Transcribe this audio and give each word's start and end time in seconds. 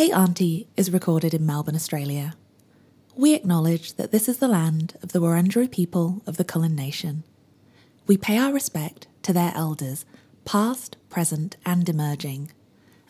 Hey 0.00 0.10
Auntie 0.12 0.66
is 0.78 0.90
recorded 0.90 1.34
in 1.34 1.44
Melbourne, 1.44 1.74
Australia. 1.74 2.34
We 3.14 3.34
acknowledge 3.34 3.96
that 3.96 4.12
this 4.12 4.30
is 4.30 4.38
the 4.38 4.48
land 4.48 4.96
of 5.02 5.12
the 5.12 5.20
Wurundjeri 5.20 5.70
people 5.70 6.22
of 6.26 6.38
the 6.38 6.42
Kulin 6.42 6.74
Nation. 6.74 7.22
We 8.06 8.16
pay 8.16 8.38
our 8.38 8.50
respect 8.50 9.08
to 9.24 9.34
their 9.34 9.52
elders, 9.54 10.06
past, 10.46 10.96
present, 11.10 11.58
and 11.66 11.86
emerging, 11.86 12.50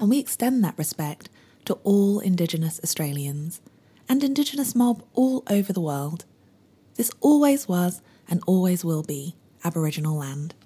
and 0.01 0.11
we 0.11 0.19
extend 0.19 0.65
that 0.65 0.77
respect 0.77 1.31
to 1.67 1.75
all 1.85 2.19
Indigenous 2.19 2.81
Australians 2.83 3.61
and 4.09 4.25
Indigenous 4.25 4.75
mob 4.75 5.05
all 5.15 5.45
over 5.49 5.73
the 5.73 5.81
world. 5.81 6.25
This 6.97 7.13
always 7.21 7.69
was 7.69 8.03
and 8.29 8.43
always 8.49 8.85
will 8.85 9.05
be 9.05 9.37
Aboriginal 9.63 10.17
land. 10.17 10.57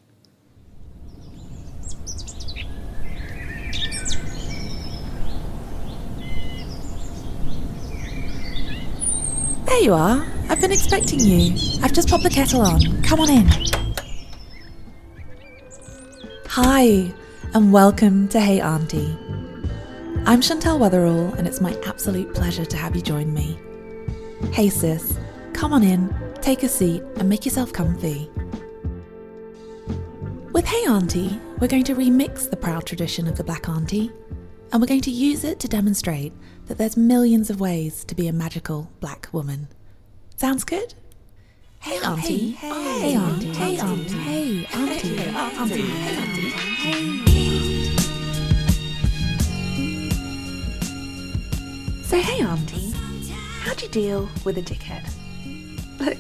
There 9.75 9.83
you 9.83 9.95
are. 9.95 10.25
I've 10.49 10.61
been 10.61 10.71
expecting 10.71 11.19
you. 11.19 11.53
I've 11.83 11.93
just 11.93 12.09
popped 12.09 12.23
the 12.23 12.31
kettle 12.31 12.61
on. 12.61 13.03
Come 13.03 13.19
on 13.19 13.29
in. 13.29 13.49
Hi, 16.47 17.13
and 17.55 17.73
welcome 17.73 18.29
to 18.29 18.41
Hey 18.41 18.61
Auntie. 18.61 19.19
I'm 20.27 20.41
Shantel 20.41 20.79
Wetherall, 20.79 21.37
and 21.37 21.49
it's 21.49 21.61
my 21.61 21.77
absolute 21.87 22.33
pleasure 22.37 22.65
to 22.65 22.77
have 22.77 22.95
you 22.95 23.03
join 23.03 23.35
me. 23.35 23.59
Hey 24.53 24.69
sis, 24.69 25.19
come 25.55 25.73
on 25.73 25.83
in, 25.83 26.15
take 26.41 26.63
a 26.63 26.69
seat, 26.69 27.03
and 27.17 27.29
make 27.29 27.45
yourself 27.45 27.73
comfy. 27.73 28.31
With 30.53 30.67
Hey 30.67 30.87
Auntie, 30.87 31.41
we're 31.59 31.67
going 31.67 31.83
to 31.83 31.97
remix 31.97 32.49
the 32.49 32.57
proud 32.57 32.87
tradition 32.87 33.27
of 33.27 33.37
the 33.37 33.43
Black 33.43 33.69
Auntie, 33.69 34.13
and 34.71 34.81
we're 34.81 34.87
going 34.87 35.01
to 35.01 35.11
use 35.11 35.43
it 35.43 35.59
to 35.59 35.67
demonstrate 35.67 36.33
that 36.67 36.79
there's 36.79 36.97
millions 36.97 37.51
of 37.51 37.61
ways 37.61 38.05
to 38.05 38.15
be 38.15 38.27
a 38.29 38.33
magical 38.33 38.91
black 39.01 39.29
woman. 39.33 39.69
Sounds 40.37 40.65
good? 40.65 40.95
Hey 41.81 41.99
auntie, 42.03 42.53
hey, 42.53 42.69
hey 43.01 43.15
auntie, 43.17 43.53
hey 43.53 43.79
auntie, 43.79 44.15
hey 44.15 44.67
auntie, 44.73 45.17
hey 45.17 45.29
auntie, 45.35 45.83
hey 45.83 46.17
auntie, 46.17 46.51
hey. 46.51 47.25
So 52.03 52.19
hey 52.19 52.43
auntie, 52.43 52.93
how 53.61 53.75
do 53.75 53.85
you 53.85 53.91
deal 53.91 54.29
with 54.45 54.57
a 54.57 54.63
dickhead? 54.63 55.07
Look, 56.01 56.17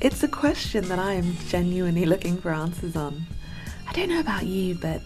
it's 0.00 0.22
a 0.22 0.28
question 0.28 0.86
that 0.88 0.98
I 0.98 1.14
am 1.14 1.36
genuinely 1.48 2.04
looking 2.04 2.36
for 2.36 2.50
answers 2.50 2.96
on. 2.96 3.24
I 3.88 3.92
don't 3.92 4.10
know 4.10 4.20
about 4.20 4.44
you, 4.44 4.74
but 4.74 5.00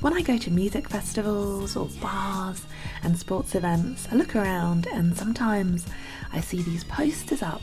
when 0.00 0.12
I 0.12 0.22
go 0.22 0.36
to 0.36 0.50
music 0.50 0.88
festivals 0.88 1.76
or 1.76 1.88
bars 2.00 2.64
and 3.02 3.18
sports 3.18 3.54
events, 3.54 4.06
I 4.10 4.16
look 4.16 4.36
around 4.36 4.86
and 4.86 5.16
sometimes 5.16 5.86
I 6.32 6.40
see 6.40 6.62
these 6.62 6.84
posters 6.84 7.42
up 7.42 7.62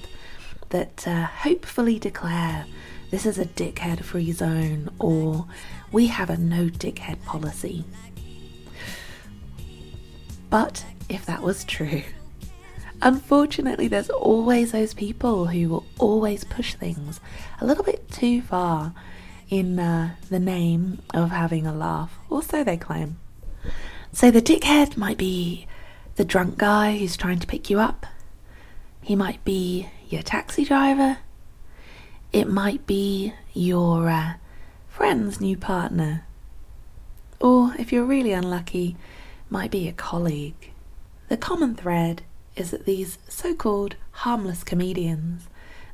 that 0.70 1.08
uh, 1.08 1.26
hopefully 1.26 2.00
declare 2.00 2.66
this 3.12 3.26
is 3.26 3.38
a 3.38 3.46
dickhead 3.46 4.04
free 4.04 4.32
zone 4.32 4.90
or 5.00 5.46
we 5.92 6.08
have 6.08 6.30
a 6.30 6.38
no 6.38 6.68
dickhead 6.68 7.24
policy. 7.24 7.86
But 10.50 10.84
if 11.10 11.26
that 11.28 11.42
was 11.44 11.64
true, 11.64 12.04
unfortunately, 13.02 13.88
there's 13.88 14.10
always 14.10 14.72
those 14.72 14.94
people 14.94 15.46
who 15.48 15.70
will 15.70 15.86
always 16.00 16.44
push 16.44 16.74
things 16.74 17.20
a 17.62 17.66
little 17.66 17.84
bit 17.84 18.10
too 18.10 18.42
far 18.42 18.94
in 19.50 19.80
uh, 19.80 20.16
the 20.30 20.40
name 20.40 21.02
of 21.14 21.32
having 21.32 21.66
a 21.66 21.74
laugh, 21.74 22.18
or 22.30 22.42
so 22.42 22.64
they 22.64 22.78
claim. 22.78 23.18
So 24.12 24.32
the 24.32 24.42
dickhead 24.42 24.98
might 24.98 25.18
be 25.18 25.68
the 26.16 26.26
drunk 26.26 26.58
guy 26.58 26.98
who's 26.98 27.18
trying 27.18 27.40
to 27.40 27.48
pick 27.48 27.70
you 27.70 27.80
up. 27.80 28.06
He 29.02 29.16
might 29.16 29.44
be 29.44 29.90
your 30.10 30.22
taxi 30.22 30.64
driver. 30.64 31.18
It 32.32 32.48
might 32.48 32.86
be 32.86 33.34
your 33.54 34.10
uh, 34.10 34.34
friend's 34.88 35.42
new 35.42 35.58
partner. 35.58 36.26
Or 37.40 37.74
if 37.78 37.92
you're 37.92 38.06
really 38.06 38.32
unlucky, 38.32 38.96
might 39.50 39.72
be 39.72 39.88
a 39.88 39.94
colleague. 39.94 40.72
The 41.30 41.38
common 41.38 41.76
thread 41.76 42.22
is 42.56 42.72
that 42.72 42.86
these 42.86 43.18
so 43.28 43.56
called 43.56 43.96
harmless 44.12 44.64
comedians 44.64 45.48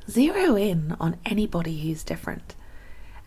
zero 0.10 0.56
in 0.56 0.96
on 1.00 1.18
anybody 1.26 1.80
who's 1.82 2.04
different 2.04 2.56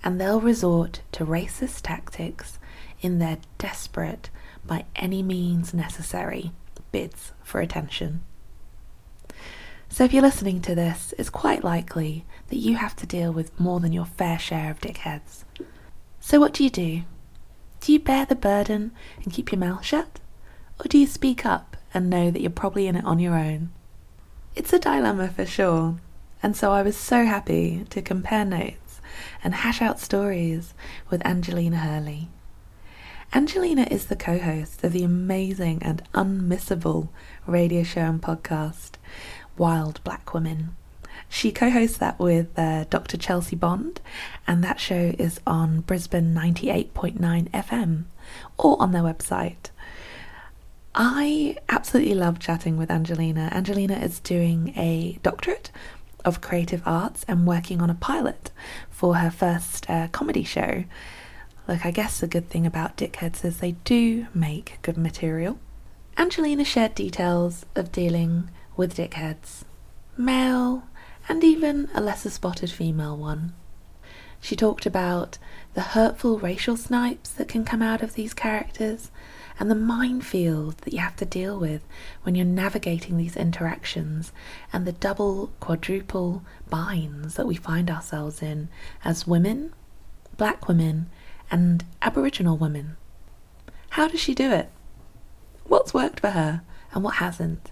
and 0.05 0.21
they'll 0.21 0.41
resort 0.41 1.01
to 1.13 1.25
racist 1.25 1.83
tactics 1.83 2.59
in 3.01 3.19
their 3.19 3.39
desperate, 3.59 4.31
by 4.65 4.85
any 4.95 5.23
means 5.23 5.75
necessary, 5.75 6.53
bids 6.93 7.33
for 7.43 7.61
attention. 7.61 8.23
So, 9.89 10.05
if 10.05 10.13
you're 10.13 10.23
listening 10.23 10.63
to 10.63 10.75
this, 10.75 11.13
it's 11.19 11.29
quite 11.29 11.65
likely 11.65 12.25
that 12.49 12.57
you 12.57 12.77
have 12.77 12.97
to 12.97 13.07
deal 13.07 13.33
with 13.33 13.59
more 13.61 13.81
than 13.81 13.93
your 13.93 14.07
fair 14.07 14.39
share 14.39 14.71
of 14.71 14.81
dickheads. 14.81 15.45
So, 16.21 16.41
what 16.41 16.55
do 16.55 16.65
you 16.65 16.71
do? 16.71 17.03
Do 17.81 17.93
you 17.93 17.99
bear 17.99 18.25
the 18.25 18.35
burden 18.35 18.93
and 19.23 19.33
keep 19.33 19.53
your 19.53 19.59
mouth 19.59 19.85
shut? 19.85 20.21
Or 20.81 20.89
do 20.89 20.97
you 20.97 21.07
speak 21.07 21.45
up 21.45 21.77
and 21.93 22.09
know 22.09 22.31
that 22.31 22.41
you're 22.41 22.51
probably 22.51 22.87
in 22.87 22.97
it 22.97 23.05
on 23.05 23.19
your 23.19 23.35
own? 23.35 23.71
It's 24.55 24.73
a 24.73 24.79
dilemma 24.79 25.29
for 25.29 25.45
sure, 25.45 25.97
and 26.43 26.57
so 26.57 26.73
I 26.73 26.83
was 26.83 26.97
so 26.97 27.25
happy 27.25 27.85
to 27.91 28.01
compare 28.01 28.45
notes 28.45 28.82
and 29.43 29.55
hash 29.55 29.83
out 29.83 30.01
stories 30.01 30.75
with 31.11 31.25
Angelina 31.27 31.79
Hurley. 31.79 32.29
Angelina 33.35 33.87
is 33.91 34.07
the 34.07 34.17
co 34.17 34.39
host 34.39 34.85
of 34.85 34.93
the 34.93 35.05
amazing 35.05 35.83
and 35.83 36.03
unmissable 36.13 37.09
radio 37.47 37.83
show 37.83 38.03
and 38.03 38.21
podcast, 38.21 38.93
Wild 39.57 40.03
Black 40.05 40.35
Women. 40.35 40.77
She 41.29 41.51
co 41.51 41.71
hosts 41.71 41.97
that 41.97 42.19
with 42.19 42.59
uh, 42.59 42.85
Dr. 42.91 43.17
Chelsea 43.17 43.57
Bond, 43.57 44.03
and 44.47 44.63
that 44.63 44.79
show 44.79 45.15
is 45.19 45.41
on 45.47 45.81
Brisbane 45.81 46.35
98.9 46.35 47.51
FM 47.51 48.05
or 48.59 48.81
on 48.83 48.93
their 48.93 49.03
website. 49.03 49.71
I 50.95 51.57
absolutely 51.71 52.15
love 52.15 52.39
chatting 52.39 52.77
with 52.77 52.91
Angelina. 52.91 53.49
Angelina 53.51 53.95
is 53.95 54.21
doing 54.21 54.75
a 54.77 55.19
doctorate 55.23 55.71
of 56.25 56.41
Creative 56.41 56.83
Arts 56.87 57.25
and 57.29 57.47
working 57.47 57.81
on 57.81 57.91
a 57.91 57.95
pilot 57.95 58.51
for 58.91 59.17
her 59.17 59.31
first 59.31 59.89
uh, 59.89 60.09
comedy 60.09 60.45
show. 60.45 60.85
Look, 61.69 61.87
I 61.87 61.91
guess 61.91 62.21
the 62.21 62.27
good 62.27 62.49
thing 62.49 62.67
about 62.67 62.97
Dickheads 62.97 63.45
is 63.45 63.59
they 63.59 63.73
do 63.85 64.27
make 64.35 64.79
good 64.83 64.99
material. 64.99 65.59
Angelina 66.19 66.65
shared 66.65 66.95
details 66.95 67.65
of 67.75 67.91
dealing 67.93 68.51
with 68.77 68.97
dickheads, 68.97 69.65
male 70.17 70.85
and 71.29 71.43
even 71.43 71.89
a 71.95 72.01
lesser 72.01 72.31
spotted 72.31 72.71
female 72.71 73.17
one. 73.17 73.53
She 74.41 74.57
talked 74.57 74.87
about 74.87 75.39
the 75.75 75.81
hurtful 75.81 76.39
racial 76.39 76.77
snipes 76.77 77.31
that 77.31 77.49
can 77.49 77.65
come 77.65 77.81
out 77.81 78.03
of 78.03 78.15
these 78.15 78.35
characters 78.35 79.11
and 79.63 79.71
the 79.71 79.77
minefield 79.77 80.77
that 80.79 80.93
you 80.93 80.99
have 80.99 81.15
to 81.15 81.25
deal 81.25 81.57
with 81.57 81.87
when 82.25 82.35
you're 82.35 82.45
navigating 82.45 83.17
these 83.17 83.37
interactions 83.37 84.33
and 84.73 84.85
the 84.85 84.91
double, 84.91 85.53
quadruple 85.61 86.43
binds 86.69 87.37
that 87.37 87.47
we 87.47 87.55
find 87.55 87.89
ourselves 87.89 88.43
in 88.43 88.69
as 89.05 89.25
women, 89.25 89.73
black 90.37 90.67
women, 90.67 91.09
and 91.49 91.85
Aboriginal 92.03 92.57
women. 92.57 92.97
How 93.91 94.09
does 94.09 94.19
she 94.19 94.35
do 94.35 94.51
it? 94.51 94.69
What's 95.63 95.95
worked 95.95 96.19
for 96.19 96.31
her 96.31 96.63
and 96.93 97.05
what 97.05 97.15
hasn't? 97.19 97.71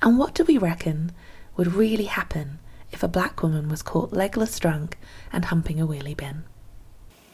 And 0.00 0.16
what 0.16 0.32
do 0.32 0.44
we 0.44 0.58
reckon 0.58 1.10
would 1.56 1.74
really 1.74 2.04
happen 2.04 2.60
if 2.92 3.02
a 3.02 3.08
black 3.08 3.42
woman 3.42 3.68
was 3.68 3.82
caught 3.82 4.12
legless 4.12 4.56
drunk 4.60 4.96
and 5.32 5.46
humping 5.46 5.80
a 5.80 5.88
wheelie 5.88 6.16
bin? 6.16 6.44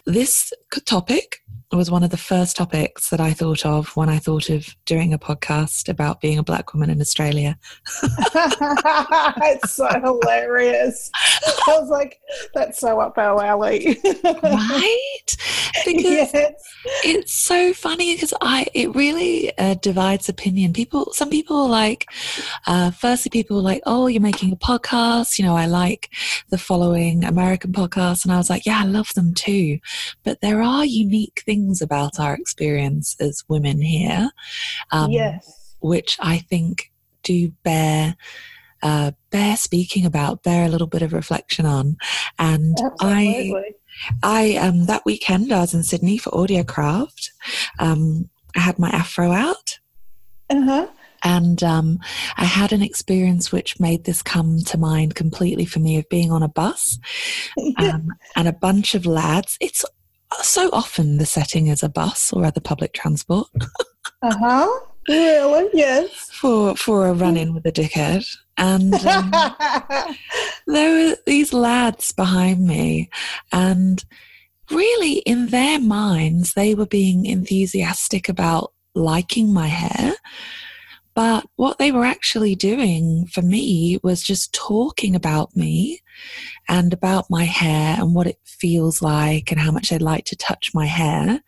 This 0.06 0.52
topic 0.84 1.40
was 1.72 1.90
one 1.90 2.04
of 2.04 2.10
the 2.10 2.16
first 2.16 2.56
topics 2.56 3.10
that 3.10 3.20
I 3.20 3.32
thought 3.32 3.66
of 3.66 3.88
when 3.96 4.08
I 4.08 4.18
thought 4.18 4.50
of 4.50 4.74
doing 4.84 5.12
a 5.12 5.18
podcast 5.18 5.88
about 5.88 6.20
being 6.20 6.38
a 6.38 6.42
black 6.42 6.72
woman 6.72 6.90
in 6.90 7.00
Australia. 7.00 7.58
it's 8.04 9.72
so 9.72 9.88
hilarious. 9.88 11.10
I 11.66 11.78
was 11.78 11.90
like, 11.90 12.20
that's 12.54 12.78
so 12.78 13.00
up 13.00 13.18
our 13.18 13.42
alley. 13.42 13.98
right? 14.24 15.36
Because 15.84 16.04
yes. 16.04 16.30
it's 17.04 17.32
so 17.32 17.72
funny 17.72 18.14
because 18.14 18.32
I 18.40 18.66
it 18.72 18.94
really 18.94 19.56
uh, 19.58 19.74
divides 19.74 20.28
opinion. 20.28 20.72
People, 20.72 21.12
some 21.12 21.30
people 21.30 21.56
are 21.56 21.68
like, 21.68 22.06
uh, 22.66 22.92
firstly, 22.92 23.30
people 23.30 23.60
like, 23.60 23.82
oh, 23.86 24.06
you're 24.06 24.22
making 24.22 24.52
a 24.52 24.56
podcast. 24.56 25.38
You 25.38 25.44
know, 25.44 25.56
I 25.56 25.66
like 25.66 26.10
the 26.50 26.58
following 26.58 27.24
American 27.24 27.72
podcasts, 27.72 28.24
and 28.24 28.32
I 28.32 28.36
was 28.36 28.48
like, 28.48 28.66
yeah, 28.66 28.80
I 28.80 28.84
love 28.84 29.12
them 29.14 29.34
too. 29.34 29.78
But 30.24 30.40
there 30.40 30.62
are 30.62 30.84
unique 30.84 31.42
things 31.44 31.82
about 31.82 32.18
our 32.18 32.34
experience 32.34 33.16
as 33.20 33.44
women 33.48 33.80
here, 33.80 34.30
um, 34.92 35.10
yes, 35.10 35.74
which 35.80 36.16
I 36.20 36.38
think 36.38 36.92
do 37.22 37.52
bear 37.62 38.16
uh, 38.82 39.12
bear 39.30 39.56
speaking 39.56 40.04
about, 40.04 40.42
bear 40.42 40.66
a 40.66 40.68
little 40.68 40.86
bit 40.86 41.02
of 41.02 41.12
reflection 41.12 41.66
on, 41.66 41.96
and 42.38 42.76
Absolutely. 42.78 43.54
I. 43.54 43.72
I 44.22 44.56
um, 44.56 44.84
that 44.84 45.06
weekend 45.06 45.50
I 45.50 45.60
was 45.60 45.72
in 45.72 45.82
Sydney 45.82 46.18
for 46.18 46.28
Audiocraft. 46.32 47.30
Um, 47.78 48.28
I 48.54 48.60
had 48.60 48.78
my 48.78 48.90
afro 48.90 49.32
out, 49.32 49.78
Uh-huh. 50.50 50.86
And 51.26 51.60
um, 51.64 51.98
I 52.36 52.44
had 52.44 52.72
an 52.72 52.82
experience 52.82 53.50
which 53.50 53.80
made 53.80 54.04
this 54.04 54.22
come 54.22 54.60
to 54.66 54.78
mind 54.78 55.16
completely 55.16 55.64
for 55.64 55.80
me 55.80 55.98
of 55.98 56.08
being 56.08 56.30
on 56.30 56.44
a 56.44 56.48
bus 56.48 57.00
um, 57.78 58.10
and 58.36 58.46
a 58.46 58.52
bunch 58.52 58.94
of 58.94 59.06
lads. 59.06 59.58
It's 59.60 59.84
so 60.42 60.70
often 60.72 61.16
the 61.16 61.26
setting 61.26 61.66
is 61.66 61.82
a 61.82 61.88
bus 61.88 62.32
or 62.32 62.44
other 62.44 62.60
public 62.60 62.92
transport. 62.92 63.48
uh 64.22 64.36
huh. 64.38 64.68
Really? 65.08 65.68
Yes. 65.74 66.30
For 66.32 66.76
for 66.76 67.08
a 67.08 67.12
run 67.12 67.36
in 67.36 67.54
with 67.54 67.66
a 67.66 67.72
dickhead, 67.72 68.24
and 68.56 68.94
um, 68.94 69.30
there 70.68 71.08
were 71.08 71.16
these 71.26 71.52
lads 71.52 72.12
behind 72.12 72.66
me, 72.66 73.10
and 73.52 74.04
really 74.70 75.18
in 75.18 75.48
their 75.48 75.80
minds 75.80 76.54
they 76.54 76.74
were 76.74 76.86
being 76.86 77.24
enthusiastic 77.24 78.28
about 78.28 78.72
liking 78.94 79.52
my 79.52 79.68
hair 79.68 80.14
but 81.16 81.46
what 81.56 81.78
they 81.78 81.90
were 81.90 82.04
actually 82.04 82.54
doing 82.54 83.26
for 83.26 83.40
me 83.40 83.98
was 84.02 84.22
just 84.22 84.52
talking 84.52 85.16
about 85.16 85.56
me 85.56 86.02
and 86.68 86.92
about 86.92 87.30
my 87.30 87.44
hair 87.44 87.96
and 87.98 88.14
what 88.14 88.26
it 88.26 88.38
feels 88.44 89.00
like 89.00 89.50
and 89.50 89.58
how 89.58 89.72
much 89.72 89.88
they'd 89.88 90.02
like 90.02 90.26
to 90.26 90.36
touch 90.36 90.74
my 90.74 90.84
hair 90.84 91.42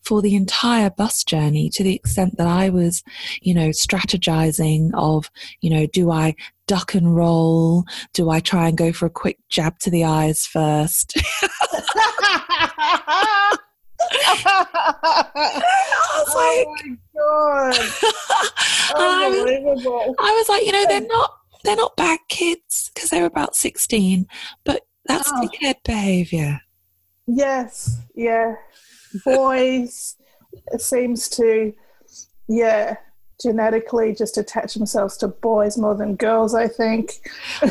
for 0.00 0.22
the 0.22 0.36
entire 0.36 0.90
bus 0.90 1.24
journey 1.24 1.68
to 1.70 1.82
the 1.82 1.96
extent 1.96 2.36
that 2.36 2.46
I 2.46 2.70
was, 2.70 3.02
you 3.42 3.52
know, 3.52 3.70
strategizing 3.70 4.92
of, 4.94 5.28
you 5.60 5.70
know, 5.70 5.86
do 5.86 6.12
I 6.12 6.36
duck 6.68 6.94
and 6.94 7.14
roll? 7.16 7.84
Do 8.12 8.30
I 8.30 8.38
try 8.38 8.68
and 8.68 8.78
go 8.78 8.92
for 8.92 9.06
a 9.06 9.10
quick 9.10 9.40
jab 9.48 9.80
to 9.80 9.90
the 9.90 10.04
eyes 10.04 10.46
first? 10.46 11.20
I 14.00 15.64
was 16.16 16.32
oh 16.34 16.76
my 16.82 16.96
god! 17.16 17.74
Unbelievable. 19.34 20.14
I 20.18 20.32
was 20.32 20.48
like, 20.48 20.64
you 20.64 20.72
know, 20.72 20.86
they're 20.86 21.00
not 21.06 21.30
they're 21.64 21.76
not 21.76 21.96
bad 21.96 22.18
kids 22.28 22.90
because 22.94 23.10
they're 23.10 23.26
about 23.26 23.54
sixteen, 23.54 24.26
but 24.64 24.82
that's 25.06 25.30
oh. 25.32 25.48
dickhead 25.48 25.76
behaviour. 25.84 26.60
Yes, 27.26 27.98
yeah. 28.14 28.54
Boys 29.24 30.16
seems 30.78 31.28
to, 31.30 31.72
yeah, 32.48 32.96
genetically 33.40 34.14
just 34.14 34.38
attach 34.38 34.74
themselves 34.74 35.16
to 35.18 35.28
boys 35.28 35.78
more 35.78 35.94
than 35.94 36.16
girls. 36.16 36.54
I 36.54 36.68
think. 36.68 37.14
I 37.62 37.68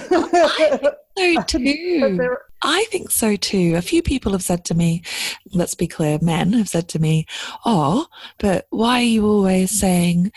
think 1.15 1.49
so 1.49 1.57
too. 1.59 2.37
I 2.61 2.85
think 2.89 3.11
so 3.11 3.35
too. 3.35 3.75
A 3.75 3.81
few 3.81 4.01
people 4.01 4.33
have 4.33 4.44
said 4.44 4.65
to 4.65 4.73
me, 4.73 5.01
let's 5.53 5.75
be 5.75 5.88
clear, 5.88 6.19
men 6.21 6.53
have 6.53 6.69
said 6.69 6.88
to 6.89 7.00
me, 7.00 7.25
"Oh, 7.65 8.07
but 8.38 8.67
why 8.69 9.00
are 9.00 9.03
you 9.03 9.25
always 9.25 9.77
saying 9.77 10.31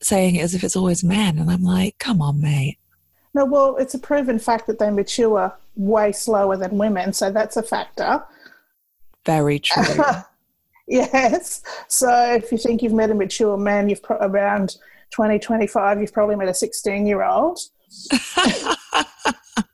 saying 0.00 0.36
it 0.36 0.42
as 0.42 0.54
if 0.54 0.64
it's 0.64 0.76
always 0.76 1.04
men?" 1.04 1.38
And 1.38 1.50
I'm 1.50 1.62
like, 1.62 1.98
"Come 1.98 2.22
on, 2.22 2.40
mate." 2.40 2.78
No, 3.34 3.44
well, 3.44 3.76
it's 3.76 3.94
a 3.94 3.98
proven 3.98 4.38
fact 4.38 4.66
that 4.66 4.78
they 4.78 4.90
mature 4.90 5.54
way 5.76 6.12
slower 6.12 6.56
than 6.56 6.78
women, 6.78 7.12
so 7.12 7.30
that's 7.30 7.56
a 7.56 7.62
factor. 7.62 8.22
Very 9.24 9.58
true. 9.58 9.84
yes. 10.86 11.62
So 11.88 12.34
if 12.34 12.52
you 12.52 12.58
think 12.58 12.82
you've 12.82 12.92
met 12.92 13.10
a 13.10 13.14
mature 13.14 13.56
man, 13.56 13.88
you've 13.88 14.02
pro- 14.02 14.18
around 14.18 14.76
20, 15.10 15.38
25, 15.38 16.00
you've 16.00 16.12
probably 16.12 16.36
met 16.36 16.48
a 16.48 16.54
16 16.54 17.06
year 17.06 17.22
old. 17.22 17.58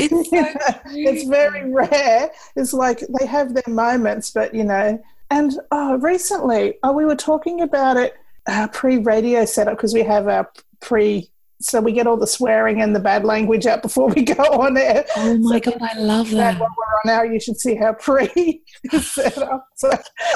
it's, 0.00 0.30
so 0.30 0.80
it's 0.90 1.24
very 1.24 1.70
rare. 1.70 2.30
It's 2.56 2.72
like 2.72 3.00
they 3.18 3.26
have 3.26 3.54
their 3.54 3.62
moments, 3.68 4.30
but 4.30 4.54
you 4.54 4.64
know. 4.64 5.02
And 5.30 5.52
oh, 5.70 5.96
recently, 5.98 6.78
oh, 6.82 6.92
we 6.92 7.04
were 7.04 7.16
talking 7.16 7.60
about 7.60 7.96
it 7.96 8.14
uh, 8.46 8.68
pre-radio 8.68 9.44
setup 9.44 9.76
because 9.76 9.94
we 9.94 10.02
have 10.02 10.28
our 10.28 10.50
pre. 10.80 11.30
So 11.62 11.78
we 11.80 11.92
get 11.92 12.06
all 12.06 12.16
the 12.16 12.26
swearing 12.26 12.80
and 12.80 12.96
the 12.96 13.00
bad 13.00 13.22
language 13.22 13.66
out 13.66 13.82
before 13.82 14.08
we 14.08 14.22
go 14.22 14.42
on 14.42 14.78
air. 14.78 15.04
Oh 15.16 15.36
my 15.36 15.60
so 15.60 15.72
god, 15.72 15.82
I 15.82 15.98
love 15.98 16.30
that. 16.30 16.58
While 16.58 16.74
we're 16.76 17.12
on 17.12 17.18
air, 17.18 17.30
you 17.30 17.38
should 17.38 17.60
see 17.60 17.74
how 17.74 17.92
pre 17.92 18.62
set 19.00 19.38
up. 19.38 19.68
So, 19.76 19.90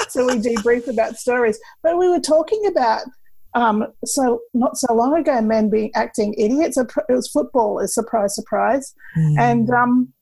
so 0.07 0.25
we 0.27 0.33
debrief 0.33 0.87
about 0.87 1.17
stories. 1.17 1.59
But 1.81 1.97
we 1.97 2.07
were 2.09 2.19
talking 2.19 2.67
about 2.67 3.01
um, 3.55 3.87
so 4.03 4.41
not 4.53 4.77
so 4.77 4.93
long 4.93 5.15
ago, 5.15 5.41
men 5.41 5.69
being 5.69 5.89
acting 5.95 6.35
idiots. 6.37 6.77
It 6.77 6.91
was 7.07 7.29
footballers, 7.29 7.95
surprise, 7.95 8.35
surprise. 8.35 8.93
Mm. 9.17 9.39
And 9.39 9.69
um, 9.69 10.13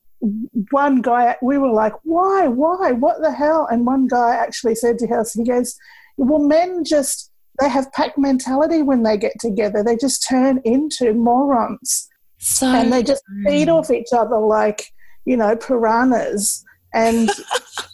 one 0.70 1.02
guy, 1.02 1.36
we 1.42 1.58
were 1.58 1.72
like, 1.72 1.94
"Why? 2.04 2.48
Why? 2.48 2.92
What 2.92 3.22
the 3.22 3.32
hell?" 3.32 3.68
And 3.70 3.88
one 3.88 4.08
guy 4.08 4.36
actually 4.36 4.76
said 4.76 5.00
to 5.00 5.08
us, 5.16 5.34
he 5.34 5.44
goes, 5.44 5.76
"Well, 6.16 6.40
men 6.40 6.84
just 6.84 7.32
they 7.60 7.70
have 7.70 7.92
pack 7.92 8.18
mentality 8.20 8.84
when 8.84 9.02
they 9.02 9.18
get 9.18 9.34
together. 9.40 9.84
They 9.84 9.98
just 9.98 10.28
turn 10.30 10.62
into 10.64 11.14
morons, 11.14 12.08
so 12.38 12.68
and 12.68 12.94
they 12.94 13.02
just 13.02 13.24
feed 13.46 13.68
off 13.68 13.90
each 13.90 14.14
other 14.14 14.38
like 14.38 14.86
you 15.26 15.38
know 15.38 15.56
piranhas." 15.56 16.64
And 16.94 17.32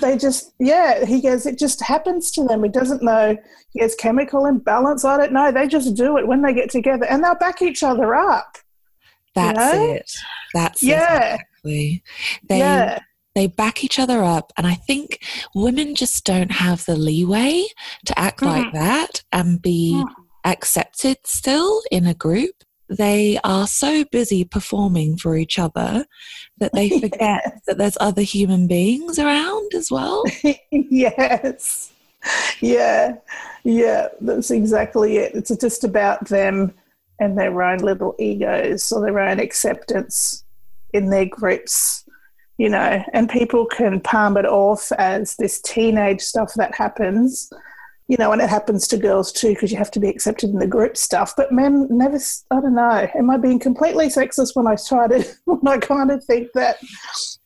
they 0.00 0.16
just 0.16 0.52
yeah 0.58 1.04
he 1.04 1.20
goes 1.20 1.44
it 1.44 1.58
just 1.58 1.82
happens 1.82 2.30
to 2.30 2.44
them 2.44 2.62
he 2.62 2.68
doesn't 2.68 3.02
know 3.02 3.36
he 3.70 3.80
has 3.80 3.94
chemical 3.94 4.46
imbalance 4.46 5.04
i 5.04 5.16
don't 5.16 5.32
know 5.32 5.52
they 5.52 5.66
just 5.66 5.94
do 5.94 6.16
it 6.16 6.26
when 6.26 6.40
they 6.40 6.54
get 6.54 6.70
together 6.70 7.04
and 7.06 7.22
they'll 7.22 7.34
back 7.34 7.60
each 7.60 7.82
other 7.82 8.14
up 8.14 8.56
that's 9.34 9.74
you 9.74 9.78
know? 9.78 9.92
it 9.92 10.10
that's 10.54 10.82
yeah 10.82 11.34
exactly 11.34 12.02
they 12.48 12.58
yeah. 12.58 12.98
they 13.34 13.46
back 13.46 13.84
each 13.84 13.98
other 13.98 14.24
up 14.24 14.50
and 14.56 14.66
i 14.66 14.74
think 14.74 15.22
women 15.54 15.94
just 15.94 16.24
don't 16.24 16.52
have 16.52 16.84
the 16.86 16.96
leeway 16.96 17.62
to 18.06 18.18
act 18.18 18.40
mm. 18.40 18.46
like 18.46 18.72
that 18.72 19.22
and 19.32 19.60
be 19.60 19.92
mm. 20.02 20.10
accepted 20.44 21.18
still 21.24 21.82
in 21.90 22.06
a 22.06 22.14
group 22.14 22.54
they 22.88 23.38
are 23.44 23.66
so 23.66 24.04
busy 24.04 24.44
performing 24.44 25.16
for 25.16 25.36
each 25.36 25.58
other 25.58 26.06
that 26.58 26.72
they 26.72 26.88
forget 27.00 27.42
yes. 27.44 27.60
that 27.66 27.78
there's 27.78 27.96
other 28.00 28.22
human 28.22 28.66
beings 28.66 29.18
around 29.18 29.74
as 29.74 29.90
well. 29.90 30.24
yes. 30.70 31.92
Yeah. 32.60 33.16
Yeah. 33.64 34.08
That's 34.20 34.50
exactly 34.50 35.18
it. 35.18 35.34
It's 35.34 35.54
just 35.56 35.84
about 35.84 36.28
them 36.28 36.72
and 37.18 37.36
their 37.36 37.62
own 37.62 37.78
little 37.78 38.14
egos 38.18 38.92
or 38.92 39.02
their 39.02 39.18
own 39.20 39.40
acceptance 39.40 40.44
in 40.92 41.10
their 41.10 41.26
groups, 41.26 42.04
you 42.58 42.68
know, 42.68 43.02
and 43.12 43.28
people 43.28 43.66
can 43.66 44.00
palm 44.00 44.36
it 44.36 44.46
off 44.46 44.92
as 44.92 45.36
this 45.36 45.60
teenage 45.60 46.20
stuff 46.20 46.54
that 46.54 46.74
happens 46.74 47.50
you 48.08 48.16
know, 48.18 48.30
and 48.30 48.40
it 48.40 48.48
happens 48.48 48.86
to 48.86 48.96
girls 48.96 49.32
too 49.32 49.48
because 49.48 49.72
you 49.72 49.78
have 49.78 49.90
to 49.90 49.98
be 49.98 50.08
accepted 50.08 50.50
in 50.50 50.60
the 50.60 50.66
group 50.66 50.96
stuff. 50.96 51.34
But 51.36 51.50
men 51.50 51.88
never, 51.90 52.18
I 52.52 52.60
don't 52.60 52.76
know. 52.76 53.08
Am 53.14 53.30
I 53.30 53.36
being 53.36 53.58
completely 53.58 54.06
sexist 54.06 54.54
when 54.54 54.68
I 54.68 54.76
try 54.76 55.08
to, 55.08 55.26
when 55.44 55.66
I 55.66 55.78
kind 55.78 56.12
of 56.12 56.22
think 56.22 56.52
that 56.52 56.78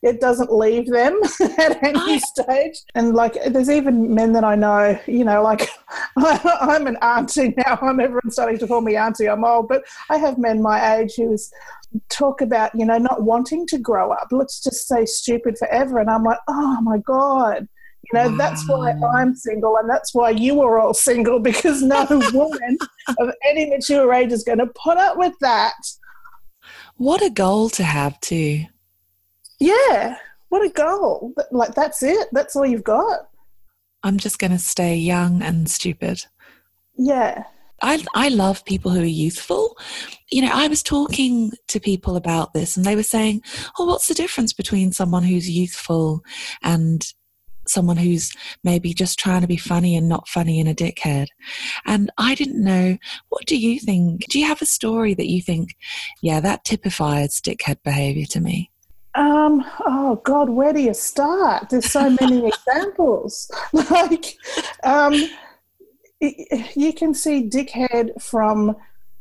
it 0.02 0.20
doesn't 0.20 0.52
leave 0.52 0.88
them 0.88 1.18
at 1.58 1.82
any 1.82 2.18
stage? 2.18 2.78
And 2.94 3.14
like, 3.14 3.38
there's 3.46 3.70
even 3.70 4.14
men 4.14 4.32
that 4.34 4.44
I 4.44 4.54
know, 4.54 4.98
you 5.06 5.24
know, 5.24 5.42
like 5.42 5.70
I, 6.18 6.76
am 6.76 6.86
an 6.86 6.98
auntie 7.00 7.54
now. 7.56 7.78
I'm 7.80 7.98
everyone's 7.98 8.34
starting 8.34 8.58
to 8.58 8.66
call 8.66 8.82
me 8.82 8.96
auntie. 8.96 9.30
I'm 9.30 9.44
old, 9.44 9.68
but 9.68 9.84
I 10.10 10.18
have 10.18 10.36
men 10.36 10.60
my 10.60 10.96
age 10.96 11.14
who's 11.16 11.50
talk 12.10 12.42
about, 12.42 12.74
you 12.74 12.84
know, 12.84 12.98
not 12.98 13.22
wanting 13.22 13.66
to 13.68 13.78
grow 13.78 14.12
up. 14.12 14.28
Let's 14.30 14.62
just 14.62 14.86
say 14.86 15.06
stupid 15.06 15.56
forever. 15.56 15.98
And 15.98 16.10
I'm 16.10 16.22
like, 16.22 16.38
oh 16.48 16.82
my 16.82 16.98
God 16.98 17.66
you 18.12 18.18
know, 18.18 18.30
wow. 18.30 18.36
that's 18.36 18.68
why 18.68 18.92
I'm 18.92 19.34
single 19.34 19.76
and 19.76 19.88
that's 19.88 20.14
why 20.14 20.30
you 20.30 20.60
are 20.62 20.78
all 20.78 20.94
single 20.94 21.38
because 21.38 21.82
no 21.82 22.06
woman 22.32 22.78
of 23.18 23.30
any 23.46 23.70
mature 23.70 24.12
age 24.12 24.32
is 24.32 24.44
going 24.44 24.58
to 24.58 24.66
put 24.66 24.96
up 24.96 25.16
with 25.16 25.34
that. 25.40 25.74
What 26.96 27.22
a 27.22 27.30
goal 27.30 27.70
to 27.70 27.82
have, 27.82 28.20
too. 28.20 28.64
Yeah, 29.58 30.16
what 30.48 30.64
a 30.64 30.70
goal. 30.70 31.32
Like, 31.50 31.74
that's 31.74 32.02
it. 32.02 32.28
That's 32.32 32.56
all 32.56 32.66
you've 32.66 32.84
got. 32.84 33.28
I'm 34.02 34.18
just 34.18 34.38
going 34.38 34.52
to 34.52 34.58
stay 34.58 34.96
young 34.96 35.42
and 35.42 35.70
stupid. 35.70 36.26
Yeah. 36.96 37.44
I, 37.82 38.04
I 38.14 38.28
love 38.28 38.64
people 38.64 38.90
who 38.90 39.00
are 39.00 39.04
youthful. 39.04 39.78
You 40.30 40.42
know, 40.42 40.50
I 40.52 40.68
was 40.68 40.82
talking 40.82 41.52
to 41.68 41.80
people 41.80 42.16
about 42.16 42.52
this 42.52 42.76
and 42.76 42.84
they 42.84 42.96
were 42.96 43.02
saying, 43.02 43.42
oh, 43.78 43.86
what's 43.86 44.08
the 44.08 44.14
difference 44.14 44.52
between 44.52 44.92
someone 44.92 45.22
who's 45.22 45.48
youthful 45.48 46.22
and 46.62 47.06
someone 47.70 47.96
who's 47.96 48.32
maybe 48.64 48.92
just 48.92 49.18
trying 49.18 49.40
to 49.42 49.46
be 49.46 49.56
funny 49.56 49.96
and 49.96 50.08
not 50.08 50.28
funny 50.28 50.60
and 50.60 50.68
a 50.68 50.74
dickhead. 50.74 51.26
And 51.86 52.10
I 52.18 52.34
didn't 52.34 52.62
know, 52.62 52.98
what 53.28 53.46
do 53.46 53.56
you 53.56 53.78
think? 53.80 54.26
Do 54.28 54.38
you 54.38 54.46
have 54.46 54.62
a 54.62 54.66
story 54.66 55.14
that 55.14 55.28
you 55.28 55.42
think, 55.42 55.76
yeah, 56.22 56.40
that 56.40 56.64
typifies 56.64 57.40
dickhead 57.40 57.78
behavior 57.84 58.26
to 58.26 58.40
me? 58.40 58.70
Um, 59.14 59.64
oh 59.86 60.20
God, 60.24 60.50
where 60.50 60.72
do 60.72 60.80
you 60.80 60.94
start? 60.94 61.70
There's 61.70 61.90
so 61.90 62.10
many 62.20 62.46
examples. 62.66 63.50
Like, 63.72 64.36
um, 64.84 65.14
you 66.20 66.92
can 66.92 67.14
see 67.14 67.48
dickhead 67.48 68.20
from 68.20 68.76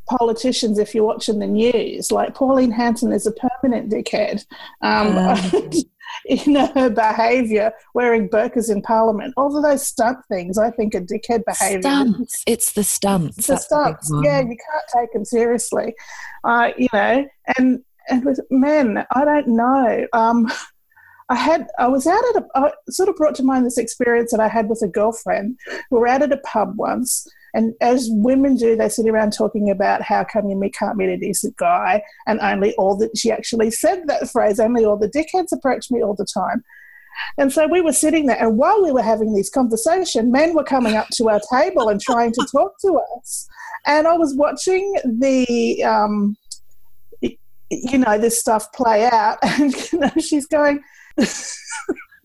politicians 0.09 0.79
if 0.79 0.93
you're 0.93 1.05
watching 1.05 1.39
the 1.39 1.47
news. 1.47 2.11
Like 2.11 2.33
Pauline 2.33 2.71
Hanson 2.71 3.11
is 3.11 3.27
a 3.27 3.31
permanent 3.31 3.91
dickhead. 3.91 4.45
Um, 4.81 5.17
um. 5.17 5.71
know, 6.47 6.67
her 6.75 6.89
behaviour, 6.89 7.71
wearing 7.93 8.29
burqas 8.29 8.71
in 8.71 8.81
Parliament, 8.81 9.33
all 9.37 9.55
of 9.55 9.63
those 9.63 9.85
stunt 9.85 10.19
things, 10.27 10.57
I 10.57 10.69
think 10.71 10.95
are 10.95 11.01
dickhead 11.01 11.43
behaviour. 11.45 11.81
Stunts. 11.81 12.43
It's 12.45 12.73
the 12.73 12.83
stunts. 12.83 13.37
It's 13.37 13.47
the 13.47 13.57
stunts. 13.57 14.11
Yeah, 14.23 14.41
you 14.41 14.57
can't 14.57 14.85
take 14.93 15.13
them 15.13 15.25
seriously. 15.25 15.95
Uh, 16.43 16.69
you 16.77 16.87
know, 16.93 17.25
and 17.57 17.83
and 18.09 18.25
with 18.25 18.39
men, 18.49 19.05
I 19.15 19.25
don't 19.25 19.47
know. 19.47 20.07
Um, 20.13 20.51
I 21.29 21.35
had 21.35 21.67
I 21.77 21.87
was 21.87 22.07
out 22.07 22.23
at 22.35 22.43
a 22.43 22.47
I 22.55 22.71
sort 22.89 23.09
of 23.09 23.15
brought 23.15 23.35
to 23.35 23.43
mind 23.43 23.65
this 23.65 23.77
experience 23.77 24.31
that 24.31 24.39
I 24.39 24.47
had 24.47 24.67
with 24.69 24.81
a 24.83 24.87
girlfriend. 24.87 25.57
We 25.91 25.99
were 25.99 26.07
out 26.07 26.23
at 26.23 26.31
a 26.31 26.37
pub 26.37 26.73
once, 26.75 27.27
and 27.53 27.73
as 27.81 28.07
women 28.11 28.55
do, 28.55 28.75
they 28.75 28.89
sit 28.89 29.07
around 29.07 29.33
talking 29.33 29.69
about 29.69 30.01
how 30.01 30.23
come 30.23 30.49
you 30.49 30.69
can't 30.71 30.97
meet 30.97 31.09
a 31.09 31.17
decent 31.17 31.55
guy, 31.57 32.03
and 32.27 32.39
only 32.39 32.73
all 32.75 32.95
that 32.97 33.17
she 33.17 33.31
actually 33.31 33.71
said 33.71 34.07
that 34.07 34.29
phrase. 34.29 34.59
Only 34.59 34.85
all 34.85 34.97
the 34.97 35.09
dickheads 35.09 35.51
approach 35.51 35.89
me 35.91 36.03
all 36.03 36.15
the 36.15 36.27
time. 36.31 36.63
And 37.37 37.51
so 37.51 37.67
we 37.67 37.81
were 37.81 37.93
sitting 37.93 38.27
there, 38.27 38.41
and 38.41 38.57
while 38.57 38.83
we 38.83 38.91
were 38.91 39.01
having 39.01 39.33
this 39.33 39.49
conversation, 39.49 40.31
men 40.31 40.53
were 40.53 40.63
coming 40.63 40.95
up 40.95 41.07
to 41.13 41.29
our 41.29 41.41
table 41.51 41.89
and 41.89 41.99
trying 41.99 42.31
to 42.33 42.47
talk 42.51 42.79
to 42.81 42.99
us. 43.17 43.47
And 43.85 44.07
I 44.07 44.13
was 44.13 44.35
watching 44.35 44.95
the, 45.05 45.83
um, 45.83 46.37
you 47.21 47.97
know, 47.97 48.17
this 48.17 48.39
stuff 48.39 48.71
play 48.73 49.05
out, 49.11 49.37
and 49.43 49.73
you 49.91 49.99
know, 49.99 50.11
she's 50.19 50.45
going, 50.45 50.81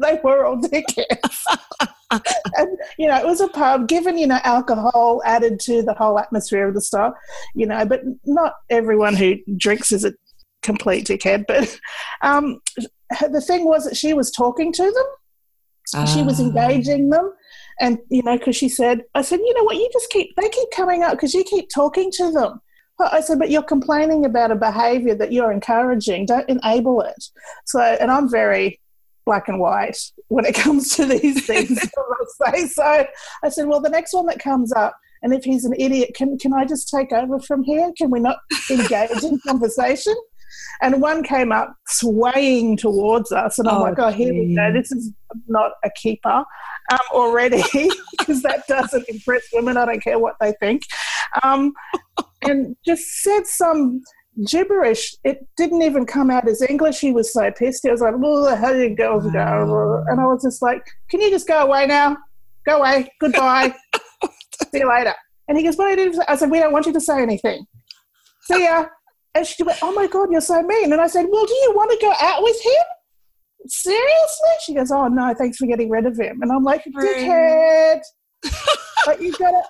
they 0.04 0.20
were 0.23 0.44
all 0.44 0.56
dickheads. 0.61 1.44
and, 2.11 2.78
you 2.99 3.08
know, 3.08 3.16
it 3.16 3.26
was 3.26 3.40
a 3.40 3.49
pub, 3.49 3.88
given, 3.88 4.18
you 4.18 4.26
know, 4.26 4.38
alcohol 4.44 5.23
added 5.25 5.58
to 5.61 5.82
the 5.82 5.94
whole 5.94 6.18
atmosphere 6.18 6.68
of 6.68 6.75
the 6.75 6.80
store, 6.80 7.14
you 7.54 7.66
know, 7.66 7.84
but 7.84 8.02
not 8.25 8.54
everyone 8.70 9.14
who 9.14 9.37
drinks 9.56 9.92
is 9.92 10.04
a 10.04 10.12
complete 10.62 11.06
dickhead. 11.06 11.44
But 11.46 11.78
um, 12.23 12.61
the 13.30 13.40
thing 13.40 13.64
was 13.64 13.84
that 13.84 13.96
she 13.96 14.14
was 14.14 14.30
talking 14.30 14.73
to 14.73 14.82
them, 14.82 16.06
she 16.06 16.23
was 16.23 16.40
ah. 16.40 16.44
engaging 16.44 17.11
them. 17.11 17.32
And, 17.80 17.99
you 18.08 18.23
know, 18.23 18.38
because 18.38 18.56
she 18.56 18.68
said, 18.68 19.02
I 19.14 19.23
said, 19.23 19.40
you 19.40 19.54
know 19.54 19.64
what, 19.64 19.76
you 19.76 19.88
just 19.92 20.11
keep, 20.11 20.34
they 20.37 20.49
keep 20.49 20.70
coming 20.70 21.02
up 21.02 21.12
because 21.12 21.34
you 21.34 21.42
keep 21.42 21.68
talking 21.75 22.11
to 22.12 22.30
them. 22.30 22.61
I 23.00 23.20
said, 23.20 23.40
but 23.40 23.50
you're 23.50 23.62
complaining 23.62 24.25
about 24.25 24.52
a 24.52 24.56
behavior 24.56 25.16
that 25.16 25.32
you're 25.32 25.50
encouraging. 25.50 26.26
Don't 26.26 26.49
enable 26.49 27.00
it. 27.00 27.25
So, 27.66 27.80
and 27.80 28.11
I'm 28.11 28.30
very 28.30 28.80
black 29.26 29.48
and 29.48 29.58
white 29.58 29.96
when 30.28 30.44
it 30.44 30.54
comes 30.54 30.94
to 30.96 31.06
these 31.06 31.46
things. 31.46 31.80
say. 32.42 32.66
So 32.66 33.06
I 33.42 33.48
said, 33.48 33.66
well, 33.66 33.80
the 33.80 33.90
next 33.90 34.12
one 34.12 34.26
that 34.26 34.38
comes 34.38 34.72
up, 34.72 34.96
and 35.22 35.32
if 35.32 35.44
he's 35.44 35.64
an 35.64 35.74
idiot, 35.78 36.10
can, 36.14 36.38
can 36.38 36.52
I 36.52 36.64
just 36.64 36.88
take 36.88 37.12
over 37.12 37.38
from 37.38 37.62
here? 37.62 37.90
Can 37.96 38.10
we 38.10 38.20
not 38.20 38.38
engage 38.70 39.22
in 39.22 39.38
conversation? 39.46 40.14
And 40.82 41.00
one 41.00 41.22
came 41.22 41.50
up 41.50 41.74
swaying 41.86 42.76
towards 42.76 43.32
us, 43.32 43.58
and 43.58 43.68
I'm 43.68 43.78
oh, 43.78 43.82
like, 43.82 43.98
oh, 43.98 44.10
here 44.10 44.32
we 44.32 44.54
go. 44.54 44.72
This 44.72 44.92
is 44.92 45.12
not 45.48 45.72
a 45.84 45.90
keeper 45.96 46.44
um, 46.92 46.98
already, 47.12 47.62
because 48.18 48.42
that 48.42 48.66
doesn't 48.68 49.08
impress 49.08 49.42
women. 49.52 49.76
I 49.76 49.86
don't 49.86 50.02
care 50.02 50.18
what 50.18 50.36
they 50.40 50.52
think. 50.60 50.82
Um, 51.42 51.72
and 52.42 52.76
just 52.84 53.22
said 53.22 53.46
some 53.46 54.02
gibberish. 54.46 55.16
It 55.24 55.46
didn't 55.56 55.82
even 55.82 56.06
come 56.06 56.30
out 56.30 56.48
as 56.48 56.62
English. 56.62 57.00
He 57.00 57.12
was 57.12 57.32
so 57.32 57.50
pissed. 57.50 57.82
He 57.82 57.90
was 57.90 58.00
like, 58.00 58.14
"Oh, 58.16 58.54
how 58.54 58.72
you 58.72 58.94
girls 58.94 59.24
go?" 59.24 59.30
Mm. 59.30 60.04
And 60.08 60.20
I 60.20 60.26
was 60.26 60.42
just 60.42 60.62
like, 60.62 60.84
"Can 61.10 61.20
you 61.20 61.30
just 61.30 61.46
go 61.46 61.62
away 61.62 61.86
now? 61.86 62.16
Go 62.66 62.78
away. 62.78 63.10
Goodbye. 63.20 63.74
See 64.72 64.78
you 64.78 64.88
later." 64.88 65.14
And 65.48 65.58
he 65.58 65.64
goes, 65.64 65.76
"But 65.76 65.86
I 65.86 65.96
didn't." 65.96 66.22
I 66.28 66.36
said, 66.36 66.50
"We 66.50 66.58
don't 66.58 66.72
want 66.72 66.86
you 66.86 66.92
to 66.92 67.00
say 67.00 67.22
anything. 67.22 67.66
See 68.42 68.64
ya." 68.64 68.86
And 69.34 69.46
she 69.46 69.62
went, 69.62 69.78
"Oh 69.82 69.92
my 69.92 70.06
god, 70.06 70.30
you're 70.30 70.40
so 70.40 70.62
mean." 70.62 70.92
And 70.92 71.00
I 71.00 71.06
said, 71.06 71.26
"Well, 71.30 71.46
do 71.46 71.54
you 71.54 71.72
want 71.74 71.90
to 71.92 71.98
go 72.00 72.12
out 72.20 72.42
with 72.42 72.60
him?" 72.62 72.84
Seriously? 73.66 74.50
She 74.64 74.74
goes, 74.74 74.90
"Oh 74.90 75.08
no, 75.08 75.34
thanks 75.34 75.56
for 75.58 75.66
getting 75.66 75.90
rid 75.90 76.06
of 76.06 76.18
him." 76.18 76.40
And 76.42 76.52
I'm 76.52 76.64
like, 76.64 76.84
"Dickhead." 76.84 78.00
but 79.06 79.22
you 79.22 79.32
got 79.32 79.50
to 79.50 79.62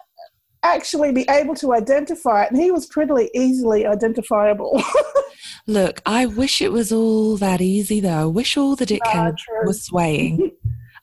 actually 0.65 1.13
be 1.13 1.27
able 1.29 1.55
to 1.57 1.75
identify 1.75 2.45
it. 2.45 2.51
And 2.51 2.61
he 2.61 2.71
was 2.71 2.87
pretty 2.87 3.31
easily 3.35 3.87
identifiable. 3.87 4.83
Look, 5.67 6.01
I 6.05 6.27
wish 6.27 6.61
it 6.61 6.73
was 6.73 6.91
all 6.91 7.37
that 7.37 7.61
easy 7.61 8.01
though. 8.01 8.23
I 8.23 8.25
wish 8.27 8.57
all 8.57 8.75
the 8.75 8.87
dickheads 8.87 9.39
were 9.65 9.73
swaying. 9.73 10.51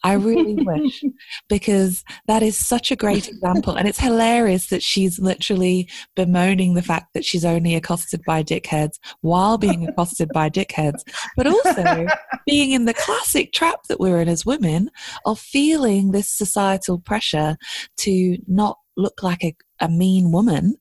I 0.03 0.13
really 0.13 0.56
wish 0.65 1.03
because 1.48 2.03
that 2.27 2.41
is 2.41 2.58
such 2.58 2.91
a 2.91 2.96
great 2.96 3.27
example. 3.27 3.75
And 3.75 3.88
it's 3.88 4.00
hilarious 4.00 4.68
that 4.68 4.84
she's 4.84 5.20
literally 5.20 5.89
bemoaning 6.15 6.74
the 6.74 6.82
fact 6.82 7.13
that 7.13 7.25
she's 7.25 7.46
only 7.46 7.75
accosted 7.75 8.22
by 8.25 8.44
dickheads 8.44 9.00
while 9.22 9.58
being 9.58 9.88
accosted 9.88 10.30
by 10.34 10.50
dickheads, 10.50 11.01
but 11.38 11.48
also 11.48 12.08
being 12.46 12.72
in 12.72 12.86
the 12.86 12.94
classic 12.94 13.53
trap 13.53 13.84
that 13.89 14.00
we're 14.00 14.22
in 14.22 14.30
as 14.30 14.46
women 14.46 14.89
of 15.25 15.39
feeling 15.39 16.12
this 16.12 16.30
societal 16.30 17.00
pressure 17.00 17.58
to 17.98 18.38
not 18.48 18.77
look 18.98 19.24
like 19.24 19.44
a, 19.44 19.56
a 19.80 19.90
mean 19.90 20.32
woman. 20.32 20.76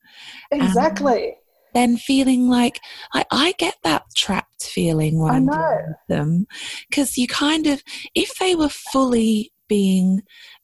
Exactly. 0.50 1.36
then 1.74 1.96
feeling 1.96 2.48
like 2.48 2.80
I, 3.14 3.24
I 3.30 3.54
get 3.58 3.76
that 3.84 4.04
trapped 4.16 4.64
feeling 4.64 5.20
when 5.20 5.34
I 5.34 5.38
know. 5.38 5.76
with 5.86 5.96
them 6.08 6.46
because 6.88 7.16
you 7.16 7.26
kind 7.26 7.66
of 7.66 7.82
if 8.14 8.34
they 8.38 8.54
were 8.54 8.68
fully 8.68 9.52
being 9.68 10.22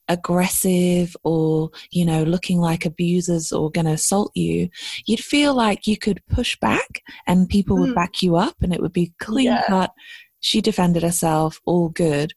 aggressive 0.09 1.15
or 1.23 1.69
you 1.91 2.05
know 2.05 2.23
looking 2.23 2.59
like 2.59 2.85
abusers 2.85 3.51
or 3.51 3.71
going 3.71 3.85
to 3.85 3.91
assault 3.91 4.31
you 4.35 4.69
you'd 5.05 5.23
feel 5.23 5.53
like 5.53 5.87
you 5.87 5.97
could 5.97 6.21
push 6.29 6.57
back 6.59 7.01
and 7.25 7.49
people 7.49 7.77
mm. 7.77 7.81
would 7.81 7.95
back 7.95 8.21
you 8.21 8.35
up 8.35 8.55
and 8.61 8.73
it 8.73 8.81
would 8.81 8.93
be 8.93 9.13
clean 9.19 9.45
yeah. 9.45 9.63
cut 9.67 9.91
she 10.39 10.61
defended 10.61 11.03
herself 11.03 11.59
all 11.65 11.89
good 11.89 12.33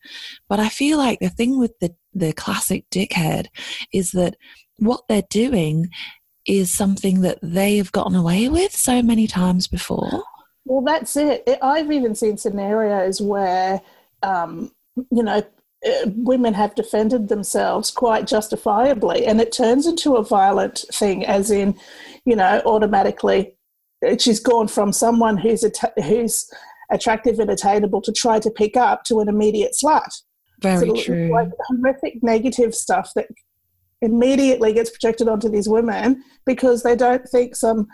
but 0.49 0.59
i 0.59 0.69
feel 0.69 0.99
like 0.99 1.21
the 1.21 1.29
thing 1.29 1.59
with 1.59 1.79
the 1.81 1.95
the 2.13 2.33
classic 2.33 2.85
dickhead 2.91 3.47
is 3.93 4.11
that 4.13 4.37
what 4.81 5.05
they're 5.09 5.23
doing 5.31 5.91
is 6.47 6.71
something 6.71 7.21
that 7.21 7.39
they've 7.43 7.93
gotten 7.93 8.15
away 8.15 8.49
with 8.49 8.75
so 8.75 9.03
many 9.03 9.27
times 9.27 9.67
before. 9.67 10.25
Well, 10.65 10.83
that's 10.83 11.17
it. 11.17 11.49
I've 11.63 11.91
even 11.91 12.15
seen 12.15 12.37
scenarios 12.37 13.21
where, 13.21 13.81
um, 14.23 14.73
you 15.11 15.23
know, 15.23 15.43
uh, 15.87 16.07
women 16.15 16.53
have 16.55 16.75
defended 16.75 17.29
themselves 17.29 17.91
quite 17.91 18.27
justifiably, 18.27 19.25
and 19.27 19.41
it 19.41 19.53
turns 19.53 19.87
into 19.87 20.17
a 20.17 20.25
violent 20.25 20.85
thing, 20.93 21.25
as 21.25 21.51
in, 21.51 21.75
you 22.25 22.37
know, 22.37 22.61
automatically 22.67 23.55
uh, 24.07 24.17
she's 24.19 24.41
gone 24.41 24.69
from 24.69 24.93
someone 24.93 25.39
who's 25.39 25.65
who's 26.05 26.51
attractive 26.91 27.39
and 27.39 27.51
attainable 27.51 28.03
to 28.03 28.13
try 28.13 28.39
to 28.39 28.51
pick 28.51 28.77
up 28.77 29.05
to 29.05 29.21
an 29.21 29.29
immediate 29.29 29.73
slut. 29.83 30.11
Very 30.61 30.89
so, 30.89 31.03
true. 31.03 31.31
Like 31.33 31.49
horrific 31.69 32.23
negative 32.23 32.75
stuff 32.75 33.13
that 33.15 33.29
immediately 34.03 34.73
gets 34.73 34.91
projected 34.91 35.29
onto 35.29 35.49
these 35.49 35.69
women 35.69 36.23
because 36.47 36.83
they 36.83 36.97
don't 36.97 37.29
think 37.29 37.55
some 37.55 37.87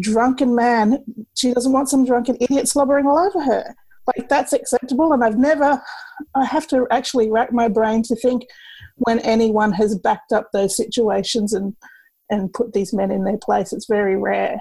drunken 0.00 0.54
man, 0.54 1.04
she 1.36 1.52
doesn't 1.52 1.72
want 1.72 1.88
some 1.88 2.04
drunken 2.04 2.36
idiot 2.40 2.68
slobbering 2.68 3.06
all 3.06 3.18
over 3.18 3.42
her. 3.42 3.74
Like 4.06 4.28
that's 4.28 4.52
acceptable. 4.52 5.12
And 5.12 5.24
I've 5.24 5.38
never, 5.38 5.80
I 6.34 6.44
have 6.44 6.66
to 6.68 6.86
actually 6.90 7.30
rack 7.30 7.52
my 7.52 7.68
brain 7.68 8.02
to 8.04 8.16
think 8.16 8.44
when 8.96 9.18
anyone 9.20 9.72
has 9.72 9.98
backed 9.98 10.32
up 10.32 10.48
those 10.52 10.76
situations 10.76 11.52
and, 11.52 11.74
and 12.30 12.52
put 12.52 12.72
these 12.72 12.92
men 12.92 13.10
in 13.10 13.24
their 13.24 13.38
place. 13.38 13.72
It's 13.72 13.86
very 13.88 14.16
rare. 14.16 14.60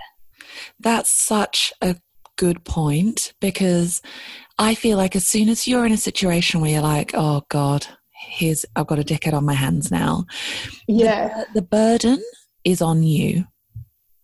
That's 0.79 1.09
such 1.09 1.73
a 1.81 1.97
good 2.37 2.63
point 2.63 3.33
because 3.39 4.01
I 4.57 4.75
feel 4.75 4.97
like 4.97 5.15
as 5.15 5.27
soon 5.27 5.49
as 5.49 5.67
you're 5.67 5.85
in 5.85 5.91
a 5.91 5.97
situation 5.97 6.61
where 6.61 6.71
you're 6.71 6.81
like, 6.81 7.11
oh 7.13 7.43
God, 7.49 7.85
here's 8.27 8.65
I've 8.75 8.87
got 8.87 8.99
a 8.99 9.03
dickhead 9.03 9.33
on 9.33 9.45
my 9.45 9.53
hands 9.53 9.91
now. 9.91 10.25
Yeah. 10.87 11.45
The, 11.53 11.61
the 11.61 11.61
burden 11.61 12.23
is 12.63 12.81
on 12.81 13.03
you. 13.03 13.45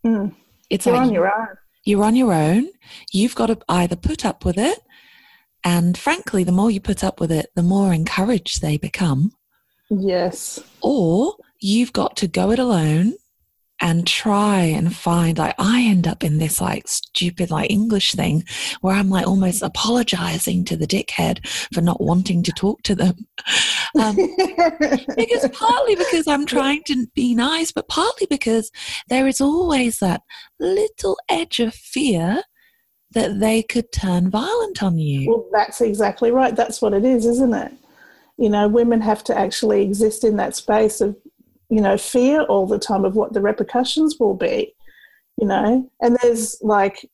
Mm. 0.05 0.35
It's 0.69 0.85
you're 0.85 0.95
like 0.95 1.07
on 1.07 1.13
your 1.13 1.27
own. 1.27 1.47
You're 1.83 2.03
on 2.03 2.15
your 2.15 2.33
own. 2.33 2.69
You've 3.11 3.35
got 3.35 3.47
to 3.47 3.57
either 3.67 3.95
put 3.95 4.25
up 4.25 4.45
with 4.45 4.57
it, 4.57 4.79
and 5.63 5.97
frankly, 5.97 6.43
the 6.43 6.51
more 6.51 6.69
you 6.71 6.79
put 6.79 7.03
up 7.03 7.19
with 7.19 7.31
it, 7.31 7.49
the 7.55 7.63
more 7.63 7.93
encouraged 7.93 8.61
they 8.61 8.77
become. 8.77 9.33
Yes. 9.89 10.59
Or 10.81 11.35
you've 11.59 11.93
got 11.93 12.15
to 12.17 12.27
go 12.27 12.51
it 12.51 12.59
alone 12.59 13.15
and 13.81 14.05
try 14.05 14.59
and 14.59 14.95
find 14.95 15.37
like 15.37 15.55
I 15.57 15.81
end 15.81 16.07
up 16.07 16.23
in 16.23 16.37
this 16.37 16.59
like 16.59 16.87
stupid 16.87 17.49
like 17.49 17.69
English 17.69 18.13
thing 18.13 18.43
where 18.81 18.95
I'm 18.95 19.09
like 19.09 19.27
almost 19.27 19.61
apologizing 19.61 20.65
to 20.65 20.77
the 20.77 20.87
dickhead 20.87 21.45
for 21.73 21.81
not 21.81 22.01
wanting 22.01 22.43
to 22.43 22.51
talk 22.51 22.81
to 22.83 22.95
them. 22.95 23.15
Um, 23.97 24.15
because 25.15 25.47
partly 25.53 25.95
because 25.95 26.27
I'm 26.27 26.45
trying 26.45 26.83
to 26.87 27.07
be 27.15 27.35
nice, 27.35 27.71
but 27.71 27.87
partly 27.87 28.27
because 28.29 28.71
there 29.07 29.27
is 29.27 29.41
always 29.41 29.99
that 29.99 30.21
little 30.59 31.17
edge 31.29 31.59
of 31.59 31.73
fear 31.73 32.43
that 33.11 33.39
they 33.39 33.63
could 33.63 33.91
turn 33.91 34.29
violent 34.29 34.83
on 34.83 34.97
you. 34.99 35.29
Well, 35.29 35.45
that's 35.51 35.81
exactly 35.81 36.31
right. 36.31 36.55
That's 36.55 36.81
what 36.81 36.93
it 36.93 37.05
is, 37.05 37.25
isn't 37.25 37.53
it? 37.53 37.71
You 38.37 38.49
know, 38.49 38.67
women 38.67 39.01
have 39.01 39.23
to 39.25 39.37
actually 39.37 39.81
exist 39.81 40.23
in 40.23 40.37
that 40.37 40.55
space 40.55 41.01
of 41.01 41.17
you 41.69 41.81
know, 41.81 41.97
fear 41.97 42.41
all 42.43 42.65
the 42.65 42.79
time 42.79 43.05
of 43.05 43.15
what 43.15 43.33
the 43.33 43.41
repercussions 43.41 44.17
will 44.19 44.33
be, 44.33 44.73
you 45.37 45.47
know. 45.47 45.89
And 46.01 46.17
there's 46.21 46.57
like, 46.61 47.09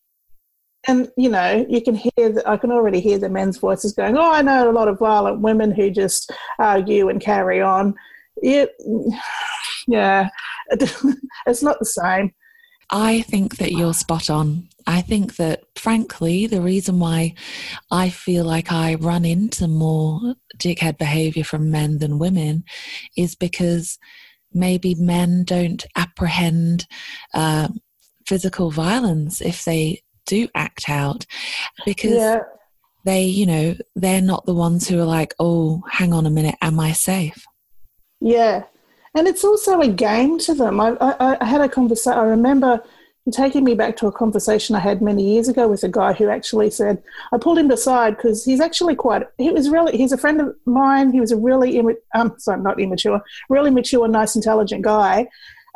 and 0.87 1.09
you 1.17 1.29
know 1.29 1.65
you 1.67 1.81
can 1.81 1.95
hear 1.95 2.29
the, 2.29 2.43
i 2.47 2.55
can 2.55 2.71
already 2.71 2.99
hear 2.99 3.17
the 3.17 3.29
men's 3.29 3.57
voices 3.57 3.93
going 3.93 4.17
oh 4.17 4.31
i 4.31 4.41
know 4.41 4.69
a 4.69 4.71
lot 4.71 4.87
of 4.87 4.99
violent 4.99 5.41
women 5.41 5.71
who 5.71 5.89
just 5.89 6.31
argue 6.59 7.09
and 7.09 7.21
carry 7.21 7.61
on. 7.61 7.93
It, 8.37 8.71
yeah 9.87 10.29
it's 10.71 11.61
not 11.61 11.77
the 11.79 11.85
same. 11.85 12.33
I 12.89 13.21
think 13.21 13.57
that 13.57 13.71
you're 13.71 13.93
spot 13.93 14.29
on. 14.29 14.69
I 14.87 15.01
think 15.01 15.35
that 15.35 15.63
frankly 15.75 16.47
the 16.47 16.61
reason 16.61 16.99
why 16.99 17.33
i 17.91 18.09
feel 18.09 18.45
like 18.45 18.71
i 18.71 18.95
run 18.95 19.25
into 19.25 19.67
more 19.67 20.35
dickhead 20.57 20.97
behavior 20.97 21.43
from 21.43 21.71
men 21.71 21.97
than 21.97 22.19
women 22.19 22.63
is 23.17 23.35
because 23.35 23.97
maybe 24.55 24.95
men 24.95 25.43
don't 25.43 25.85
apprehend 25.95 26.87
uh, 27.33 27.67
physical 28.25 28.71
violence 28.71 29.41
if 29.41 29.63
they 29.65 30.01
do 30.25 30.47
act 30.55 30.89
out 30.89 31.25
because 31.85 32.13
yeah. 32.13 32.39
they, 33.03 33.23
you 33.23 33.45
know, 33.45 33.75
they're 33.95 34.21
not 34.21 34.45
the 34.45 34.53
ones 34.53 34.87
who 34.87 34.99
are 34.99 35.05
like, 35.05 35.35
oh, 35.39 35.83
hang 35.91 36.13
on 36.13 36.25
a 36.25 36.31
minute, 36.31 36.55
am 36.61 36.79
I 36.79 36.93
safe? 36.93 37.45
Yeah. 38.19 38.63
And 39.13 39.27
it's 39.27 39.43
also 39.43 39.79
a 39.81 39.87
game 39.87 40.39
to 40.39 40.55
them. 40.55 40.81
I, 40.81 40.97
I, 40.99 41.37
I 41.39 41.45
had 41.45 41.61
a 41.61 41.69
conversation, 41.69 42.17
I 42.17 42.23
remember 42.23 42.81
taking 43.31 43.63
me 43.63 43.73
back 43.73 43.97
to 43.97 44.07
a 44.07 44.11
conversation 44.11 44.75
I 44.75 44.79
had 44.79 45.01
many 45.01 45.33
years 45.33 45.47
ago 45.47 45.67
with 45.67 45.83
a 45.83 45.89
guy 45.89 46.13
who 46.13 46.29
actually 46.29 46.69
said, 46.69 47.01
I 47.33 47.37
pulled 47.37 47.57
him 47.57 47.71
aside 47.71 48.17
because 48.17 48.45
he's 48.45 48.59
actually 48.59 48.95
quite, 48.95 49.23
he 49.37 49.49
was 49.49 49.69
really, 49.69 49.97
he's 49.97 50.11
a 50.11 50.17
friend 50.17 50.39
of 50.39 50.55
mine. 50.65 51.11
He 51.11 51.19
was 51.19 51.31
a 51.31 51.37
really, 51.37 51.81
um, 52.13 52.35
sorry, 52.37 52.61
not 52.61 52.79
immature, 52.79 53.21
really 53.49 53.71
mature, 53.71 54.07
nice, 54.07 54.35
intelligent 54.35 54.83
guy 54.83 55.27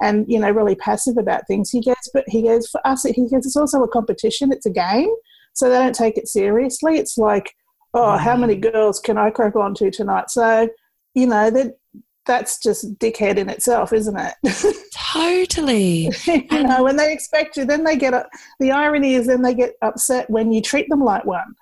and 0.01 0.25
you 0.27 0.39
know 0.39 0.49
really 0.49 0.75
passive 0.75 1.17
about 1.17 1.45
things. 1.47 1.69
He 1.69 1.81
goes 1.81 1.95
but 2.13 2.23
he 2.27 2.43
goes 2.43 2.67
for 2.67 2.85
us 2.85 3.03
he 3.03 3.29
goes 3.29 3.45
it's 3.45 3.55
also 3.55 3.83
a 3.83 3.87
competition. 3.87 4.51
It's 4.51 4.65
a 4.65 4.71
game. 4.71 5.09
So 5.53 5.69
they 5.69 5.77
don't 5.77 5.95
take 5.95 6.17
it 6.17 6.27
seriously. 6.27 6.97
It's 6.97 7.17
like 7.17 7.53
oh 7.93 8.17
how 8.17 8.35
many 8.35 8.55
girls 8.55 8.99
can 8.99 9.17
i 9.17 9.29
crack 9.29 9.55
on 9.55 9.73
to 9.75 9.91
tonight? 9.91 10.29
So 10.29 10.69
you 11.13 11.27
know 11.27 11.49
that 11.49 11.77
that's 12.25 12.59
just 12.59 12.97
dickhead 12.99 13.37
in 13.37 13.49
itself 13.49 13.91
isn't 13.91 14.19
it 14.19 14.35
totally 15.13 16.11
you 16.25 16.63
know 16.63 16.83
when 16.83 16.95
they 16.95 17.11
expect 17.11 17.57
you 17.57 17.65
then 17.65 17.83
they 17.83 17.95
get 17.95 18.13
the 18.59 18.71
irony 18.71 19.13
is 19.13 19.27
then 19.27 19.41
they 19.41 19.53
get 19.53 19.73
upset 19.81 20.29
when 20.29 20.51
you 20.51 20.61
treat 20.61 20.87
them 20.89 21.03
like 21.03 21.25
one 21.25 21.55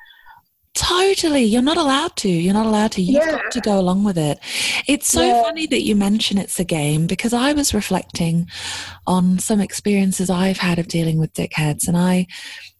Totally. 0.77 1.41
You're 1.41 1.63
not 1.63 1.77
allowed 1.77 2.15
to. 2.17 2.29
You're 2.29 2.53
not 2.53 2.67
allowed 2.67 2.91
to. 2.93 3.01
You've 3.01 3.25
yeah. 3.25 3.31
got 3.31 3.51
to 3.51 3.61
go 3.61 3.79
along 3.79 4.03
with 4.03 4.15
it. 4.15 4.37
It's 4.87 5.07
so 5.07 5.23
yeah. 5.23 5.41
funny 5.41 5.65
that 5.65 5.81
you 5.81 5.95
mention 5.95 6.37
it's 6.37 6.59
a 6.59 6.63
game 6.63 7.07
because 7.07 7.33
I 7.33 7.53
was 7.53 7.73
reflecting 7.73 8.47
on 9.07 9.39
some 9.39 9.59
experiences 9.59 10.29
I've 10.29 10.59
had 10.59 10.77
of 10.77 10.87
dealing 10.87 11.17
with 11.17 11.33
dickheads. 11.33 11.87
And 11.87 11.97
I 11.97 12.27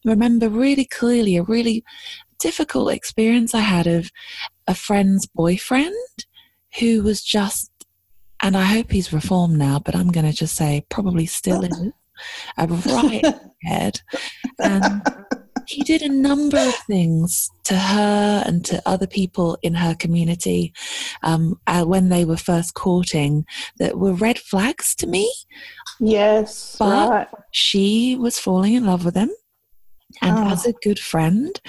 remember 0.06 0.48
really 0.48 0.86
clearly 0.86 1.38
a 1.38 1.44
really 1.44 1.84
difficult 2.40 2.94
experience 2.94 3.56
I 3.56 3.62
had 3.62 3.88
of 3.88 4.12
a 4.68 4.76
friend's 4.76 5.26
boyfriend 5.26 5.96
who 6.80 7.02
was 7.02 7.24
just, 7.24 7.72
and 8.42 8.56
I 8.56 8.64
hope 8.64 8.92
he's 8.92 9.14
reformed 9.14 9.58
now, 9.58 9.80
but 9.80 9.96
I'm 9.96 10.12
going 10.12 10.26
to 10.26 10.34
just 10.34 10.56
say 10.56 10.86
probably 10.90 11.26
still 11.26 11.64
is 11.64 11.92
a 12.58 12.68
right 12.68 13.24
head. 13.64 14.02
And 14.60 15.02
he 15.68 15.84
did 15.84 16.02
a 16.02 16.10
number 16.10 16.58
of 16.58 16.74
things 16.74 17.50
to 17.66 17.76
her 17.76 18.44
and 18.46 18.64
to 18.66 18.82
other 18.86 19.08
people 19.08 19.58
in 19.62 19.74
her 19.76 19.96
community 19.96 20.74
um, 21.24 21.60
uh, 21.68 21.84
when 21.84 22.10
they 22.10 22.24
were 22.24 22.38
first 22.38 22.74
courting 22.74 23.46
that 23.78 23.98
were 23.98 24.14
red 24.14 24.40
flags 24.40 24.96
to 24.96 25.08
me. 25.08 25.32
Yes, 26.00 26.78
but 26.80 27.10
right. 27.10 27.28
she 27.52 28.16
was 28.20 28.40
falling 28.40 28.74
in 28.74 28.86
love 28.86 29.04
with 29.04 29.16
him. 29.16 29.30
And 30.22 30.38
oh. 30.38 30.52
as 30.52 30.66
a 30.66 30.74
good 30.84 31.00
friend, 31.00 31.60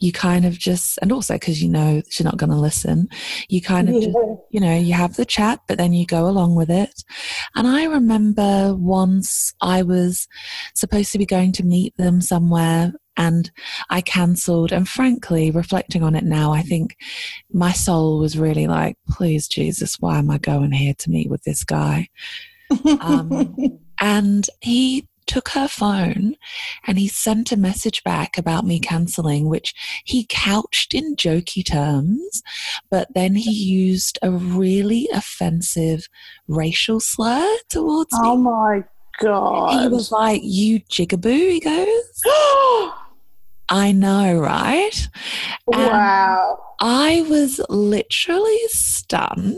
you 0.00 0.12
kind 0.12 0.46
of 0.46 0.58
just, 0.58 0.98
and 1.02 1.12
also 1.12 1.34
because 1.34 1.62
you 1.62 1.68
know 1.68 2.02
she's 2.08 2.24
not 2.24 2.38
going 2.38 2.50
to 2.50 2.56
listen, 2.56 3.08
you 3.48 3.60
kind 3.60 3.88
of 3.88 3.96
yeah. 3.96 4.06
just, 4.06 4.18
you 4.50 4.60
know, 4.60 4.76
you 4.76 4.94
have 4.94 5.16
the 5.16 5.26
chat, 5.26 5.60
but 5.68 5.78
then 5.78 5.92
you 5.92 6.06
go 6.06 6.26
along 6.26 6.54
with 6.54 6.70
it. 6.70 7.04
And 7.54 7.66
I 7.66 7.84
remember 7.84 8.74
once 8.74 9.52
I 9.60 9.82
was 9.82 10.26
supposed 10.74 11.12
to 11.12 11.18
be 11.18 11.26
going 11.26 11.52
to 11.52 11.64
meet 11.64 11.96
them 11.96 12.20
somewhere 12.20 12.94
and 13.16 13.50
I 13.90 14.00
cancelled. 14.00 14.72
And 14.72 14.88
frankly, 14.88 15.50
reflecting 15.50 16.02
on 16.02 16.14
it 16.14 16.24
now, 16.24 16.52
I 16.52 16.62
think 16.62 16.96
my 17.52 17.72
soul 17.72 18.18
was 18.18 18.38
really 18.38 18.66
like, 18.66 18.96
please, 19.08 19.48
Jesus, 19.48 19.96
why 20.00 20.18
am 20.18 20.30
I 20.30 20.38
going 20.38 20.72
here 20.72 20.94
to 20.98 21.10
meet 21.10 21.30
with 21.30 21.42
this 21.44 21.64
guy? 21.64 22.08
Um, 23.02 23.54
and 24.00 24.48
he 24.62 25.06
took 25.32 25.48
her 25.48 25.66
phone 25.66 26.36
and 26.86 26.98
he 26.98 27.08
sent 27.08 27.52
a 27.52 27.56
message 27.56 28.04
back 28.04 28.36
about 28.36 28.66
me 28.66 28.78
cancelling, 28.78 29.48
which 29.48 29.72
he 30.04 30.26
couched 30.28 30.92
in 30.92 31.16
jokey 31.16 31.64
terms, 31.64 32.42
but 32.90 33.08
then 33.14 33.34
he 33.34 33.50
used 33.50 34.18
a 34.22 34.30
really 34.30 35.08
offensive 35.10 36.06
racial 36.48 37.00
slur 37.00 37.56
towards 37.70 38.10
oh 38.12 38.22
me. 38.22 38.28
Oh 38.28 38.36
my 38.36 38.84
God. 39.20 39.80
He 39.80 39.88
was 39.88 40.12
like, 40.12 40.42
You 40.44 40.80
jigaboo, 40.80 41.52
he 41.52 41.60
goes. 41.60 42.22
I 43.70 43.90
know, 43.92 44.38
right? 44.38 45.08
Wow. 45.66 46.58
I 46.78 47.24
was 47.30 47.58
literally 47.70 48.58
stunned. 48.68 49.56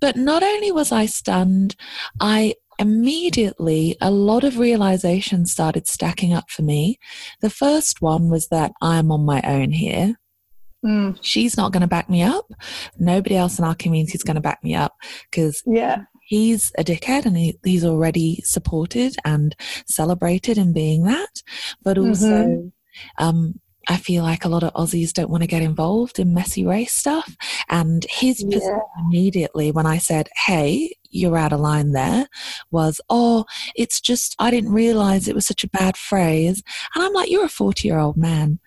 But 0.00 0.16
not 0.16 0.42
only 0.42 0.72
was 0.72 0.90
I 0.90 1.06
stunned, 1.06 1.76
I 2.18 2.54
immediately, 2.82 3.96
a 4.00 4.10
lot 4.10 4.44
of 4.44 4.58
realizations 4.58 5.52
started 5.52 5.88
stacking 5.88 6.34
up 6.34 6.50
for 6.50 6.62
me. 6.62 6.98
The 7.40 7.50
first 7.50 8.02
one 8.02 8.28
was 8.28 8.48
that 8.48 8.72
I'm 8.82 9.10
on 9.10 9.24
my 9.24 9.40
own 9.42 9.70
here. 9.70 10.16
Mm. 10.84 11.16
She's 11.22 11.56
not 11.56 11.72
going 11.72 11.82
to 11.82 11.86
back 11.86 12.10
me 12.10 12.22
up. 12.22 12.46
Nobody 12.98 13.36
else 13.36 13.58
in 13.58 13.64
our 13.64 13.74
community 13.74 14.14
is 14.14 14.24
going 14.24 14.34
to 14.34 14.40
back 14.40 14.62
me 14.64 14.74
up 14.74 14.94
because 15.30 15.62
yeah 15.64 16.02
he's 16.32 16.72
a 16.78 16.84
dickhead 16.84 17.26
and 17.26 17.36
he, 17.36 17.58
he's 17.62 17.84
already 17.84 18.40
supported 18.42 19.14
and 19.24 19.54
celebrated 19.86 20.56
in 20.56 20.72
being 20.72 21.04
that. 21.04 21.42
But 21.82 21.98
also, 21.98 22.26
mm-hmm. 22.26 22.68
Um, 23.18 23.58
I 23.88 23.96
feel 23.96 24.22
like 24.22 24.44
a 24.44 24.48
lot 24.48 24.62
of 24.62 24.72
Aussies 24.74 25.12
don't 25.12 25.30
want 25.30 25.42
to 25.42 25.48
get 25.48 25.62
involved 25.62 26.18
in 26.18 26.34
messy 26.34 26.64
race 26.64 26.92
stuff. 26.92 27.36
And 27.68 28.06
his 28.08 28.42
yeah. 28.42 28.56
position 28.56 28.80
immediately 29.06 29.70
when 29.72 29.86
I 29.86 29.98
said, 29.98 30.28
hey, 30.46 30.94
you're 31.10 31.36
out 31.36 31.52
of 31.52 31.60
line 31.60 31.92
there, 31.92 32.28
was, 32.70 33.00
oh, 33.10 33.44
it's 33.74 34.00
just, 34.00 34.34
I 34.38 34.50
didn't 34.50 34.72
realize 34.72 35.28
it 35.28 35.34
was 35.34 35.46
such 35.46 35.64
a 35.64 35.68
bad 35.68 35.96
phrase. 35.96 36.62
And 36.94 37.04
I'm 37.04 37.12
like, 37.12 37.30
you're 37.30 37.44
a 37.44 37.50
40 37.50 37.86
year 37.86 37.98
old 37.98 38.16
man. 38.16 38.60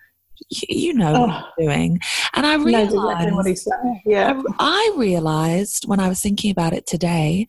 You, 0.50 0.92
know 0.92 1.14
oh. 1.14 1.26
what 1.26 1.46
you're 1.58 1.68
doing. 1.70 1.98
And 2.34 2.46
I 2.46 2.56
realized, 2.56 2.94
exactly 2.94 3.50
he's 3.50 3.64
saying. 3.64 4.02
Yeah. 4.04 4.42
I 4.58 4.92
realized 4.94 5.84
when 5.86 5.98
I 5.98 6.08
was 6.08 6.20
thinking 6.20 6.50
about 6.50 6.74
it 6.74 6.86
today 6.86 7.46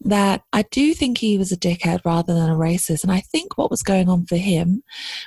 that 0.00 0.42
I 0.52 0.62
do 0.70 0.94
think 0.94 1.18
he 1.18 1.38
was 1.38 1.52
a 1.52 1.56
dickhead 1.56 2.00
rather 2.04 2.34
than 2.34 2.50
a 2.50 2.54
racist. 2.54 3.02
And 3.02 3.12
I 3.12 3.20
think 3.20 3.56
what 3.56 3.70
was 3.70 3.82
going 3.82 4.08
on 4.08 4.26
for 4.26 4.36
him 4.36 4.82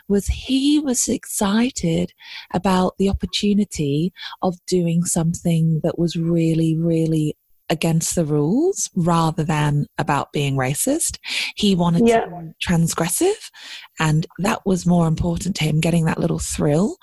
was 0.07 0.27
he 0.27 0.79
was 0.79 1.07
excited 1.07 2.13
about 2.53 2.93
the 2.97 3.09
opportunity 3.09 4.13
of 4.41 4.55
doing 4.67 5.03
something 5.03 5.81
that 5.83 5.97
was 5.97 6.15
really, 6.15 6.77
really 6.77 7.35
against 7.69 8.15
the 8.15 8.25
rules 8.25 8.89
rather 8.95 9.43
than 9.43 9.85
about 9.97 10.33
being 10.33 10.55
racist. 10.55 11.17
He 11.55 11.75
wanted 11.75 12.07
yeah. 12.07 12.21
to 12.21 12.29
be 12.29 12.51
transgressive, 12.65 13.51
and 13.99 14.25
that 14.39 14.65
was 14.65 14.85
more 14.85 15.07
important 15.07 15.55
to 15.57 15.63
him, 15.63 15.79
getting 15.79 16.05
that 16.05 16.19
little 16.19 16.39
thrill 16.39 16.97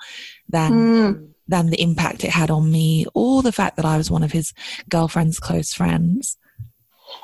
than. 0.49 0.71
Mm. 0.71 1.27
Than 1.49 1.67
the 1.67 1.81
impact 1.81 2.25
it 2.25 2.31
had 2.31 2.51
on 2.51 2.69
me, 2.69 3.05
or 3.13 3.41
the 3.41 3.53
fact 3.53 3.77
that 3.77 3.85
I 3.85 3.95
was 3.95 4.11
one 4.11 4.21
of 4.21 4.33
his 4.33 4.51
girlfriend's 4.89 5.39
close 5.39 5.73
friends. 5.73 6.35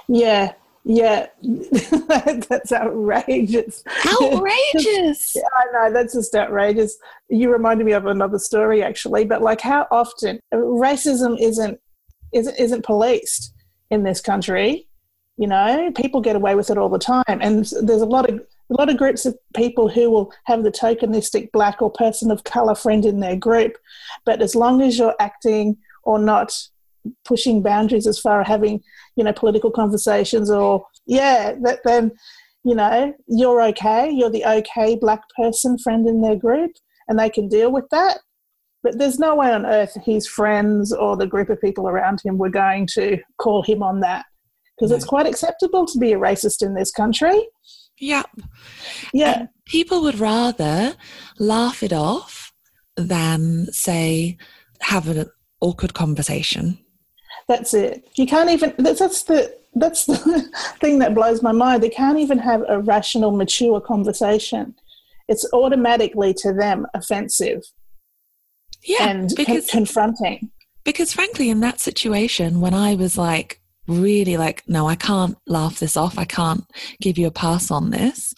Yeah, 0.08 0.54
yeah, 0.86 1.28
that's 1.42 2.72
outrageous. 2.72 3.84
Outrageous. 4.06 5.34
yeah, 5.36 5.42
I 5.56 5.72
know 5.72 5.94
that's 5.94 6.14
just 6.14 6.36
outrageous. 6.36 6.98
You 7.30 7.52
reminded 7.52 7.86
me 7.86 7.94
of 7.94 8.06
another 8.06 8.40
story 8.40 8.84
actually, 8.84 9.24
but 9.24 9.42
like 9.42 9.62
how 9.62 9.88
often 9.92 10.40
racism 10.54 11.40
isn't 11.40 11.80
isn't 12.34 12.60
isn't 12.60 12.86
policed 12.86 13.54
in 13.92 14.04
this 14.04 14.20
country. 14.20 14.88
You 15.38 15.48
know, 15.48 15.92
people 15.96 16.22
get 16.22 16.36
away 16.36 16.56
with 16.56 16.70
it 16.70 16.78
all 16.78 16.90
the 16.90 17.00
time, 17.00 17.24
and 17.28 17.66
there's 17.82 18.02
a 18.02 18.06
lot 18.06 18.30
of 18.30 18.40
a 18.70 18.74
lot 18.78 18.90
of 18.90 18.98
groups 18.98 19.26
of 19.26 19.38
people 19.56 19.88
who 19.88 20.10
will 20.10 20.34
have 20.46 20.64
the 20.64 20.72
tokenistic 20.72 21.52
black 21.52 21.82
or 21.82 21.92
person 21.92 22.30
of 22.30 22.44
color 22.44 22.76
friend 22.76 23.06
in 23.06 23.20
their 23.20 23.36
group, 23.36 23.78
but 24.26 24.42
as 24.42 24.54
long 24.54 24.82
as 24.82 24.98
you're 24.98 25.16
acting 25.20 25.78
or 26.04 26.20
not 26.20 26.54
pushing 27.26 27.62
boundaries 27.62 28.08
as 28.08 28.20
far 28.20 28.42
as 28.42 28.48
having 28.48 28.82
you 29.16 29.24
know 29.24 29.34
political 29.34 29.72
conversations 29.72 30.50
or 30.50 30.86
yeah 31.06 31.54
that 31.62 31.80
then 31.84 32.12
you 32.64 32.76
know 32.76 33.14
you're 33.28 33.62
okay 33.62 34.10
you're 34.10 34.30
the 34.30 34.46
okay 34.46 34.96
black 34.96 35.22
person 35.36 35.78
friend 35.78 36.08
in 36.08 36.22
their 36.22 36.36
group 36.36 36.72
and 37.08 37.20
they 37.20 37.30
can 37.30 37.48
deal 37.48 37.72
with 37.72 37.86
that 37.92 38.20
but 38.84 38.98
there's 38.98 39.20
no 39.20 39.36
way 39.36 39.52
on 39.52 39.66
earth 39.66 39.98
his 40.06 40.28
friends 40.28 40.94
or 40.94 41.18
the 41.18 41.28
group 41.28 41.50
of 41.50 41.60
people 41.60 41.90
around 41.90 42.22
him 42.24 42.38
were 42.38 42.50
going 42.50 42.88
to 42.88 43.18
call 43.38 43.64
him 43.64 43.84
on 43.84 44.00
that 44.00 44.26
because 44.78 44.92
no. 44.92 44.96
it's 44.96 45.06
quite 45.06 45.28
acceptable 45.28 45.86
to 45.86 46.00
be 46.00 46.14
a 46.14 46.18
racist 46.18 46.66
in 46.66 46.74
this 46.74 46.92
country 46.92 47.48
Yep. 48.00 48.30
Yeah. 49.14 49.40
And 49.40 49.50
people 49.66 50.02
would 50.02 50.20
rather 50.20 50.96
laugh 51.40 51.84
it 51.84 51.94
off 51.94 52.54
than 52.96 53.72
say 53.72 54.38
have 54.82 55.08
an 55.08 55.30
awkward 55.62 55.94
conversation. 55.94 56.80
That's 57.48 57.74
it. 57.74 58.08
You 58.16 58.26
can't 58.26 58.50
even. 58.50 58.74
That's, 58.78 59.00
that's 59.00 59.24
the 59.24 59.56
that's 59.76 60.06
the 60.06 60.18
thing 60.80 61.00
that 61.00 61.14
blows 61.16 61.42
my 61.42 61.52
mind. 61.52 61.84
They 61.84 61.90
can't 61.90 62.20
even 62.20 62.38
have 62.40 62.64
a 62.68 62.80
rational, 62.80 63.32
mature 63.32 63.82
conversation. 63.82 64.76
It's 65.28 65.48
automatically 65.54 66.34
to 66.40 66.54
them 66.54 66.86
offensive 66.94 67.62
Yeah, 68.84 69.10
and 69.10 69.32
because 69.36 69.68
confronting. 69.68 70.52
because 70.84 71.14
frankly, 71.14 71.50
in 71.50 71.60
that 71.62 71.80
situation, 71.80 72.62
when 72.62 72.74
I 72.74 72.96
was 72.96 73.18
like 73.18 73.60
really 73.88 74.38
like, 74.38 74.64
no, 74.68 74.88
I 74.88 74.96
can't 74.96 75.38
laugh 75.48 75.80
this 75.80 75.98
off. 75.98 76.18
I 76.18 76.24
can't 76.26 76.64
give 77.02 77.18
you 77.18 77.28
a 77.28 77.32
pass 77.32 77.70
on 77.72 77.90
this. 77.90 78.34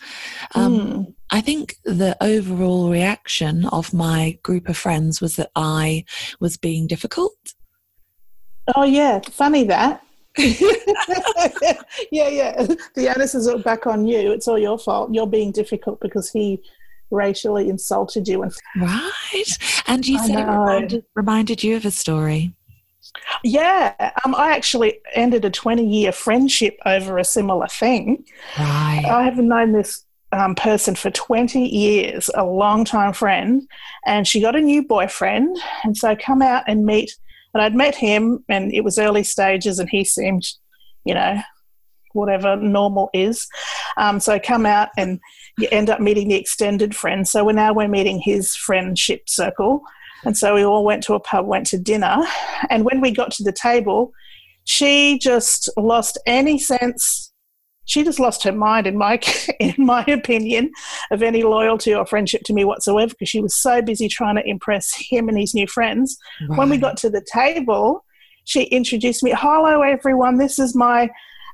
Um, 0.56 0.76
Mm. 0.80 1.14
I 1.32 1.42
think 1.42 1.76
the 1.84 2.16
overall 2.22 2.90
reaction 2.90 3.66
of 3.66 3.94
my 3.94 4.38
group 4.44 4.70
of 4.70 4.78
friends 4.78 5.22
was 5.22 5.36
that 5.36 5.50
I 5.56 6.06
was 6.40 6.56
being 6.58 6.88
difficult. 6.88 7.36
Oh 8.76 8.84
yeah, 8.84 9.20
funny 9.32 9.64
that. 9.66 10.02
yeah, 10.38 11.78
yeah. 12.12 12.68
The 12.96 13.14
onus 13.16 13.36
is 13.36 13.50
back 13.64 13.88
on 13.88 14.06
you. 14.06 14.32
It's 14.32 14.48
all 14.48 14.60
your 14.60 14.78
fault. 14.78 15.14
You're 15.14 15.28
being 15.28 15.52
difficult 15.52 16.00
because 16.02 16.30
he 16.30 16.62
racially 17.12 17.70
insulted 17.70 18.28
you. 18.28 18.44
And 18.44 18.54
Right. 18.76 19.58
And 19.88 20.06
you 20.08 20.18
I 20.18 20.28
said 20.28 20.40
it 20.40 20.46
reminded, 20.46 21.06
reminded 21.16 21.64
you 21.64 21.78
of 21.78 21.86
a 21.86 21.92
story. 21.92 22.54
yeah, 23.44 24.12
um, 24.26 24.36
I 24.36 24.56
actually 24.56 25.00
ended 25.14 25.46
a 25.46 25.50
20 25.50 25.86
year 25.86 26.12
friendship 26.12 26.78
over 26.86 27.18
a 27.18 27.24
similar 27.24 27.68
thing. 27.68 28.26
Right. 28.60 29.06
I 29.06 29.24
haven't 29.24 29.48
known 29.48 29.72
this 29.72 30.04
um, 30.32 30.56
person 30.56 30.96
for 30.96 31.12
20 31.12 31.60
years, 31.60 32.30
a 32.36 32.44
long 32.44 32.84
time 32.84 33.14
friend, 33.14 33.68
and 34.06 34.28
she 34.28 34.42
got 34.42 34.56
a 34.56 34.62
new 34.62 34.84
boyfriend. 34.84 35.58
And 35.84 35.96
so 35.96 36.10
I 36.10 36.16
come 36.16 36.42
out 36.42 36.64
and 36.68 36.86
meet, 36.86 37.16
and 37.56 37.64
I'd 37.64 37.74
met 37.74 37.96
him, 37.96 38.44
and 38.50 38.74
it 38.74 38.84
was 38.84 39.00
early 39.00 39.24
stages, 39.24 39.80
and 39.80 39.90
he 39.90 40.04
seemed, 40.04 40.46
you 41.06 41.14
know, 41.14 41.42
whatever 42.12 42.58
normal 42.58 43.10
is. 43.14 43.48
Um, 43.96 44.20
so 44.20 44.34
I 44.34 44.40
come 44.40 44.66
out 44.66 44.90
and 44.98 45.22
you 45.58 45.70
end 45.72 45.90
up 45.90 46.02
meeting 46.02 46.28
the 46.28 46.36
extended 46.36 46.94
friend. 46.94 47.26
So 47.26 47.46
we're 47.46 47.54
now 47.54 47.74
we're 47.74 47.88
meeting 47.88 48.20
his 48.20 48.58
friendship 48.58 49.30
circle. 49.30 49.82
And 50.26 50.38
so 50.38 50.56
we 50.56 50.66
all 50.66 50.84
went 50.84 51.02
to 51.04 51.14
a 51.14 51.20
pub, 51.20 51.46
went 51.46 51.66
to 51.68 51.78
dinner. 51.78 52.18
And 52.70 52.84
when 52.84 53.00
we 53.00 53.12
got 53.12 53.32
to 53.32 53.44
the 53.44 53.54
table, 53.54 54.12
she 54.66 55.18
just 55.18 55.70
lost 55.78 56.18
any 56.26 56.60
sense. 56.60 57.32
She 57.88 58.04
just 58.04 58.20
lost 58.20 58.44
her 58.44 58.52
mind, 58.52 58.88
in 58.88 58.98
my 58.98 59.20
in 59.60 59.76
my 59.78 60.04
opinion, 60.06 60.72
of 61.12 61.22
any 61.24 61.44
loyalty 61.44 61.94
or 61.94 62.06
friendship 62.06 62.42
to 62.46 62.54
me 62.54 62.64
whatsoever, 62.66 63.10
because 63.14 63.30
she 63.30 63.42
was 63.42 63.56
so 63.56 63.82
busy 63.82 64.08
trying 64.08 64.36
to 64.36 64.48
impress 64.48 64.94
him 65.10 65.30
and 65.30 65.38
his 65.38 65.54
new 65.54 65.68
friends. 65.68 66.18
When 66.56 66.70
we 66.70 66.78
got 66.78 66.98
to 66.98 67.10
the 67.10 67.26
table, 67.32 68.04
she 68.44 68.64
introduced 68.64 69.24
me. 69.24 69.34
Hello, 69.36 69.82
everyone. 69.82 70.38
This 70.38 70.60
is 70.60 70.76
my 70.76 71.10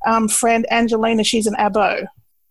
um, 0.06 0.28
friend 0.28 0.65
Angelina. 0.72 1.24
She's 1.24 1.48
an 1.48 1.56
abo. 1.56 2.06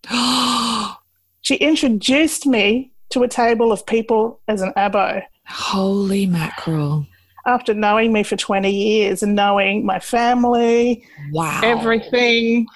She 1.42 1.54
introduced 1.56 2.46
me 2.46 2.92
to 3.10 3.22
a 3.22 3.28
table 3.28 3.72
of 3.72 3.84
people 3.86 4.40
as 4.46 4.60
an 4.60 4.72
abo 4.76 5.22
Holy 5.46 6.26
mackerel. 6.26 7.06
after 7.46 7.72
knowing 7.74 8.12
me 8.12 8.22
for 8.22 8.36
20 8.36 8.70
years 8.70 9.22
and 9.22 9.34
knowing 9.34 9.84
my 9.86 9.98
family, 9.98 11.02
Wow. 11.32 11.60
everything. 11.64 12.66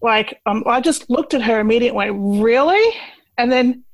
Like, 0.00 0.40
um, 0.46 0.62
I 0.66 0.80
just 0.80 1.10
looked 1.10 1.34
at 1.34 1.42
her 1.42 1.58
immediately, 1.60 2.06
and 2.06 2.20
went, 2.20 2.42
really? 2.42 2.94
And 3.36 3.50
then 3.50 3.84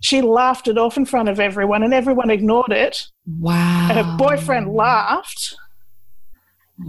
she 0.00 0.22
laughed 0.22 0.68
it 0.68 0.78
off 0.78 0.96
in 0.96 1.04
front 1.04 1.28
of 1.28 1.40
everyone, 1.40 1.82
and 1.82 1.92
everyone 1.92 2.30
ignored 2.30 2.72
it. 2.72 3.06
wow. 3.26 3.88
And 3.90 3.98
her 3.98 4.16
boyfriend 4.16 4.72
laughed. 4.72 5.56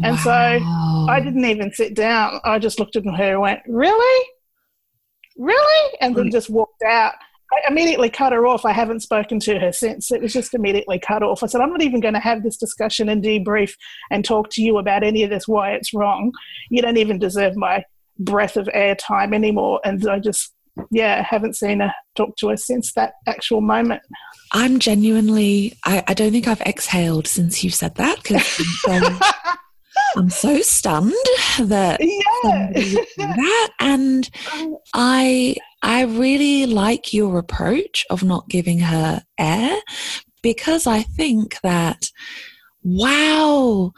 and 0.03 0.17
so 0.19 0.31
I 0.31 1.19
didn't 1.23 1.45
even 1.45 1.73
sit 1.73 1.95
down. 1.95 2.39
I 2.45 2.59
just 2.59 2.79
looked 2.79 2.95
at 2.95 3.05
her 3.05 3.31
and 3.31 3.41
went, 3.41 3.59
Really? 3.67 4.27
Really? 5.37 5.95
And 6.01 6.15
then 6.15 6.29
just 6.31 6.49
walked 6.49 6.83
out. 6.83 7.13
I 7.51 7.71
immediately 7.71 8.09
cut 8.09 8.31
her 8.33 8.45
off. 8.45 8.65
I 8.65 8.73
haven't 8.73 8.99
spoken 8.99 9.39
to 9.39 9.57
her 9.57 9.71
since. 9.71 10.11
It 10.11 10.21
was 10.21 10.33
just 10.33 10.53
immediately 10.53 10.99
cut 10.99 11.23
off. 11.23 11.41
I 11.41 11.47
said, 11.47 11.61
I'm 11.61 11.71
not 11.71 11.81
even 11.81 11.99
going 11.99 12.13
to 12.13 12.19
have 12.19 12.43
this 12.43 12.57
discussion 12.57 13.09
and 13.09 13.23
debrief 13.23 13.71
and 14.11 14.23
talk 14.23 14.49
to 14.51 14.61
you 14.61 14.77
about 14.77 15.01
any 15.01 15.23
of 15.23 15.31
this, 15.31 15.47
why 15.47 15.71
it's 15.71 15.93
wrong. 15.93 16.31
You 16.69 16.83
don't 16.83 16.97
even 16.97 17.17
deserve 17.17 17.55
my 17.55 17.83
breath 18.19 18.57
of 18.57 18.69
air 18.73 18.95
time 18.95 19.33
anymore. 19.33 19.79
And 19.83 20.07
I 20.07 20.19
just, 20.19 20.53
yeah, 20.91 21.23
haven't 21.23 21.55
seen 21.55 21.79
her, 21.79 21.93
talk 22.15 22.35
to 22.37 22.49
her 22.49 22.57
since 22.57 22.93
that 22.93 23.13
actual 23.27 23.61
moment. 23.61 24.01
I'm 24.51 24.79
genuinely, 24.79 25.77
I, 25.85 26.03
I 26.07 26.13
don't 26.13 26.31
think 26.31 26.47
I've 26.47 26.61
exhaled 26.61 27.27
since 27.27 27.63
you 27.63 27.69
said 27.69 27.95
that 27.95 28.21
because 28.21 28.61
I'm, 28.87 30.29
so- 30.29 30.61
stunned 30.61 31.13
that 31.59 31.99
somebody 32.43 32.95
would 32.95 33.07
do 33.15 33.21
yeah. 33.21 33.35
that. 33.35 33.69
And 33.79 34.29
I, 34.93 35.55
I 35.81 36.03
really 36.03 36.65
like 36.65 37.13
your 37.13 37.37
approach 37.37 38.05
of 38.09 38.23
not 38.23 38.49
giving 38.49 38.79
her 38.79 39.23
air 39.37 39.79
because 40.41 40.87
I 40.87 41.01
think 41.01 41.59
that, 41.61 42.09
wow, 42.83 43.91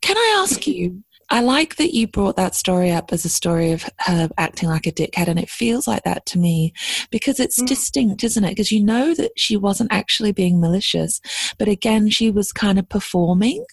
can 0.00 0.16
I 0.16 0.40
ask 0.42 0.66
you? 0.66 1.02
I 1.30 1.40
like 1.40 1.76
that 1.76 1.94
you 1.94 2.06
brought 2.06 2.36
that 2.36 2.54
story 2.54 2.90
up 2.90 3.12
as 3.12 3.24
a 3.24 3.28
story 3.28 3.72
of 3.72 3.88
her 4.00 4.28
acting 4.38 4.68
like 4.68 4.86
a 4.86 4.92
dickhead, 4.92 5.28
and 5.28 5.38
it 5.38 5.48
feels 5.48 5.86
like 5.88 6.04
that 6.04 6.26
to 6.26 6.38
me 6.38 6.72
because 7.10 7.40
it's 7.40 7.60
Mm. 7.60 7.66
distinct, 7.66 8.24
isn't 8.24 8.44
it? 8.44 8.50
Because 8.50 8.72
you 8.72 8.82
know 8.82 9.14
that 9.14 9.32
she 9.36 9.56
wasn't 9.56 9.92
actually 9.92 10.32
being 10.32 10.60
malicious, 10.60 11.20
but 11.58 11.68
again, 11.68 12.10
she 12.10 12.30
was 12.30 12.52
kind 12.52 12.78
of 12.78 12.88
performing. 12.88 13.64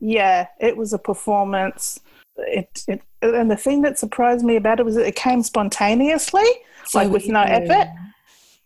Yeah, 0.00 0.48
it 0.60 0.76
was 0.76 0.92
a 0.92 0.98
performance. 0.98 1.98
It, 2.36 2.84
it 2.86 3.02
and 3.20 3.50
the 3.50 3.56
thing 3.56 3.82
that 3.82 3.98
surprised 3.98 4.44
me 4.44 4.56
about 4.56 4.78
it 4.78 4.84
was 4.84 4.94
that 4.94 5.06
it 5.06 5.16
came 5.16 5.42
spontaneously, 5.42 6.46
like 6.94 7.10
with 7.10 7.28
no 7.28 7.42
effort. 7.42 7.88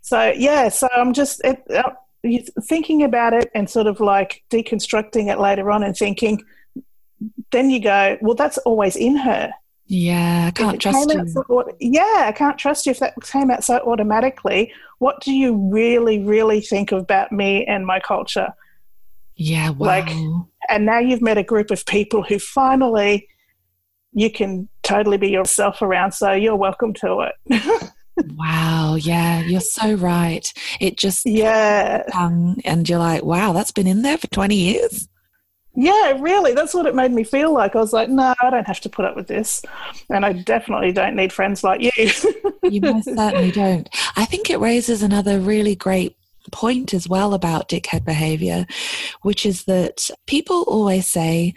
So 0.03 0.33
yeah, 0.37 0.69
so 0.69 0.89
I'm 0.95 1.13
just 1.13 1.41
it, 1.45 1.63
uh, 1.71 1.93
thinking 2.69 3.03
about 3.03 3.33
it 3.33 3.51
and 3.55 3.69
sort 3.71 3.87
of 3.87 4.01
like 4.01 4.43
deconstructing 4.51 5.31
it 5.33 5.39
later 5.39 5.71
on 5.71 5.83
and 5.83 5.97
thinking. 5.97 6.43
Then 7.53 7.71
you 7.71 7.81
go, 7.81 8.19
well, 8.21 8.35
that's 8.35 8.59
always 8.59 8.97
in 8.97 9.17
her. 9.17 9.53
Yeah, 9.87 10.47
I 10.47 10.51
can't 10.53 10.81
trust 10.81 11.13
you. 11.13 11.29
so 11.29 11.65
yeah, 11.81 12.25
I 12.27 12.33
can't 12.33 12.57
trust 12.59 12.87
you 12.87 12.93
if 12.93 12.99
that 13.01 13.15
came 13.23 13.51
out 13.51 13.63
so 13.63 13.79
automatically. 13.79 14.73
What 14.99 15.21
do 15.21 15.33
you 15.33 15.55
really, 15.55 16.21
really 16.21 16.61
think 16.61 16.93
about 16.93 17.31
me 17.31 17.67
and 17.67 17.87
my 17.87 18.01
culture? 18.01 18.49
Yeah, 19.37 19.71
wow. 19.71 19.87
like- 19.87 20.11
and 20.69 20.87
now 20.87 20.99
you've 20.99 21.23
met 21.23 21.39
a 21.39 21.43
group 21.43 21.71
of 21.71 21.85
people 21.87 22.23
who 22.23 22.39
finally 22.39 23.29
you 24.13 24.31
can 24.31 24.69
totally 24.83 25.17
be 25.17 25.29
yourself 25.29 25.81
around 25.83 26.13
so 26.13 26.33
you're 26.33 26.55
welcome 26.55 26.93
to 26.93 27.21
it 27.49 27.91
wow, 28.37 28.97
yeah, 29.01 29.41
you're 29.41 29.61
so 29.61 29.95
right. 29.95 30.53
It 30.81 30.99
just 30.99 31.25
yeah 31.27 32.03
tongue, 32.13 32.61
and 32.65 32.89
you're 32.89 32.99
like, 32.99 33.25
wow, 33.25 33.53
that's 33.53 33.73
been 33.73 33.87
in 33.87 34.03
there 34.03 34.19
for 34.19 34.27
20 34.29 34.55
years. 34.55 35.09
Yeah 35.75 36.17
really 36.21 36.53
that's 36.53 36.75
what 36.75 36.85
it 36.87 36.95
made 36.95 37.13
me 37.13 37.25
feel 37.25 37.53
like 37.53 37.75
i 37.75 37.79
was 37.79 37.93
like 37.93 38.09
no 38.09 38.35
i 38.43 38.51
don't 38.51 38.67
have 38.67 38.81
to 38.81 38.89
put 38.91 39.05
up 39.07 39.17
with 39.17 39.27
this 39.27 39.63
and 40.11 40.25
i 40.27 40.33
definitely 40.33 40.93
don't 40.93 41.17
need 41.17 41.33
friends 41.33 41.65
like 41.65 41.81
you 41.81 41.91
You 42.71 42.81
most 42.81 43.05
certainly 43.17 43.51
don't. 43.51 43.89
I 44.17 44.25
think 44.25 44.49
it 44.49 44.59
raises 44.61 45.03
another 45.03 45.41
really 45.41 45.75
great 45.75 46.17
point 46.53 46.93
as 46.95 47.09
well 47.09 47.35
about 47.35 47.69
dickhead 47.69 48.05
behavior, 48.05 48.67
which 49.23 49.45
is 49.47 49.65
that 49.65 50.09
people 50.27 50.63
always 50.69 51.07
say, 51.07 51.55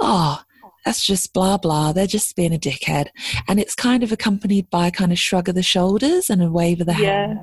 oh, 0.00 0.42
that's 0.84 1.04
just 1.04 1.32
blah 1.32 1.58
blah. 1.58 1.92
They're 1.92 2.06
just 2.06 2.34
being 2.36 2.54
a 2.54 2.58
dickhead. 2.58 3.08
And 3.46 3.60
it's 3.60 3.74
kind 3.74 4.02
of 4.02 4.10
accompanied 4.12 4.68
by 4.70 4.88
a 4.88 4.90
kind 4.92 5.12
of 5.12 5.18
shrug 5.18 5.48
of 5.48 5.54
the 5.54 5.62
shoulders 5.62 6.28
and 6.30 6.42
a 6.42 6.50
wave 6.50 6.80
of 6.80 6.86
the 6.86 6.94
Yeah. 6.94 7.26
hand. 7.28 7.40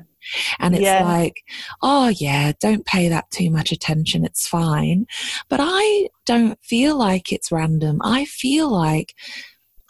And 0.58 0.74
it's 0.74 0.82
Yeah. 0.84 1.02
like, 1.04 1.42
oh, 1.82 2.08
yeah, 2.08 2.52
don't 2.60 2.84
pay 2.86 3.08
that 3.08 3.30
too 3.30 3.50
much 3.50 3.72
attention. 3.72 4.24
It's 4.24 4.46
fine. 4.48 5.06
But 5.48 5.60
I 5.62 6.08
don't 6.24 6.58
feel 6.64 6.96
like 6.96 7.32
it's 7.32 7.52
random. 7.52 8.00
I 8.02 8.24
feel 8.24 8.70
like 8.70 9.14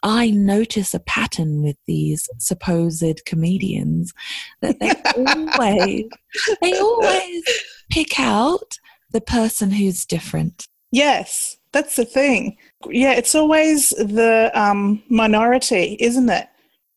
I 0.03 0.31
notice 0.31 0.95
a 0.95 1.01
pattern 1.01 1.63
with 1.63 1.77
these 1.87 2.29
supposed 2.39 3.23
comedians 3.25 4.13
that 4.61 4.79
they 4.79 4.93
always 5.17 6.05
they 6.63 6.79
always 6.79 7.45
pick 7.91 8.21
out 8.21 8.79
the 9.11 9.21
person 9.21 9.71
who's 9.71 10.05
different. 10.05 10.67
yes 10.93 11.57
that's 11.73 11.97
the 11.97 12.05
thing 12.05 12.57
yeah 12.89 13.13
it's 13.13 13.35
always 13.35 13.91
the 13.91 14.51
um, 14.55 15.03
minority 15.09 15.97
isn't 15.99 16.29
it 16.31 16.49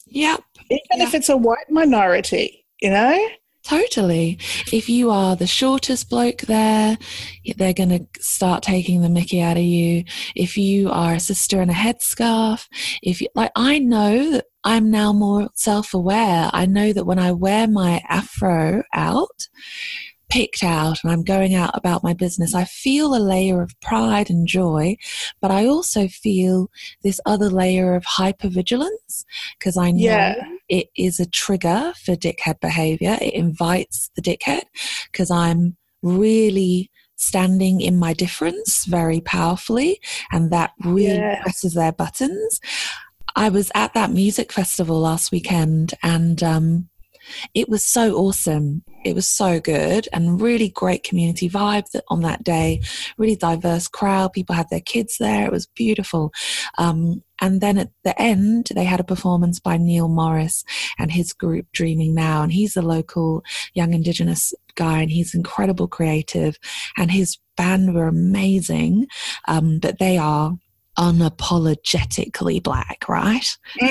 Yep, 0.08 0.44
even 0.70 0.80
Yeah. 0.98 1.04
if 1.04 1.14
it's 1.16 1.30
a 1.30 1.38
white 1.38 1.70
minority 1.70 2.66
you 2.82 2.90
know 2.90 3.30
Totally. 3.64 4.40
If 4.72 4.90
you 4.90 5.12
are 5.12 5.36
the 5.36 5.46
shortest 5.46 6.10
bloke 6.10 6.42
there, 6.42 6.98
they're 7.58 7.74
going 7.74 7.90
to 7.90 8.08
start 8.20 8.64
taking 8.64 9.02
the 9.02 9.10
mickey 9.10 9.42
out 9.42 9.58
of 9.58 9.64
you. 9.64 10.06
If 10.36 10.58
you 10.58 10.90
are 10.90 11.14
a 11.14 11.20
sister 11.20 11.62
in 11.62 11.70
a 11.70 11.74
headscarf, 11.74 12.68
if 13.04 13.22
you, 13.22 13.28
like, 13.36 13.52
I 13.56 13.80
know 13.80 14.32
that 14.32 14.46
I'm 14.64 14.90
now 14.90 15.14
more 15.14 15.50
self 15.54 15.94
aware. 15.94 16.50
I 16.54 16.66
know 16.66 16.94
that 16.94 17.06
when 17.06 17.20
I 17.20 17.32
wear 17.34 17.68
my 17.68 18.02
afro 18.08 18.84
out, 18.94 19.48
picked 20.30 20.64
out 20.64 21.00
and 21.04 21.12
I'm 21.12 21.24
going 21.24 21.56
out 21.56 21.72
about 21.74 22.04
my 22.04 22.14
business, 22.14 22.54
I 22.56 22.66
feel 22.66 23.16
a 23.16 23.20
layer 23.20 23.62
of 23.62 23.80
pride 23.82 24.30
and 24.30 24.48
joy, 24.48 24.96
but 25.42 25.52
I 25.52 25.66
also 25.66 26.08
feel 26.08 26.70
this 27.04 27.20
other 27.26 27.50
layer 27.50 27.96
of 27.96 28.06
hypervigilance 28.06 29.26
because 29.58 29.78
I 29.78 29.92
know 29.92 30.04
yeah. 30.04 30.36
it 30.70 30.88
is 30.96 31.20
a 31.20 31.30
trigger 31.30 31.94
for 32.04 32.16
dickhead 32.16 32.60
behavior. 32.60 33.18
It 33.22 33.34
invites 33.34 34.12
the 34.16 34.22
dickhead 34.22 34.64
because 35.12 35.32
I'm 35.32 35.78
really 36.02 36.90
standing 37.16 37.82
in 37.82 37.98
my 37.98 38.14
difference 38.14 38.86
very 38.86 39.20
powerfully 39.20 40.00
and 40.32 40.52
that 40.52 40.72
really 40.86 41.16
yeah. 41.16 41.42
presses 41.42 41.74
their 41.74 41.92
buttons. 41.92 42.62
I 43.36 43.50
was 43.50 43.72
at 43.76 43.94
that 43.94 44.12
music 44.12 44.52
festival 44.52 45.00
last 45.00 45.32
weekend 45.32 45.94
and 46.02 46.42
um, 46.42 46.89
it 47.54 47.70
was 47.70 47.86
so 47.86 48.16
awesome. 48.16 48.84
It 49.06 49.16
was 49.16 49.28
so 49.28 49.60
good 49.60 50.08
and 50.12 50.42
really 50.42 50.70
great 50.70 51.04
community 51.04 51.50
vibe 51.50 51.86
on 52.10 52.22
that 52.22 52.44
day. 52.44 52.82
Really 53.18 53.36
diverse 53.36 53.88
crowd. 53.88 54.34
People 54.34 54.56
had 54.56 54.70
their 54.70 54.82
kids 54.82 55.18
there. 55.20 55.46
It 55.46 55.52
was 55.52 55.68
beautiful. 55.68 56.32
Um, 56.78 57.24
and 57.42 57.62
then 57.62 57.78
at 57.78 57.92
the 58.04 58.20
end, 58.22 58.70
they 58.76 58.84
had 58.84 59.00
a 59.00 59.06
performance 59.06 59.60
by 59.60 59.78
Neil 59.78 60.10
Morris 60.10 60.64
and 60.98 61.12
his 61.12 61.32
group 61.34 61.68
Dreaming 61.72 62.14
Now. 62.14 62.44
And 62.44 62.52
he's 62.52 62.76
a 62.76 62.82
local 62.82 63.44
young 63.74 63.94
Indigenous 63.94 64.54
guy 64.76 65.02
and 65.02 65.12
he's 65.12 65.34
incredible 65.34 65.88
creative. 65.88 66.58
And 66.98 67.12
his 67.12 67.38
band 67.56 67.94
were 67.94 68.08
amazing. 68.08 69.08
Um, 69.48 69.80
but 69.80 70.00
they 70.00 70.18
are 70.18 70.58
unapologetically 70.98 72.62
black, 72.62 73.06
right? 73.08 73.46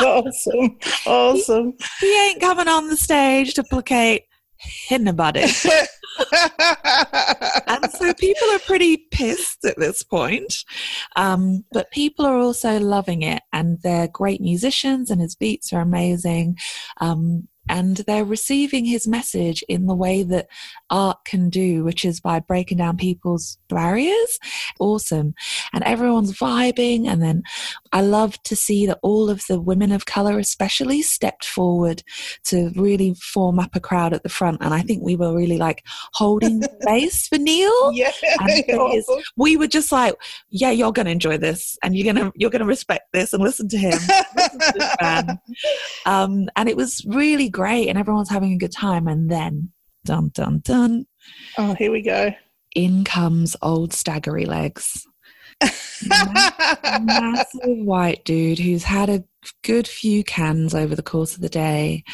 awesome. 0.00 0.78
Awesome. 1.06 1.72
He, 2.00 2.06
he, 2.06 2.28
ain't 2.28 2.40
coming 2.40 2.68
on 2.68 2.88
the 2.88 2.96
stage 2.96 3.54
to 3.54 3.64
placate 3.64 4.24
anybody. 4.90 5.40
and 7.66 7.90
so 7.92 8.12
people 8.14 8.48
are 8.52 8.58
pretty 8.60 9.06
pissed 9.10 9.64
at 9.64 9.78
this 9.78 10.02
point. 10.02 10.54
Um, 11.16 11.64
but 11.72 11.90
people 11.90 12.26
are 12.26 12.38
also 12.38 12.78
loving 12.78 13.22
it 13.22 13.42
and 13.52 13.78
they're 13.82 14.08
great 14.08 14.40
musicians 14.40 15.10
and 15.10 15.20
his 15.20 15.34
beats 15.34 15.72
are 15.72 15.80
amazing. 15.80 16.58
Um, 17.00 17.48
and 17.68 17.98
they're 17.98 18.24
receiving 18.24 18.84
his 18.84 19.06
message 19.06 19.62
in 19.68 19.86
the 19.86 19.94
way 19.94 20.22
that 20.22 20.48
art 20.90 21.18
can 21.24 21.50
do, 21.50 21.84
which 21.84 22.04
is 22.04 22.20
by 22.20 22.40
breaking 22.40 22.78
down 22.78 22.96
people's 22.96 23.58
barriers. 23.68 24.38
Awesome. 24.80 25.34
And 25.72 25.84
everyone's 25.84 26.32
vibing. 26.32 27.06
And 27.06 27.22
then 27.22 27.42
I 27.92 28.00
love 28.00 28.42
to 28.44 28.56
see 28.56 28.86
that 28.86 28.98
all 29.02 29.30
of 29.30 29.44
the 29.48 29.60
women 29.60 29.92
of 29.92 30.06
color, 30.06 30.38
especially, 30.38 31.02
stepped 31.02 31.44
forward 31.44 32.02
to 32.44 32.70
really 32.76 33.14
form 33.14 33.58
up 33.58 33.74
a 33.74 33.80
crowd 33.80 34.12
at 34.12 34.22
the 34.22 34.28
front. 34.28 34.58
And 34.60 34.74
I 34.74 34.82
think 34.82 35.02
we 35.02 35.16
were 35.16 35.34
really 35.34 35.58
like 35.58 35.84
holding 36.14 36.62
space 36.82 37.28
for 37.28 37.38
Neil. 37.38 37.92
Yeah. 37.92 38.12
Is, 38.92 39.08
we 39.36 39.56
were 39.56 39.66
just 39.66 39.92
like, 39.92 40.14
yeah, 40.50 40.70
you're 40.70 40.92
going 40.92 41.06
to 41.06 41.12
enjoy 41.12 41.38
this 41.38 41.76
and 41.82 41.96
you're 41.96 42.12
going 42.12 42.26
to, 42.26 42.32
you're 42.36 42.50
going 42.50 42.60
to 42.60 42.66
respect 42.66 43.12
this 43.12 43.32
and 43.32 43.42
listen 43.42 43.68
to 43.68 43.78
him. 43.78 43.98
listen 44.36 44.58
to 44.58 45.40
um, 46.06 46.48
and 46.56 46.68
it 46.68 46.76
was 46.76 47.04
really 47.06 47.48
great 47.58 47.88
and 47.88 47.98
everyone's 47.98 48.30
having 48.30 48.52
a 48.52 48.58
good 48.58 48.72
time. 48.72 49.08
And 49.08 49.28
then, 49.28 49.72
dun, 50.04 50.30
dun, 50.32 50.60
dun. 50.60 51.06
Oh, 51.58 51.74
here 51.74 51.90
we 51.90 52.02
go. 52.02 52.30
In 52.76 53.02
comes 53.02 53.56
old 53.60 53.90
staggery 53.90 54.46
legs. 54.46 55.04
A 55.60 57.00
massive 57.02 57.78
white 57.84 58.24
dude 58.24 58.60
who's 58.60 58.84
had 58.84 59.10
a 59.10 59.24
good 59.64 59.88
few 59.88 60.22
cans 60.22 60.72
over 60.72 60.94
the 60.94 61.02
course 61.02 61.34
of 61.34 61.40
the 61.40 61.48
day 61.48 62.04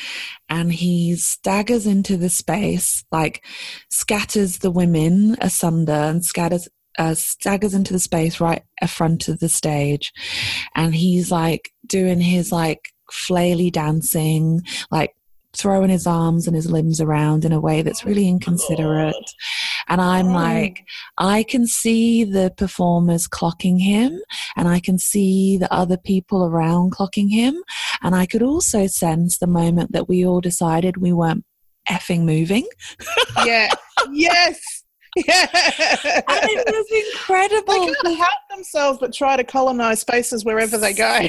and 0.48 0.72
he 0.72 1.14
staggers 1.16 1.86
into 1.86 2.16
the 2.16 2.30
space 2.30 3.04
like 3.12 3.44
scatters 3.90 4.58
the 4.58 4.70
women 4.70 5.36
asunder 5.40 5.92
and 5.92 6.24
scatters 6.24 6.68
uh, 6.98 7.14
staggers 7.14 7.74
into 7.74 7.92
the 7.92 7.98
space 7.98 8.40
right 8.40 8.62
in 8.80 8.88
front 8.88 9.28
of 9.28 9.40
the 9.40 9.48
stage 9.48 10.12
and 10.74 10.94
he's 10.94 11.30
like 11.30 11.70
doing 11.86 12.20
his 12.20 12.52
like 12.52 12.90
flaily 13.10 13.70
dancing 13.70 14.62
like 14.90 15.12
throwing 15.56 15.90
his 15.90 16.06
arms 16.06 16.46
and 16.46 16.56
his 16.56 16.70
limbs 16.70 17.00
around 17.00 17.44
in 17.44 17.52
a 17.52 17.60
way 17.60 17.82
that's 17.82 18.04
really 18.04 18.28
inconsiderate. 18.28 19.14
And 19.88 20.00
I'm 20.00 20.28
oh. 20.28 20.34
like, 20.34 20.84
I 21.18 21.42
can 21.42 21.66
see 21.66 22.24
the 22.24 22.52
performers 22.56 23.28
clocking 23.28 23.80
him, 23.80 24.20
and 24.56 24.68
I 24.68 24.80
can 24.80 24.98
see 24.98 25.56
the 25.56 25.72
other 25.72 25.96
people 25.96 26.44
around 26.44 26.92
clocking 26.92 27.30
him. 27.30 27.62
And 28.02 28.14
I 28.14 28.26
could 28.26 28.42
also 28.42 28.86
sense 28.86 29.38
the 29.38 29.46
moment 29.46 29.92
that 29.92 30.08
we 30.08 30.24
all 30.26 30.40
decided 30.40 30.96
we 30.96 31.12
weren't 31.12 31.44
effing 31.88 32.24
moving. 32.24 32.66
yeah. 33.44 33.70
yes. 34.12 34.73
Yeah. 35.16 35.46
And 35.52 36.50
it 36.50 36.66
was 36.66 37.14
incredible. 37.14 37.86
They 37.86 37.94
can't 37.94 38.18
help 38.18 38.40
themselves 38.50 38.98
but 38.98 39.12
try 39.12 39.36
to 39.36 39.44
colonize 39.44 40.00
spaces 40.00 40.44
wherever 40.44 40.76
they 40.76 40.92
go. 40.92 41.20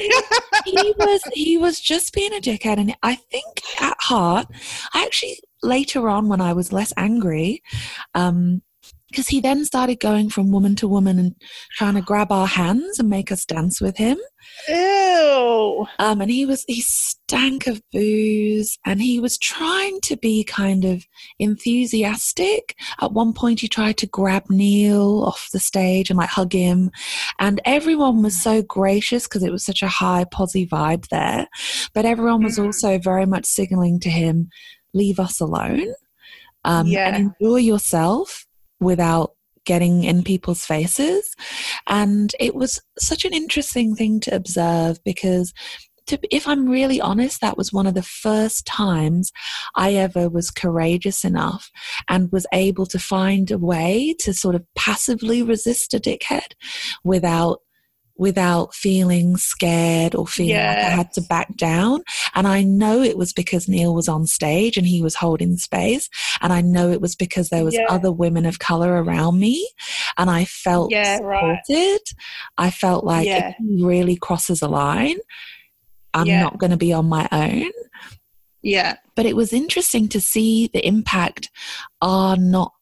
he 0.64 0.94
was 0.98 1.22
he 1.32 1.58
was 1.58 1.80
just 1.80 2.12
being 2.12 2.32
a 2.32 2.40
dickhead 2.40 2.78
and 2.78 2.96
I 3.02 3.14
think 3.14 3.62
at 3.80 3.96
heart 4.00 4.48
I 4.92 5.04
actually 5.04 5.38
later 5.62 6.08
on 6.08 6.28
when 6.28 6.40
I 6.40 6.52
was 6.52 6.72
less 6.72 6.92
angry 6.96 7.62
um 8.14 8.62
because 9.16 9.28
he 9.28 9.40
then 9.40 9.64
started 9.64 9.98
going 9.98 10.28
from 10.28 10.52
woman 10.52 10.76
to 10.76 10.86
woman 10.86 11.18
and 11.18 11.34
trying 11.72 11.94
to 11.94 12.02
grab 12.02 12.30
our 12.30 12.46
hands 12.46 12.98
and 12.98 13.08
make 13.08 13.32
us 13.32 13.46
dance 13.46 13.80
with 13.80 13.96
him. 13.96 14.18
Ew. 14.68 15.86
Um, 15.98 16.20
and 16.20 16.30
he 16.30 16.44
was 16.44 16.66
he 16.68 16.82
stank 16.82 17.66
of 17.66 17.80
booze, 17.92 18.78
and 18.84 19.00
he 19.00 19.18
was 19.18 19.38
trying 19.38 20.02
to 20.02 20.18
be 20.18 20.44
kind 20.44 20.84
of 20.84 21.02
enthusiastic. 21.38 22.76
At 23.00 23.12
one 23.12 23.32
point, 23.32 23.60
he 23.60 23.68
tried 23.68 23.96
to 23.98 24.06
grab 24.06 24.44
Neil 24.50 25.24
off 25.24 25.48
the 25.50 25.60
stage 25.60 26.10
and 26.10 26.18
like 26.18 26.28
hug 26.28 26.52
him, 26.52 26.90
and 27.38 27.58
everyone 27.64 28.22
was 28.22 28.38
so 28.38 28.60
gracious 28.60 29.26
because 29.26 29.42
it 29.42 29.52
was 29.52 29.64
such 29.64 29.82
a 29.82 29.88
high 29.88 30.26
posy 30.30 30.66
vibe 30.66 31.08
there. 31.08 31.48
But 31.94 32.04
everyone 32.04 32.44
was 32.44 32.58
mm. 32.58 32.66
also 32.66 32.98
very 32.98 33.24
much 33.24 33.46
signaling 33.46 33.98
to 34.00 34.10
him, 34.10 34.50
"Leave 34.92 35.18
us 35.18 35.40
alone." 35.40 35.94
Um, 36.64 36.88
yeah. 36.88 37.14
and 37.14 37.32
enjoy 37.40 37.58
yourself 37.58 38.45
without 38.80 39.32
getting 39.64 40.04
in 40.04 40.22
people's 40.22 40.64
faces. 40.64 41.34
And 41.86 42.32
it 42.40 42.54
was 42.54 42.80
such 42.98 43.24
an 43.24 43.34
interesting 43.34 43.94
thing 43.94 44.20
to 44.20 44.34
observe 44.34 45.02
because 45.04 45.52
to, 46.06 46.18
if 46.30 46.46
I'm 46.46 46.68
really 46.68 47.00
honest, 47.00 47.40
that 47.40 47.56
was 47.56 47.72
one 47.72 47.86
of 47.86 47.94
the 47.94 48.02
first 48.02 48.64
times 48.64 49.32
I 49.74 49.94
ever 49.94 50.28
was 50.28 50.50
courageous 50.50 51.24
enough 51.24 51.70
and 52.08 52.30
was 52.30 52.46
able 52.52 52.86
to 52.86 52.98
find 52.98 53.50
a 53.50 53.58
way 53.58 54.14
to 54.20 54.32
sort 54.32 54.54
of 54.54 54.64
passively 54.76 55.42
resist 55.42 55.94
a 55.94 55.98
dickhead 55.98 56.52
without 57.04 57.60
without 58.18 58.74
feeling 58.74 59.36
scared 59.36 60.14
or 60.14 60.26
feeling 60.26 60.50
yes. 60.50 60.76
like 60.76 60.86
I 60.86 60.96
had 60.96 61.12
to 61.12 61.20
back 61.22 61.56
down. 61.56 62.02
And 62.34 62.46
I 62.46 62.62
know 62.62 63.02
it 63.02 63.18
was 63.18 63.32
because 63.32 63.68
Neil 63.68 63.94
was 63.94 64.08
on 64.08 64.26
stage 64.26 64.76
and 64.76 64.86
he 64.86 65.02
was 65.02 65.14
holding 65.14 65.56
space. 65.56 66.08
And 66.40 66.52
I 66.52 66.60
know 66.60 66.90
it 66.90 67.00
was 67.00 67.14
because 67.14 67.50
there 67.50 67.64
was 67.64 67.74
yeah. 67.74 67.86
other 67.88 68.10
women 68.10 68.46
of 68.46 68.58
color 68.58 69.02
around 69.02 69.38
me 69.38 69.68
and 70.16 70.30
I 70.30 70.44
felt 70.44 70.90
yeah, 70.90 71.16
supported. 71.16 71.64
Right. 71.68 71.98
I 72.58 72.70
felt 72.70 73.04
like 73.04 73.26
yeah. 73.26 73.50
if 73.50 73.56
he 73.58 73.84
really 73.84 74.16
crosses 74.16 74.62
a 74.62 74.68
line, 74.68 75.18
I'm 76.14 76.26
not 76.26 76.58
going 76.58 76.70
to 76.70 76.76
be 76.76 76.92
on 76.92 77.06
my 77.06 77.28
own. 77.30 77.70
Yeah. 78.62 78.96
But 79.14 79.26
it 79.26 79.36
was 79.36 79.52
interesting 79.52 80.08
to 80.08 80.20
see 80.20 80.68
the 80.72 80.84
impact 80.86 81.50
are 82.00 82.36
not 82.36 82.72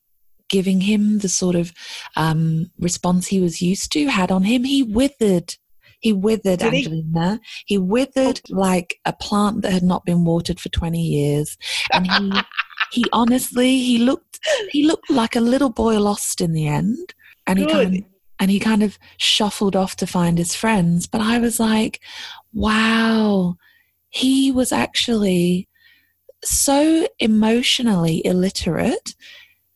giving 0.49 0.83
him 0.83 1.19
the 1.19 1.29
sort 1.29 1.57
of 1.57 1.73
um, 2.17 2.71
response 2.79 3.27
he 3.27 3.41
was 3.41 3.63
used 3.63 3.93
to 3.93 4.07
had 4.07 4.31
on 4.31 4.45
him. 4.45 4.65
He 4.65 4.83
withered. 4.83 5.57
He 6.01 6.13
withered, 6.13 6.59
Did 6.59 6.75
Angelina. 6.75 7.41
He? 7.65 7.75
he 7.75 7.79
withered 7.79 8.41
oh. 8.51 8.57
like 8.57 8.99
a 9.05 9.13
plant 9.13 9.63
that 9.63 9.73
had 9.73 9.83
not 9.83 10.05
been 10.05 10.25
watered 10.25 10.61
for 10.61 10.69
20 10.69 11.01
years. 11.01 11.57
And 11.93 12.07
he, 12.07 12.33
he 12.93 13.05
honestly, 13.13 13.79
he 13.79 13.99
looked, 13.99 14.39
he 14.71 14.87
looked 14.87 15.11
like 15.11 15.35
a 15.35 15.41
little 15.41 15.71
boy 15.71 15.99
lost 15.99 16.41
in 16.41 16.53
the 16.53 16.67
end. 16.67 17.15
And 17.47 17.59
he 17.59 17.67
kind 17.67 17.97
of, 17.97 18.05
and 18.41 18.51
he 18.51 18.59
kind 18.59 18.83
of 18.83 18.99
shuffled 19.17 19.77
off 19.77 19.97
to 19.97 20.07
find 20.07 20.39
his 20.39 20.55
friends. 20.55 21.07
But 21.07 21.21
I 21.21 21.39
was 21.39 21.61
like, 21.61 22.01
wow, 22.53 23.57
he 24.11 24.53
was 24.53 24.73
actually 24.73 25.69
so 26.43 27.09
emotionally 27.19 28.25
illiterate 28.25 29.15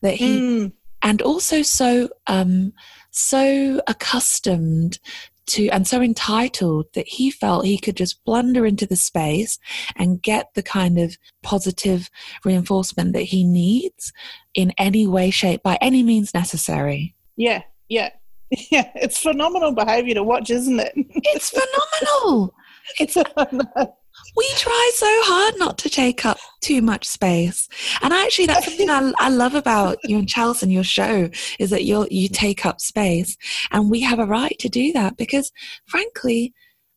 that 0.02 0.14
he 0.14 0.40
mm. 0.40 0.72
and 1.02 1.22
also 1.22 1.62
so 1.62 2.08
um 2.26 2.72
so 3.10 3.80
accustomed 3.86 4.98
to 5.46 5.68
and 5.70 5.86
so 5.86 6.02
entitled 6.02 6.86
that 6.94 7.08
he 7.08 7.30
felt 7.30 7.64
he 7.64 7.78
could 7.78 7.96
just 7.96 8.22
blunder 8.24 8.66
into 8.66 8.86
the 8.86 8.96
space 8.96 9.58
and 9.96 10.22
get 10.22 10.52
the 10.54 10.62
kind 10.62 10.98
of 10.98 11.16
positive 11.42 12.10
reinforcement 12.44 13.14
that 13.14 13.22
he 13.22 13.44
needs 13.44 14.12
in 14.54 14.72
any 14.78 15.06
way 15.06 15.30
shape 15.30 15.62
by 15.62 15.78
any 15.80 16.02
means 16.02 16.34
necessary 16.34 17.14
Yeah, 17.36 17.62
yeah. 17.88 18.10
Yeah, 18.70 18.90
it's 18.94 19.18
phenomenal 19.18 19.72
behavior 19.72 20.14
to 20.14 20.22
watch, 20.22 20.48
isn't 20.48 20.80
it? 20.80 20.92
it's 20.96 21.50
phenomenal 21.50 22.54
it's 22.98 23.14
we 24.36 24.48
try 24.56 24.90
so 24.94 25.06
hard 25.08 25.54
not 25.58 25.78
to 25.78 25.88
take 25.90 26.24
up 26.24 26.38
too 26.60 26.80
much 26.82 27.06
space. 27.06 27.68
And 28.02 28.12
actually 28.12 28.46
that's 28.46 28.66
something 28.66 28.90
I, 28.90 29.12
I 29.18 29.28
love 29.30 29.54
about 29.54 29.98
you 30.04 30.18
and 30.18 30.28
Chelsea 30.28 30.64
and 30.66 30.72
your 30.72 30.84
show 30.84 31.30
is 31.58 31.70
that 31.70 31.84
you 31.84 32.06
you 32.10 32.28
take 32.28 32.64
up 32.66 32.80
space. 32.80 33.36
And 33.70 33.90
we 33.90 34.00
have 34.02 34.18
a 34.18 34.26
right 34.26 34.56
to 34.60 34.68
do 34.68 34.92
that 34.92 35.16
because 35.16 35.50
frankly 35.86 36.52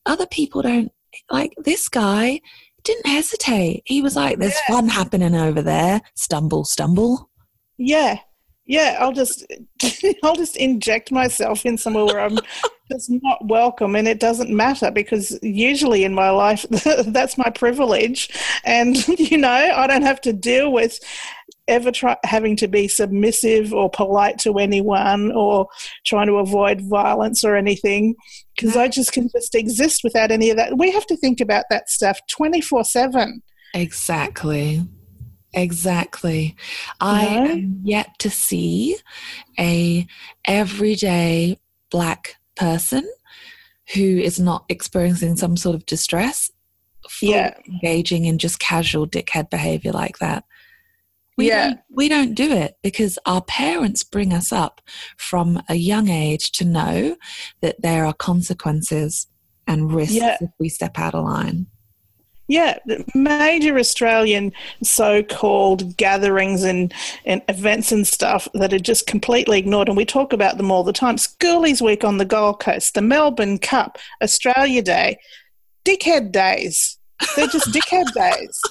other 0.06 0.26
people 0.28 0.62
don't 0.62 0.91
like 1.30 1.54
this 1.58 1.89
guy 1.89 2.41
didn't 2.84 3.06
hesitate. 3.08 3.84
He 3.86 4.02
was 4.02 4.15
like 4.15 4.38
there's 4.39 4.54
Yeah. 4.67 4.76
fun 4.76 4.89
happening 4.89 5.36
over 5.36 5.62
there. 5.62 6.02
Stumble 6.15 6.65
stumble. 6.65 7.30
Yeah, 7.78 8.20
yeah. 8.65 8.98
I'll 9.00 9.12
just, 9.12 9.46
I'll 10.24 10.36
just 10.36 10.56
inject 10.58 11.12
myself 11.12 11.65
in 11.65 11.78
somewhere 11.78 12.06
where 12.06 12.20
I'm 12.20 12.38
just 12.92 13.10
not 13.10 13.48
welcome, 13.48 13.96
and 13.96 14.08
it 14.08 14.20
doesn't 14.20 14.50
matter 14.50 14.92
because 14.92 15.38
usually 15.42 16.04
in 16.04 16.14
my 16.14 16.30
life 16.30 16.66
that's 17.08 17.38
my 17.38 17.50
privilege, 17.50 18.30
and 18.64 19.08
you 19.20 19.38
know 19.38 19.50
I 19.50 19.88
don't 19.88 20.02
have 20.04 20.22
to 20.22 20.34
deal 20.34 20.72
with 20.72 21.00
ever 21.68 21.92
try 21.92 22.18
having 22.24 22.56
to 22.58 22.68
be 22.68 22.88
submissive 22.88 23.74
or 23.74 23.90
polite 23.90 24.38
to 24.40 24.58
anyone 24.58 25.32
or 25.32 25.68
trying 26.06 26.28
to 26.28 26.34
avoid 26.34 26.82
violence 26.82 27.44
or 27.44 27.56
anything 27.56 28.16
because 28.56 28.76
I 28.76 28.88
just 28.88 29.14
can 29.14 29.30
just 29.30 29.56
exist 29.56 30.02
without 30.04 30.32
any 30.32 30.50
of 30.50 30.58
that. 30.58 30.78
We 30.78 30.92
have 30.92 31.06
to 31.08 31.18
think 31.18 31.40
about 31.40 31.66
that 31.70 31.90
stuff 31.90 32.20
twenty 32.28 32.62
four 32.62 32.84
seven. 32.84 33.42
Exactly. 33.74 34.84
Exactly. 35.54 36.56
I 37.00 37.26
know? 37.26 37.46
am 37.52 37.82
yet 37.84 38.20
to 38.20 38.30
see 38.30 38.98
a 39.60 40.08
everyday 40.46 41.58
black 41.90 42.38
person 42.56 43.10
who 43.94 44.02
is 44.20 44.40
not 44.40 44.66
experiencing 44.70 45.36
some 45.36 45.58
sort 45.58 45.76
of 45.76 45.86
distress 45.86 46.50
Yeah. 47.22 47.56
engaging 47.68 48.26
in 48.26 48.38
just 48.38 48.60
casual 48.60 49.08
dickhead 49.08 49.50
behavior 49.50 49.92
like 49.92 50.20
that. 50.20 50.46
We 51.38 51.48
Yeah. 51.48 51.68
don't, 51.70 51.80
we 51.90 52.10
don't 52.10 52.36
do 52.36 52.52
it 52.52 52.78
because 52.84 53.18
our 53.26 53.42
parents 53.42 54.04
bring 54.04 54.34
us 54.34 54.52
up 54.52 54.82
from 55.18 55.62
a 55.68 55.76
young 55.76 56.10
age 56.10 56.52
to 56.54 56.66
know 56.66 57.16
that 57.62 57.82
there 57.82 58.06
are 58.06 58.14
consequences 58.14 59.28
and 59.68 59.92
risks 59.94 60.14
Yeah. 60.16 60.38
if 60.40 60.50
we 60.60 60.70
step 60.70 61.00
out 61.00 61.16
of 61.16 61.24
line. 61.26 61.68
Yeah, 62.52 62.80
major 63.16 63.80
Australian 63.80 64.52
so-called 64.84 65.96
gatherings 65.96 66.64
and, 66.64 66.94
and 67.24 67.42
events 67.48 67.94
and 67.94 68.06
stuff 68.06 68.46
that 68.56 68.74
are 68.74 68.80
just 68.80 69.08
completely 69.08 69.58
ignored, 69.58 69.88
and 69.88 69.96
we 69.96 70.04
talk 70.04 70.34
about 70.34 70.58
them 70.58 70.70
all 70.70 70.84
the 70.84 70.92
time. 70.92 71.16
Schoolies 71.16 71.82
Week 71.82 72.04
on 72.04 72.18
the 72.18 72.26
Gold 72.26 72.60
Coast, 72.60 72.94
the 72.94 73.02
Melbourne 73.02 73.58
Cup, 73.58 73.98
Australia 74.22 74.82
Day, 74.82 75.18
dickhead 75.86 76.34
days. 76.34 76.98
They're 77.38 77.48
just 77.48 77.68
dickhead 77.74 78.12
days. 78.14 78.62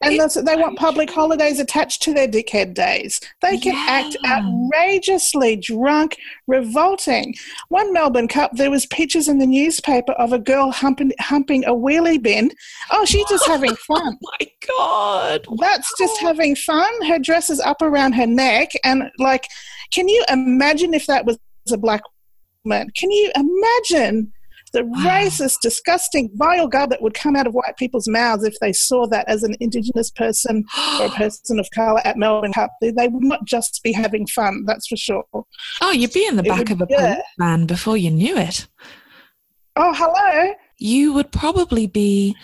And 0.00 0.18
that's, 0.18 0.34
they 0.34 0.56
want 0.56 0.78
public 0.78 1.10
holidays 1.10 1.58
attached 1.58 2.02
to 2.02 2.14
their 2.14 2.28
dickhead 2.28 2.74
days. 2.74 3.20
They 3.40 3.58
can 3.58 3.74
act 3.74 4.16
outrageously 4.26 5.56
drunk, 5.56 6.16
revolting. 6.46 7.34
One 7.68 7.92
Melbourne 7.92 8.28
Cup, 8.28 8.52
there 8.54 8.70
was 8.70 8.86
pictures 8.86 9.28
in 9.28 9.38
the 9.38 9.46
newspaper 9.46 10.12
of 10.12 10.32
a 10.32 10.38
girl 10.38 10.70
humping, 10.70 11.12
humping 11.20 11.64
a 11.64 11.72
wheelie 11.72 12.22
bin. 12.22 12.50
Oh, 12.92 13.04
she's 13.04 13.28
just 13.28 13.46
having 13.48 13.72
oh 13.72 13.96
fun. 13.96 14.18
my 14.20 14.46
God. 14.68 15.46
That's 15.58 15.92
just 15.98 16.20
having 16.20 16.54
fun. 16.54 17.06
Her 17.06 17.18
dress 17.18 17.50
is 17.50 17.60
up 17.60 17.82
around 17.82 18.12
her 18.12 18.26
neck, 18.26 18.70
and 18.84 19.10
like, 19.18 19.48
can 19.90 20.08
you 20.08 20.24
imagine 20.28 20.94
if 20.94 21.06
that 21.06 21.24
was 21.24 21.38
a 21.72 21.76
black 21.76 22.02
woman? 22.64 22.90
Can 22.90 23.10
you 23.10 23.32
imagine 23.34 24.32
the 24.72 24.84
Wow. 24.84 25.04
racist, 25.04 25.56
disgusting, 25.62 26.30
vile 26.34 26.68
gab 26.68 26.90
that 26.90 27.02
would 27.02 27.14
come 27.14 27.36
out 27.36 27.46
of 27.46 27.54
white 27.54 27.76
people's 27.78 28.08
mouths 28.08 28.44
if 28.44 28.54
they 28.60 28.72
saw 28.72 29.06
that 29.08 29.28
as 29.28 29.42
an 29.42 29.54
Indigenous 29.60 30.10
person 30.10 30.64
or 31.00 31.06
a 31.06 31.10
person 31.16 31.58
of 31.58 31.68
colour 31.74 32.00
at 32.06 32.16
Melbourne 32.16 32.52
Cup? 32.52 32.70
They, 32.80 32.90
they 32.90 33.08
would 33.08 33.24
not 33.24 33.44
just 33.46 33.80
be 33.82 33.92
having 33.92 34.26
fun. 34.26 34.64
That's 34.66 34.86
for 34.86 34.96
sure. 34.96 35.24
Oh, 35.80 35.90
you'd 35.92 36.12
be 36.12 36.26
in 36.26 36.36
the 36.36 36.42
It 36.44 36.48
back 36.48 36.58
would- 36.58 36.70
of 36.72 36.80
a 36.82 36.86
yeah. 36.90 37.14
police 37.14 37.24
van 37.38 37.66
before 37.66 37.96
you 37.96 38.10
knew 38.10 38.36
it. 38.36 38.66
Oh, 39.76 39.92
hello. 39.94 40.54
You 40.78 41.12
would 41.12 41.30
probably 41.32 41.86
be 41.86 42.36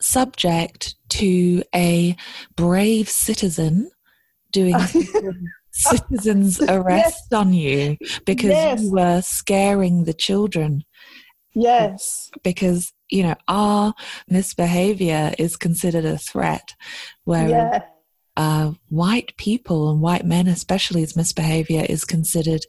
subject 0.00 0.94
to 1.10 1.62
a 1.74 2.16
brave 2.56 3.08
citizen 3.08 3.90
doing 4.52 4.74
citizen's 5.72 6.60
arrest 6.62 7.32
on 7.32 7.52
you 7.52 7.96
because 8.26 8.50
Yes. 8.50 8.82
you 8.82 8.92
were 8.92 9.20
scaring 9.22 10.04
the 10.04 10.12
children. 10.14 10.82
Yes. 11.54 12.30
Because, 12.42 12.92
you 13.10 13.22
know, 13.22 13.34
our 13.48 13.94
misbehavior 14.28 15.32
is 15.38 15.56
considered 15.56 16.04
a 16.04 16.18
threat, 16.18 16.74
whereas 17.24 17.50
Yeah. 17.50 17.82
uh, 18.36 18.72
white 18.88 19.36
people 19.36 19.90
and 19.90 20.00
white 20.00 20.24
men 20.24 20.46
especially's 20.46 21.16
misbehavior 21.16 21.84
is 21.88 22.04
considered 22.04 22.64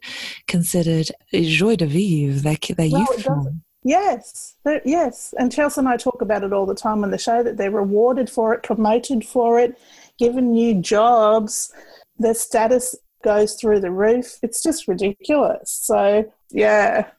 considered 0.47 1.11
joie 1.33 1.75
de 1.75 1.85
vivre. 1.85 2.39
They're, 2.41 2.75
they're 2.75 2.89
Well, 2.91 3.01
youthful. 3.01 3.55
Yes, 3.83 4.55
yes. 4.85 5.33
And 5.39 5.51
Chelsea 5.51 5.79
and 5.79 5.87
I 5.89 5.97
talk 5.97 6.21
about 6.21 6.43
it 6.43 6.53
all 6.53 6.67
the 6.67 6.75
time 6.75 7.03
on 7.03 7.09
the 7.11 7.17
show 7.17 7.41
that 7.41 7.57
they're 7.57 7.71
rewarded 7.71 8.29
for 8.29 8.53
it, 8.53 8.61
promoted 8.61 9.25
for 9.25 9.59
it, 9.59 9.79
given 10.19 10.51
new 10.51 10.75
jobs. 10.81 11.73
Their 12.19 12.35
status 12.35 12.95
goes 13.23 13.55
through 13.55 13.79
the 13.79 13.89
roof. 13.91 14.37
It's 14.43 14.61
just 14.61 14.87
ridiculous. 14.87 15.71
So, 15.71 16.31
yeah. 16.51 17.09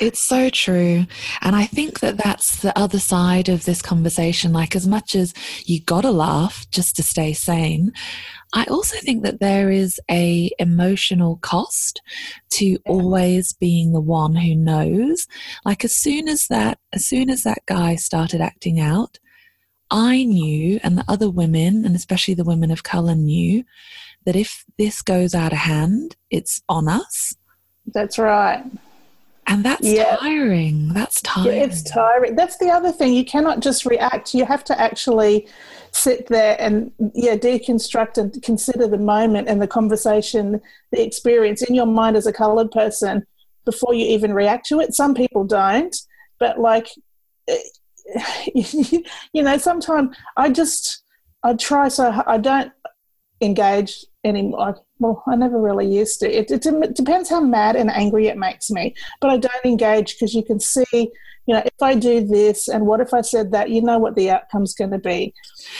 It's 0.00 0.20
so 0.20 0.50
true. 0.50 1.06
And 1.40 1.56
I 1.56 1.64
think 1.64 2.00
that 2.00 2.18
that's 2.18 2.60
the 2.62 2.76
other 2.78 2.98
side 2.98 3.48
of 3.48 3.64
this 3.64 3.82
conversation. 3.82 4.52
Like, 4.52 4.76
as 4.76 4.86
much 4.86 5.14
as 5.14 5.34
you 5.64 5.80
gotta 5.80 6.10
laugh 6.10 6.66
just 6.70 6.96
to 6.96 7.02
stay 7.02 7.32
sane, 7.32 7.92
I 8.54 8.64
also 8.64 8.98
think 8.98 9.22
that 9.24 9.40
there 9.40 9.70
is 9.70 10.00
a 10.10 10.50
emotional 10.58 11.36
cost 11.36 12.00
to 12.52 12.78
always 12.86 13.52
being 13.52 13.92
the 13.92 14.00
one 14.00 14.34
who 14.34 14.54
knows. 14.54 15.26
Like, 15.64 15.84
as 15.84 15.96
soon 15.96 16.28
as 16.28 16.46
that, 16.48 16.78
as 16.92 17.06
soon 17.06 17.30
as 17.30 17.42
that 17.42 17.66
guy 17.66 17.96
started 17.96 18.40
acting 18.40 18.80
out, 18.80 19.18
I 19.90 20.24
knew, 20.24 20.78
and 20.82 20.98
the 20.98 21.04
other 21.08 21.30
women, 21.30 21.84
and 21.86 21.96
especially 21.96 22.34
the 22.34 22.44
women 22.44 22.70
of 22.70 22.82
color, 22.82 23.14
knew 23.14 23.64
that 24.26 24.36
if 24.36 24.64
this 24.76 25.00
goes 25.00 25.34
out 25.34 25.52
of 25.52 25.58
hand, 25.58 26.16
it's 26.30 26.60
on 26.68 26.88
us. 26.88 27.34
That's 27.92 28.18
right. 28.18 28.64
And 29.46 29.64
that's 29.64 29.86
Yeah. 29.86 30.16
tiring. 30.16 30.88
That's 30.92 31.22
Yeah, 31.24 31.32
tiring. 31.42 31.62
it's 31.62 31.82
tiring. 31.82 32.36
That's 32.36 32.58
the 32.58 32.68
other 32.68 32.92
thing. 32.92 33.14
You 33.14 33.24
cannot 33.24 33.60
just 33.60 33.86
react. 33.86 34.34
You 34.34 34.44
have 34.44 34.62
to 34.64 34.78
actually 34.78 35.48
sit 35.92 36.26
there 36.28 36.56
and 36.60 36.92
yeah, 37.14 37.34
deconstruct 37.34 38.18
and 38.18 38.42
consider 38.42 38.86
the 38.86 38.98
moment 38.98 39.48
and 39.48 39.60
the 39.60 39.66
conversation, 39.66 40.60
the 40.92 41.02
experience 41.02 41.62
in 41.62 41.74
your 41.74 41.86
mind 41.86 42.16
as 42.16 42.26
a 42.26 42.32
coloured 42.32 42.70
person 42.70 43.26
before 43.64 43.94
you 43.94 44.04
even 44.06 44.34
react 44.34 44.66
to 44.66 44.80
it. 44.80 44.94
Some 44.94 45.14
people 45.14 45.44
don't, 45.44 45.96
but 46.38 46.60
like, 46.60 46.88
eh, 47.48 47.56
you 49.32 49.42
know, 49.42 49.56
sometimes 49.56 50.14
I 50.36 50.50
just 50.50 51.02
I 51.42 51.54
try 51.54 51.88
so 51.88 52.22
I 52.26 52.36
don't 52.36 52.72
engage 53.40 54.04
anymore. 54.28 54.76
Well, 54.98 55.22
I 55.26 55.36
never 55.36 55.60
really 55.60 55.86
used 55.86 56.20
to. 56.20 56.30
It, 56.30 56.50
it, 56.50 56.66
it 56.66 56.94
depends 56.94 57.30
how 57.30 57.40
mad 57.40 57.76
and 57.76 57.90
angry 57.90 58.26
it 58.26 58.36
makes 58.36 58.70
me, 58.70 58.94
but 59.20 59.30
I 59.30 59.36
don't 59.38 59.64
engage 59.64 60.14
because 60.14 60.34
you 60.34 60.44
can 60.44 60.60
see, 60.60 60.84
you 60.92 61.54
know, 61.54 61.62
if 61.64 61.82
I 61.82 61.94
do 61.94 62.24
this 62.24 62.68
and 62.68 62.86
what 62.86 63.00
if 63.00 63.14
I 63.14 63.22
said 63.22 63.52
that, 63.52 63.70
you 63.70 63.80
know 63.80 63.98
what 63.98 64.16
the 64.16 64.30
outcome's 64.30 64.74
going 64.74 64.90
to 64.90 64.98
be, 64.98 65.34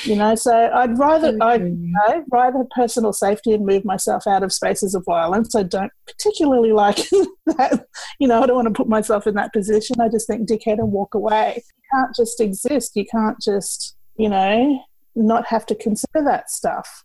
you 0.04 0.16
know. 0.16 0.34
So 0.34 0.70
I'd 0.72 0.98
rather 0.98 1.36
I 1.40 1.56
you 1.56 1.76
know, 2.08 2.24
rather 2.30 2.64
personal 2.74 3.12
safety 3.12 3.52
and 3.52 3.66
move 3.66 3.84
myself 3.84 4.26
out 4.26 4.42
of 4.42 4.52
spaces 4.52 4.94
of 4.94 5.04
violence. 5.04 5.54
I 5.54 5.64
don't 5.64 5.92
particularly 6.06 6.72
like 6.72 6.96
that. 7.46 7.86
You 8.18 8.28
know, 8.28 8.42
I 8.42 8.46
don't 8.46 8.56
want 8.56 8.68
to 8.68 8.74
put 8.74 8.88
myself 8.88 9.26
in 9.26 9.34
that 9.34 9.52
position. 9.52 10.00
I 10.00 10.08
just 10.08 10.26
think 10.26 10.48
dickhead 10.48 10.78
and 10.78 10.92
walk 10.92 11.14
away. 11.14 11.62
You 11.66 11.82
can't 11.92 12.16
just 12.16 12.40
exist. 12.40 12.92
You 12.94 13.04
can't 13.04 13.40
just, 13.40 13.96
you 14.16 14.28
know, 14.28 14.82
not 15.14 15.46
have 15.46 15.66
to 15.66 15.74
consider 15.74 16.24
that 16.24 16.50
stuff. 16.50 17.04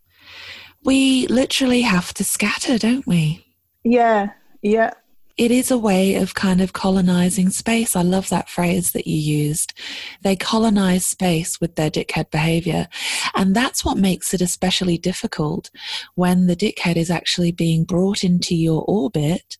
We 0.84 1.28
literally 1.28 1.82
have 1.82 2.14
to 2.16 2.24
scatter, 2.24 2.78
don't 2.78 3.06
we? 3.08 3.46
Yeah, 3.84 4.32
yeah. 4.62 4.92
it 5.36 5.52
is 5.52 5.72
a 5.72 5.78
way 5.78 6.16
of 6.16 6.36
kind 6.36 6.62
of 6.62 6.74
colonizing 6.74 7.50
space. 7.50 7.96
I 7.96 8.02
love 8.02 8.30
that 8.30 8.50
phrase 8.50 8.92
that 8.92 9.08
you 9.08 9.18
used. 9.18 9.74
They 10.22 10.36
colonize 10.36 11.06
space 11.06 11.60
with 11.60 11.76
their 11.76 11.90
dickhead 11.90 12.30
behavior. 12.32 12.88
And 13.36 13.56
that's 13.56 13.84
what 13.84 13.98
makes 13.98 14.34
it 14.34 14.42
especially 14.42 14.98
difficult 14.98 15.72
when 16.16 16.48
the 16.48 16.56
dickhead 16.56 16.98
is 16.98 17.10
actually 17.10 17.52
being 17.52 17.84
brought 17.84 18.24
into 18.24 18.56
your 18.56 18.84
orbit 18.88 19.58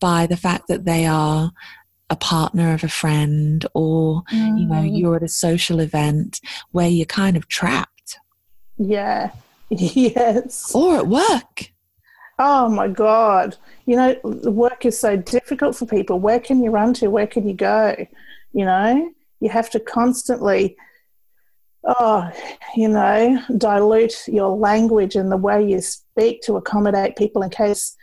by 0.00 0.26
the 0.26 0.36
fact 0.36 0.68
that 0.68 0.84
they 0.84 1.06
are 1.06 1.52
a 2.10 2.16
partner 2.16 2.74
of 2.74 2.84
a 2.84 2.88
friend 2.88 3.64
or 3.72 4.22
mm. 4.30 4.60
you 4.60 4.66
know 4.66 4.82
mm. 4.82 4.98
you're 4.98 5.16
at 5.16 5.22
a 5.22 5.28
social 5.28 5.80
event 5.80 6.40
where 6.72 6.88
you're 6.88 7.06
kind 7.06 7.38
of 7.38 7.48
trapped 7.48 8.18
yeah 8.76 9.30
yes 9.94 10.74
or 10.74 10.96
at 10.96 11.06
work 11.06 11.72
Oh 12.44 12.68
my 12.68 12.88
God. 12.88 13.56
You 13.86 13.96
know, 13.96 14.16
work 14.24 14.84
is 14.84 14.98
so 14.98 15.16
difficult 15.16 15.76
for 15.76 15.86
people. 15.86 16.18
Where 16.18 16.40
can 16.40 16.62
you 16.62 16.70
run 16.70 16.92
to? 16.94 17.08
Where 17.08 17.26
can 17.26 17.46
you 17.46 17.54
go? 17.54 17.94
You 18.52 18.64
know, 18.64 19.12
you 19.38 19.48
have 19.48 19.70
to 19.70 19.80
constantly, 19.80 20.76
oh, 21.84 22.30
you 22.74 22.88
know, 22.88 23.40
dilute 23.56 24.26
your 24.26 24.56
language 24.56 25.14
and 25.14 25.30
the 25.30 25.36
way 25.36 25.64
you 25.64 25.80
speak 25.80 26.42
to 26.42 26.56
accommodate 26.56 27.14
people 27.14 27.42
in 27.42 27.50
case 27.50 27.96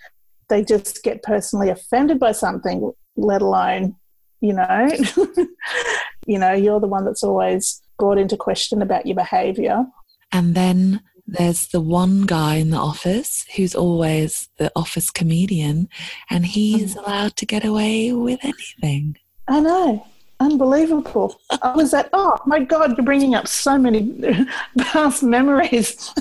they 0.48 0.64
just 0.64 1.04
get 1.04 1.22
personally 1.22 1.70
offended 1.70 2.18
by 2.18 2.32
something, 2.32 2.92
let 3.18 3.42
alone, 3.42 3.96
you 4.42 4.54
know, 4.54 4.90
you 6.28 6.40
know, 6.40 6.54
you're 6.54 6.80
the 6.80 6.88
one 6.88 7.04
that's 7.04 7.24
always 7.24 7.82
brought 7.98 8.18
into 8.18 8.38
question 8.38 8.82
about 8.82 9.06
your 9.06 9.16
behavior. 9.16 9.86
And 10.32 10.56
then 10.56 11.02
there's 11.38 11.68
the 11.68 11.82
one 11.82 12.26
guy 12.26 12.56
in 12.56 12.72
the 12.72 12.78
office 12.78 13.46
who's 13.56 13.76
always 13.76 14.50
the 14.58 14.72
office 14.76 15.10
comedian, 15.12 15.90
and 16.30 16.46
he's 16.46 16.96
mm. 16.96 17.04
allowed 17.04 17.36
to 17.38 17.46
get 17.46 17.66
away 17.66 18.14
with 18.14 18.40
anything. 18.44 19.18
I 19.48 19.60
know. 19.60 20.06
Unbelievable. 20.42 21.38
I 21.62 21.76
was 21.76 21.94
at, 21.94 22.10
oh 22.14 22.38
my 22.46 22.64
God, 22.64 22.98
you're 22.98 23.06
bringing 23.06 23.36
up 23.36 23.48
so 23.48 23.78
many 23.78 24.46
past 24.80 25.22
memories. 25.22 26.14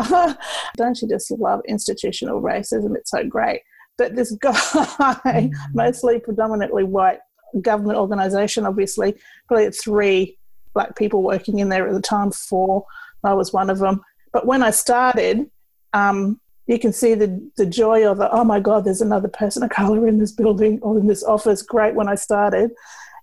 Don't 0.76 1.00
you 1.00 1.08
just 1.08 1.30
love 1.30 1.62
institutional 1.66 2.42
racism? 2.42 2.94
It's 2.96 3.10
so 3.10 3.24
great. 3.24 3.62
But 3.96 4.14
this 4.14 4.32
guy, 4.32 4.52
mm. 4.52 5.52
mostly 5.72 6.20
predominantly 6.20 6.84
white 6.84 7.20
government 7.62 7.98
organization, 7.98 8.66
obviously, 8.66 9.14
probably 9.48 9.70
three 9.70 10.38
black 10.74 10.96
people 10.96 11.22
working 11.22 11.60
in 11.60 11.70
there 11.70 11.86
at 11.88 11.94
the 11.94 12.02
time, 12.02 12.30
four. 12.30 12.84
I 13.24 13.34
was 13.34 13.52
one 13.52 13.70
of 13.70 13.78
them. 13.78 14.02
But 14.32 14.46
when 14.46 14.62
I 14.62 14.70
started, 14.70 15.50
um, 15.92 16.40
you 16.66 16.78
can 16.78 16.92
see 16.92 17.14
the, 17.14 17.50
the 17.56 17.66
joy 17.66 18.08
of 18.08 18.18
the, 18.18 18.30
oh 18.32 18.44
my 18.44 18.60
God, 18.60 18.84
there's 18.84 19.00
another 19.00 19.28
person 19.28 19.62
of 19.62 19.70
color 19.70 20.06
in 20.06 20.18
this 20.18 20.32
building 20.32 20.78
or 20.82 20.98
in 20.98 21.06
this 21.06 21.24
office. 21.24 21.62
Great 21.62 21.94
when 21.94 22.08
I 22.08 22.14
started. 22.14 22.70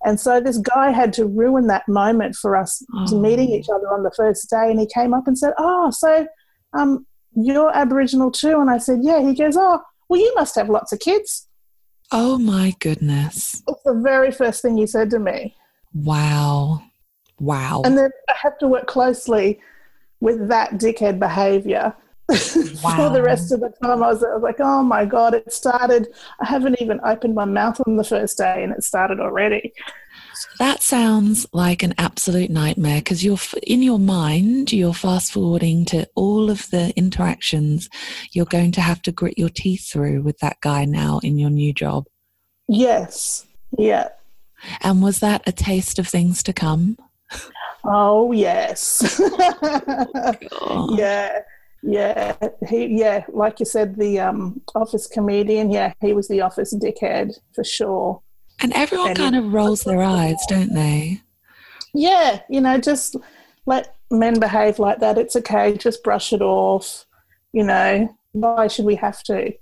And 0.03 0.19
so 0.19 0.39
this 0.39 0.57
guy 0.57 0.91
had 0.91 1.13
to 1.13 1.25
ruin 1.25 1.67
that 1.67 1.87
moment 1.87 2.35
for 2.35 2.55
us 2.55 2.83
oh. 2.93 3.19
meeting 3.19 3.49
each 3.49 3.67
other 3.73 3.87
on 3.91 4.03
the 4.03 4.11
first 4.11 4.49
day. 4.49 4.69
And 4.69 4.79
he 4.79 4.85
came 4.85 5.13
up 5.13 5.27
and 5.27 5.37
said, 5.37 5.53
Oh, 5.57 5.91
so 5.91 6.27
um, 6.77 7.05
you're 7.35 7.75
Aboriginal 7.75 8.31
too? 8.31 8.59
And 8.59 8.69
I 8.69 8.77
said, 8.77 8.99
Yeah. 9.01 9.21
He 9.21 9.33
goes, 9.33 9.57
Oh, 9.57 9.81
well, 10.09 10.19
you 10.19 10.33
must 10.35 10.55
have 10.55 10.69
lots 10.69 10.93
of 10.93 10.99
kids. 10.99 11.47
Oh 12.11 12.37
my 12.37 12.75
goodness. 12.79 13.63
It's 13.67 13.83
the 13.83 13.93
very 13.93 14.31
first 14.31 14.61
thing 14.61 14.77
he 14.77 14.87
said 14.87 15.09
to 15.11 15.19
me. 15.19 15.55
Wow. 15.93 16.81
Wow. 17.39 17.81
And 17.85 17.97
then 17.97 18.11
I 18.29 18.33
have 18.41 18.57
to 18.59 18.67
work 18.67 18.87
closely 18.87 19.59
with 20.19 20.47
that 20.47 20.73
dickhead 20.73 21.19
behavior 21.19 21.95
wow. 22.29 22.35
for 22.95 23.09
the 23.09 23.21
rest 23.23 23.51
of 23.51 23.61
the 23.61 23.69
time. 23.81 24.03
I 24.03 24.11
was, 24.11 24.23
I 24.23 24.33
was, 24.33 24.43
like, 24.43 24.59
oh 24.59 24.83
my 24.83 25.05
God, 25.05 25.33
it 25.33 25.51
started. 25.51 26.07
I 26.39 26.45
haven't 26.45 26.81
even 26.81 26.99
opened 27.03 27.35
my 27.35 27.45
mouth 27.45 27.81
on 27.85 27.97
the 27.97 28.03
first 28.03 28.37
day 28.37 28.63
and 28.63 28.73
it 28.73 28.83
started 28.83 29.19
already. 29.19 29.73
That 30.59 30.83
sounds 30.83 31.47
like 31.53 31.83
an 31.83 31.93
absolute 31.97 32.49
nightmare 32.49 32.99
because 32.99 33.23
you're 33.23 33.39
in 33.63 33.81
your 33.81 33.99
mind, 33.99 34.71
you're 34.71 34.93
fast 34.93 35.31
forwarding 35.31 35.85
to 35.85 36.07
all 36.15 36.49
of 36.49 36.69
the 36.69 36.93
interactions 36.95 37.89
you're 38.31 38.45
going 38.45 38.71
to 38.73 38.81
have 38.81 39.01
to 39.03 39.11
grit 39.11 39.37
your 39.37 39.49
teeth 39.49 39.87
through 39.91 40.21
with 40.21 40.37
that 40.39 40.57
guy 40.61 40.85
now 40.85 41.19
in 41.23 41.37
your 41.37 41.49
new 41.49 41.73
job. 41.73 42.05
Yes. 42.67 43.45
Yeah. 43.77 44.09
And 44.81 45.01
was 45.01 45.19
that 45.19 45.43
a 45.47 45.51
taste 45.51 45.99
of 45.99 46.07
things 46.07 46.43
to 46.43 46.53
come? 46.53 46.97
Oh 47.87 48.31
yes. 48.31 49.19
yeah. 50.97 51.39
Yeah, 51.83 52.35
he 52.67 52.87
yeah, 52.87 53.23
like 53.29 53.59
you 53.59 53.65
said, 53.65 53.95
the 53.97 54.19
um, 54.19 54.61
office 54.75 55.07
comedian. 55.07 55.71
Yeah, 55.71 55.93
he 56.01 56.11
was 56.11 56.27
the 56.27 56.41
office 56.41 56.73
dickhead 56.73 57.37
for 57.53 57.63
sure. 57.63 58.21
And 58.59 58.73
everyone 58.73 59.09
and 59.09 59.17
kind 59.17 59.35
of 59.35 59.53
rolls 59.53 59.83
their 59.83 60.01
eyes, 60.01 60.43
don't 60.47 60.73
they? 60.73 61.21
Yeah, 61.93 62.41
you 62.49 62.61
know, 62.61 62.77
just 62.79 63.15
let 63.67 63.95
men 64.09 64.39
behave 64.39 64.79
like 64.79 64.99
that. 64.99 65.17
It's 65.17 65.35
okay. 65.35 65.77
Just 65.77 66.03
brush 66.03 66.33
it 66.33 66.41
off. 66.41 67.05
You 67.53 67.63
know, 67.63 68.13
why 68.31 68.67
should 68.67 68.85
we 68.85 68.95
have 68.95 69.23
to? 69.23 69.53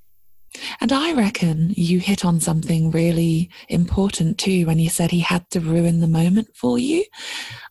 And 0.81 0.91
I 0.91 1.13
reckon 1.13 1.73
you 1.75 1.99
hit 1.99 2.25
on 2.25 2.39
something 2.39 2.91
really 2.91 3.49
important 3.69 4.37
too 4.37 4.65
when 4.65 4.79
you 4.79 4.89
said 4.89 5.11
he 5.11 5.19
had 5.19 5.49
to 5.51 5.59
ruin 5.59 5.99
the 5.99 6.07
moment 6.07 6.55
for 6.55 6.77
you. 6.77 7.03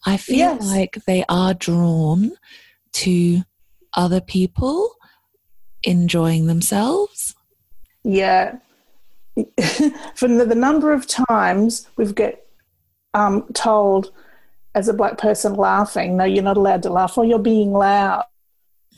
I 0.07 0.17
feel 0.17 0.37
yes. 0.37 0.67
like 0.67 0.99
they 1.07 1.25
are 1.29 1.55
drawn 1.55 2.33
to 2.95 3.43
other 3.95 4.21
people 4.21 4.95
enjoying 5.83 6.47
themselves. 6.47 7.35
Yeah. 8.03 8.57
From 10.15 10.39
the, 10.39 10.45
the, 10.45 10.55
number 10.55 10.93
of 10.93 11.07
times 11.07 11.89
we've 11.97 12.15
get 12.15 12.47
um, 13.15 13.45
told 13.53 14.13
as 14.75 14.89
a 14.89 14.95
black 14.95 15.19
person 15.19 15.55
laughing, 15.55 16.17
no, 16.17 16.25
you're 16.25 16.43
not 16.43 16.57
allowed 16.57 16.83
to 16.85 16.91
laugh, 16.91 17.19
or 17.19 17.25
you're 17.25 17.39
being 17.39 17.73
loud. 17.73 18.25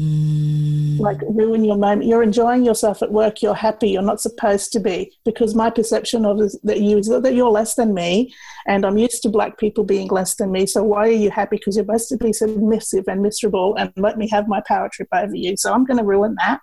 Mm. 0.01 0.99
Like 1.01 1.18
ruin 1.22 1.64
your 1.64 1.78
moment. 1.78 2.07
You're 2.07 2.22
enjoying 2.22 2.64
yourself 2.64 3.03
at 3.03 3.12
work. 3.12 3.40
You're 3.40 3.55
happy. 3.55 3.90
You're 3.90 4.03
not 4.03 4.20
supposed 4.20 4.72
to 4.72 4.80
be 4.80 5.11
because 5.24 5.55
my 5.55 5.70
perception 5.70 6.26
of 6.26 6.38
that 6.64 6.80
you 6.80 6.99
is 6.99 7.09
that 7.09 7.34
you're 7.34 7.51
less 7.51 7.76
than 7.76 7.94
me, 7.94 8.34
and 8.66 8.84
I'm 8.84 8.99
used 8.99 9.22
to 9.22 9.30
black 9.30 9.59
people 9.59 9.84
being 9.84 10.09
less 10.09 10.34
than 10.34 10.53
me. 10.53 10.66
So 10.66 10.82
why 10.82 11.09
are 11.09 11.11
you 11.11 11.30
happy? 11.30 11.57
Because 11.57 11.76
you're 11.76 11.86
supposed 11.86 12.09
to 12.11 12.18
be 12.18 12.32
submissive 12.32 13.05
and 13.09 13.22
miserable, 13.22 13.74
and 13.76 13.90
let 13.97 14.18
me 14.18 14.28
have 14.28 14.49
my 14.49 14.61
power 14.68 14.90
trip 14.92 15.09
over 15.14 15.34
you. 15.34 15.57
So 15.57 15.72
I'm 15.72 15.86
going 15.86 15.99
to 15.99 16.05
ruin 16.05 16.36
that. 16.44 16.61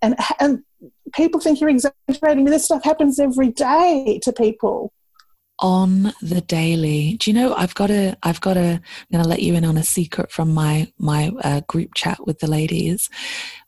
And 0.00 0.16
and 0.38 0.60
people 1.12 1.40
think 1.40 1.60
you're 1.60 1.68
exaggerating. 1.68 2.46
This 2.46 2.64
stuff 2.64 2.84
happens 2.84 3.20
every 3.20 3.50
day 3.50 4.18
to 4.22 4.32
people 4.32 4.94
on 5.60 6.12
the 6.22 6.40
daily. 6.40 7.16
Do 7.18 7.30
you 7.30 7.34
know 7.34 7.54
I've 7.54 7.74
got 7.74 7.90
a 7.90 8.16
I've 8.22 8.40
got 8.40 8.56
a 8.56 8.60
I'm 8.60 9.12
going 9.12 9.22
to 9.22 9.28
let 9.28 9.42
you 9.42 9.54
in 9.54 9.64
on 9.64 9.76
a 9.76 9.84
secret 9.84 10.30
from 10.30 10.52
my 10.52 10.90
my 10.98 11.30
uh, 11.42 11.60
group 11.68 11.94
chat 11.94 12.26
with 12.26 12.38
the 12.38 12.46
ladies, 12.46 13.08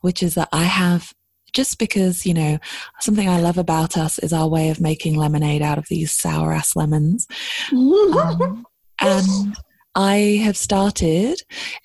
which 0.00 0.22
is 0.22 0.34
that 0.34 0.48
I 0.52 0.64
have 0.64 1.12
just 1.52 1.78
because 1.78 2.24
you 2.24 2.34
know 2.34 2.58
something 3.00 3.28
I 3.28 3.40
love 3.40 3.58
about 3.58 3.96
us 3.96 4.18
is 4.18 4.32
our 4.32 4.48
way 4.48 4.70
of 4.70 4.80
making 4.80 5.16
lemonade 5.16 5.62
out 5.62 5.78
of 5.78 5.88
these 5.88 6.12
sour 6.12 6.52
ass 6.52 6.74
lemons, 6.74 7.26
um, 7.72 8.66
and 9.00 9.56
I 9.94 10.40
have 10.44 10.56
started 10.56 11.40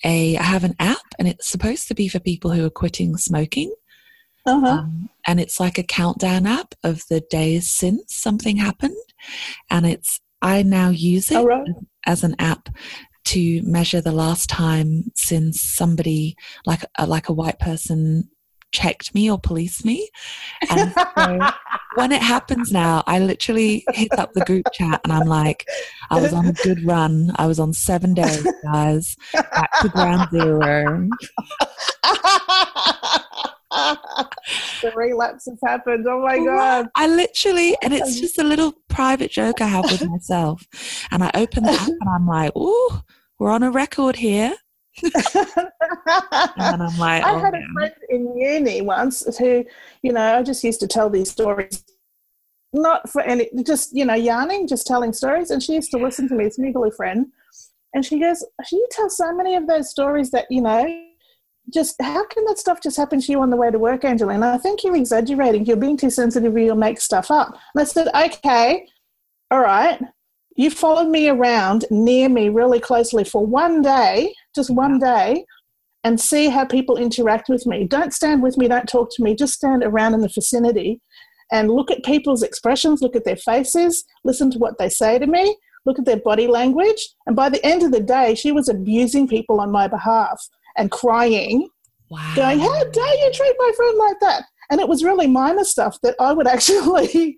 a 0.05 0.37
I 0.37 0.43
have 0.43 0.63
an 0.63 0.75
app 0.79 0.97
and 1.19 1.27
it's 1.27 1.47
supposed 1.47 1.87
to 1.89 1.95
be 1.95 2.07
for 2.07 2.19
people 2.19 2.51
who 2.51 2.65
are 2.65 2.69
quitting 2.71 3.17
smoking. 3.17 3.73
Uh-huh. 4.47 4.67
Um, 4.67 5.09
and 5.27 5.39
it's 5.39 5.59
like 5.59 5.77
a 5.77 5.83
countdown 5.83 6.47
app 6.47 6.73
of 6.83 7.03
the 7.09 7.21
days 7.29 7.69
since 7.69 8.15
something 8.15 8.57
happened 8.57 8.95
and 9.69 9.85
it's 9.85 10.21
I 10.41 10.63
now 10.63 10.89
use 10.89 11.31
it 11.31 11.43
right. 11.43 11.67
as 12.05 12.23
an 12.23 12.35
app 12.39 12.69
to 13.25 13.61
measure 13.63 13.99
the 13.99 14.11
last 14.11 14.49
time 14.49 15.11
since 15.15 15.61
somebody 15.61 16.35
like 16.65 16.85
a, 16.97 17.05
like 17.05 17.27
a 17.27 17.33
white 17.33 17.59
person 17.59 18.29
checked 18.71 19.13
me 19.15 19.29
or 19.29 19.39
policed 19.39 19.83
me. 19.85 20.09
And 20.69 20.93
so 20.93 21.39
when 21.95 22.11
it 22.11 22.21
happens 22.21 22.71
now, 22.71 23.03
I 23.07 23.19
literally 23.19 23.83
hit 23.93 24.17
up 24.17 24.33
the 24.33 24.45
group 24.45 24.65
chat 24.73 25.01
and 25.03 25.11
I'm 25.11 25.27
like, 25.27 25.65
I 26.09 26.21
was 26.21 26.33
on 26.33 26.47
a 26.47 26.53
good 26.53 26.85
run. 26.85 27.31
I 27.35 27.47
was 27.47 27.59
on 27.59 27.73
seven 27.73 28.13
days, 28.13 28.47
guys, 28.63 29.15
back 29.33 29.71
to 29.81 29.89
ground 29.89 30.29
zero. 30.31 31.09
the 34.81 34.91
relapse 34.95 35.45
has 35.45 35.59
happened. 35.63 36.07
Oh 36.09 36.21
my 36.21 36.37
god! 36.37 36.89
I 36.95 37.07
literally, 37.07 37.77
and 37.83 37.93
it's 37.93 38.15
um, 38.15 38.21
just 38.21 38.39
a 38.39 38.43
little 38.43 38.73
private 38.89 39.29
joke 39.29 39.61
I 39.61 39.67
have 39.67 39.85
with 39.85 40.03
myself. 40.09 40.65
And 41.11 41.23
I 41.23 41.29
open 41.35 41.63
the 41.63 41.71
app 41.71 41.87
and 41.87 42.09
I'm 42.09 42.27
like, 42.27 42.51
"Oh, 42.55 43.03
we're 43.37 43.51
on 43.51 43.63
a 43.63 43.71
record 43.71 44.15
here." 44.15 44.55
and 45.03 45.13
I'm 46.57 46.97
like, 46.97 47.23
I 47.23 47.33
oh, 47.33 47.39
had 47.39 47.53
a 47.53 47.61
friend 47.73 47.93
in 48.09 48.35
uni 48.35 48.81
once 48.81 49.37
who, 49.37 49.63
you 50.01 50.11
know, 50.11 50.39
I 50.39 50.41
just 50.41 50.63
used 50.63 50.79
to 50.79 50.87
tell 50.87 51.07
these 51.07 51.29
stories, 51.29 51.83
not 52.73 53.07
for 53.07 53.21
any, 53.21 53.47
just 53.63 53.95
you 53.95 54.05
know, 54.05 54.15
yarning, 54.15 54.67
just 54.67 54.87
telling 54.87 55.13
stories, 55.13 55.51
and 55.51 55.61
she 55.61 55.75
used 55.75 55.91
to 55.91 55.97
listen 55.97 56.27
to 56.29 56.35
me. 56.35 56.45
It's 56.45 56.57
a 56.57 56.61
mutual 56.61 56.89
friend, 56.89 57.27
and 57.93 58.03
she 58.03 58.19
goes, 58.19 58.43
"You 58.71 58.87
tell 58.89 59.09
so 59.09 59.35
many 59.35 59.55
of 59.55 59.67
those 59.67 59.91
stories 59.91 60.31
that 60.31 60.47
you 60.49 60.61
know." 60.61 61.06
Just 61.73 61.95
how 62.01 62.25
can 62.25 62.45
that 62.45 62.57
stuff 62.57 62.81
just 62.81 62.97
happen 62.97 63.19
to 63.19 63.31
you 63.31 63.41
on 63.41 63.49
the 63.49 63.57
way 63.57 63.69
to 63.71 63.79
work, 63.79 64.05
Angelina? 64.05 64.51
I 64.51 64.57
think 64.57 64.83
you're 64.83 64.95
exaggerating. 64.95 65.65
You're 65.65 65.77
being 65.77 65.97
too 65.97 66.09
sensitive. 66.09 66.57
You'll 66.57 66.75
make 66.75 67.01
stuff 67.01 67.29
up. 67.29 67.57
And 67.73 67.81
I 67.81 67.83
said, 67.83 68.07
okay, 68.15 68.87
all 69.51 69.59
right. 69.59 69.99
You 70.55 70.71
followed 70.71 71.09
me 71.09 71.29
around 71.29 71.85
near 71.91 72.29
me 72.29 72.49
really 72.49 72.79
closely 72.79 73.23
for 73.23 73.45
one 73.45 73.81
day, 73.81 74.33
just 74.55 74.69
one 74.69 74.97
day, 74.97 75.45
and 76.03 76.19
see 76.19 76.49
how 76.49 76.65
people 76.65 76.97
interact 76.97 77.49
with 77.49 77.65
me. 77.65 77.85
Don't 77.85 78.13
stand 78.13 78.41
with 78.41 78.57
me. 78.57 78.67
Don't 78.67 78.87
talk 78.87 79.09
to 79.15 79.23
me. 79.23 79.35
Just 79.35 79.53
stand 79.53 79.83
around 79.83 80.13
in 80.13 80.21
the 80.21 80.29
vicinity 80.29 81.01
and 81.51 81.69
look 81.69 81.91
at 81.91 82.03
people's 82.03 82.43
expressions, 82.43 83.01
look 83.01 83.15
at 83.15 83.23
their 83.23 83.37
faces, 83.37 84.03
listen 84.23 84.49
to 84.51 84.57
what 84.57 84.77
they 84.77 84.89
say 84.89 85.17
to 85.19 85.27
me, 85.27 85.55
look 85.85 85.99
at 85.99 86.05
their 86.05 86.17
body 86.17 86.47
language. 86.47 87.07
And 87.25 87.35
by 87.35 87.49
the 87.49 87.63
end 87.65 87.83
of 87.83 87.91
the 87.91 88.01
day, 88.01 88.35
she 88.35 88.51
was 88.51 88.67
abusing 88.67 89.27
people 89.27 89.59
on 89.59 89.71
my 89.71 89.87
behalf 89.87 90.41
and 90.77 90.91
crying, 90.91 91.69
wow. 92.09 92.33
going, 92.35 92.59
How 92.59 92.83
dare 92.83 93.15
you 93.25 93.31
treat 93.33 93.55
my 93.57 93.71
friend 93.75 93.97
like 93.97 94.19
that? 94.21 94.43
And 94.69 94.81
it 94.81 94.87
was 94.87 95.03
really 95.03 95.27
minor 95.27 95.63
stuff 95.63 95.97
that 96.03 96.15
I 96.19 96.33
would 96.33 96.47
actually, 96.55 97.35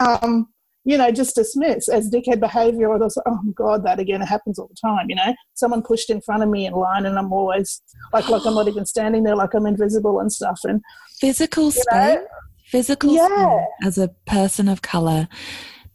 um, 0.00 0.48
you 0.84 0.96
know, 0.96 1.10
just 1.10 1.34
dismiss 1.34 1.88
as 1.88 2.10
dickhead 2.10 2.40
behavior. 2.40 2.90
Or 2.90 2.98
was, 2.98 3.18
oh 3.26 3.40
God, 3.54 3.84
that 3.84 3.98
again, 3.98 4.22
it 4.22 4.26
happens 4.26 4.58
all 4.58 4.68
the 4.68 4.76
time. 4.80 5.06
You 5.08 5.16
know, 5.16 5.34
someone 5.54 5.82
pushed 5.82 6.10
in 6.10 6.20
front 6.20 6.42
of 6.42 6.48
me 6.48 6.66
in 6.66 6.72
line, 6.72 7.06
and 7.06 7.18
I'm 7.18 7.32
always 7.32 7.82
like, 8.12 8.28
like 8.28 8.46
I'm 8.46 8.54
not 8.54 8.68
even 8.68 8.86
standing 8.86 9.24
there, 9.24 9.36
like 9.36 9.54
I'm 9.54 9.66
invisible 9.66 10.20
and 10.20 10.32
stuff. 10.32 10.60
And 10.64 10.80
physical 11.20 11.70
space, 11.70 11.86
know, 11.86 12.26
physical 12.64 13.14
yeah. 13.14 13.64
as 13.82 13.98
a 13.98 14.08
person 14.26 14.68
of 14.68 14.82
color 14.82 15.28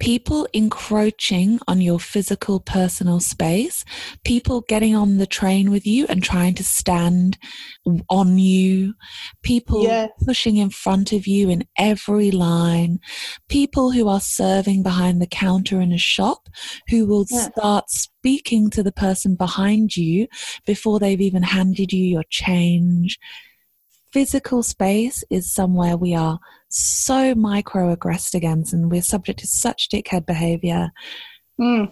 people 0.02 0.48
encroaching 0.52 1.60
on 1.68 1.80
your 1.80 2.00
physical 2.00 2.60
personal 2.60 3.20
space, 3.20 3.86
people 4.26 4.62
getting 4.62 4.96
on 4.96 5.18
the 5.18 5.28
train 5.28 5.70
with 5.70 5.86
you 5.86 6.08
and 6.10 6.24
trying 6.24 6.56
to 6.56 6.64
stand 6.64 7.38
on 8.10 8.40
you, 8.40 8.96
people 9.44 9.84
yes. 9.84 10.10
pushing 10.26 10.58
in 10.58 10.72
front 10.72 11.14
of 11.14 11.28
you 11.28 11.52
in 11.52 11.64
every 11.78 12.32
line, 12.32 13.00
people 13.48 13.92
who 13.92 14.08
are 14.08 14.20
serving 14.20 14.82
behind 14.82 15.22
the 15.22 15.28
counter 15.28 15.80
in 15.80 15.92
a 15.92 16.00
shop 16.00 16.50
who 16.90 17.06
will 17.06 17.28
yeah. 17.30 17.50
start 17.52 17.88
speaking 17.92 18.72
to 18.72 18.82
the 18.82 18.92
person 18.92 19.36
behind 19.36 19.96
you 19.96 20.28
before 20.66 21.00
they've 21.00 21.22
even 21.22 21.44
handed 21.44 21.94
you 21.94 22.04
your 22.04 22.26
change 22.32 23.20
physical 24.12 24.62
space 24.62 25.24
is 25.30 25.54
somewhere 25.54 25.96
we 25.96 26.14
are 26.14 26.38
so 26.72 27.36
microaggressed 27.36 28.34
against 28.34 28.74
and 28.74 28.92
we're 28.92 29.02
subject 29.02 29.40
to 29.40 29.48
such 29.48 29.90
dickhead 29.90 30.26
behavior. 30.26 30.92
Mm. 31.60 31.92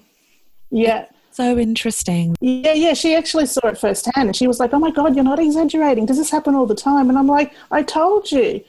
Yeah. 0.71 1.05
So 1.31 1.57
interesting. 1.57 2.35
Yeah, 2.41 2.73
yeah. 2.73 2.93
She 2.93 3.15
actually 3.15 3.45
saw 3.45 3.67
it 3.67 3.77
firsthand 3.77 4.27
and 4.27 4.35
she 4.35 4.47
was 4.47 4.59
like, 4.59 4.73
Oh 4.73 4.79
my 4.79 4.91
God, 4.91 5.15
you're 5.15 5.23
not 5.23 5.39
exaggerating. 5.39 6.05
Does 6.05 6.17
this 6.17 6.31
happen 6.31 6.55
all 6.55 6.65
the 6.65 6.75
time? 6.75 7.09
And 7.09 7.17
I'm 7.17 7.27
like, 7.27 7.53
I 7.71 7.83
told 7.83 8.31
you. 8.31 8.63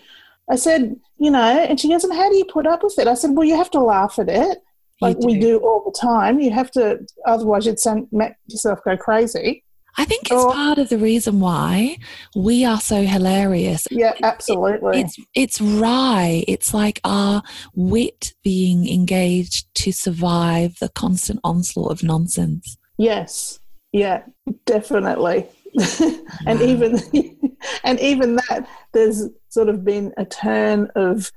I 0.50 0.56
said, 0.56 0.96
you 1.18 1.30
know, 1.30 1.38
and 1.38 1.78
she 1.78 1.88
goes, 1.88 2.04
And 2.04 2.14
how 2.14 2.28
do 2.28 2.36
you 2.36 2.44
put 2.44 2.66
up 2.66 2.82
with 2.82 2.98
it? 2.98 3.06
I 3.06 3.14
said, 3.14 3.30
Well, 3.32 3.46
you 3.46 3.56
have 3.56 3.70
to 3.72 3.80
laugh 3.80 4.18
at 4.18 4.28
it. 4.28 4.58
Like 5.00 5.18
do. 5.18 5.26
we 5.26 5.38
do 5.38 5.58
all 5.58 5.82
the 5.84 5.98
time. 5.98 6.40
You 6.40 6.50
have 6.50 6.70
to, 6.72 7.00
otherwise, 7.26 7.66
you'd 7.66 7.80
send, 7.80 8.08
make 8.12 8.32
yourself 8.46 8.80
go 8.84 8.96
crazy. 8.96 9.64
I 9.96 10.04
think 10.04 10.22
it's 10.22 10.32
oh. 10.32 10.52
part 10.52 10.78
of 10.78 10.88
the 10.88 10.98
reason 10.98 11.40
why 11.40 11.98
we 12.34 12.64
are 12.64 12.80
so 12.80 13.02
hilarious. 13.02 13.86
Yeah, 13.90 14.14
absolutely. 14.22 15.00
It, 15.00 15.06
it's 15.06 15.16
it's 15.34 15.60
wry. 15.60 16.44
It's 16.46 16.72
like 16.72 17.00
our 17.04 17.42
wit 17.74 18.34
being 18.42 18.88
engaged 18.88 19.66
to 19.76 19.92
survive 19.92 20.78
the 20.78 20.88
constant 20.90 21.40
onslaught 21.44 21.92
of 21.92 22.02
nonsense. 22.02 22.76
Yes. 22.98 23.58
Yeah, 23.92 24.22
definitely. 24.66 25.46
and 26.46 26.60
even 26.60 26.98
and 27.84 28.00
even 28.00 28.36
that 28.36 28.68
there's 28.92 29.28
sort 29.48 29.68
of 29.68 29.84
been 29.84 30.12
a 30.16 30.24
turn 30.24 30.90
of 30.94 31.30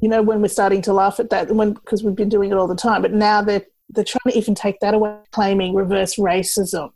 you 0.00 0.08
know 0.08 0.22
when 0.22 0.42
we're 0.42 0.48
starting 0.48 0.82
to 0.82 0.92
laugh 0.92 1.18
at 1.18 1.30
that 1.30 1.50
when 1.50 1.72
because 1.72 2.02
we've 2.02 2.14
been 2.14 2.28
doing 2.28 2.50
it 2.50 2.56
all 2.56 2.66
the 2.66 2.74
time 2.74 3.00
but 3.00 3.12
now 3.12 3.40
they're 3.40 3.64
they're 3.90 4.04
trying 4.04 4.30
to 4.30 4.36
even 4.36 4.54
take 4.54 4.78
that 4.80 4.92
away 4.92 5.16
claiming 5.32 5.74
reverse 5.74 6.16
racism 6.16 6.90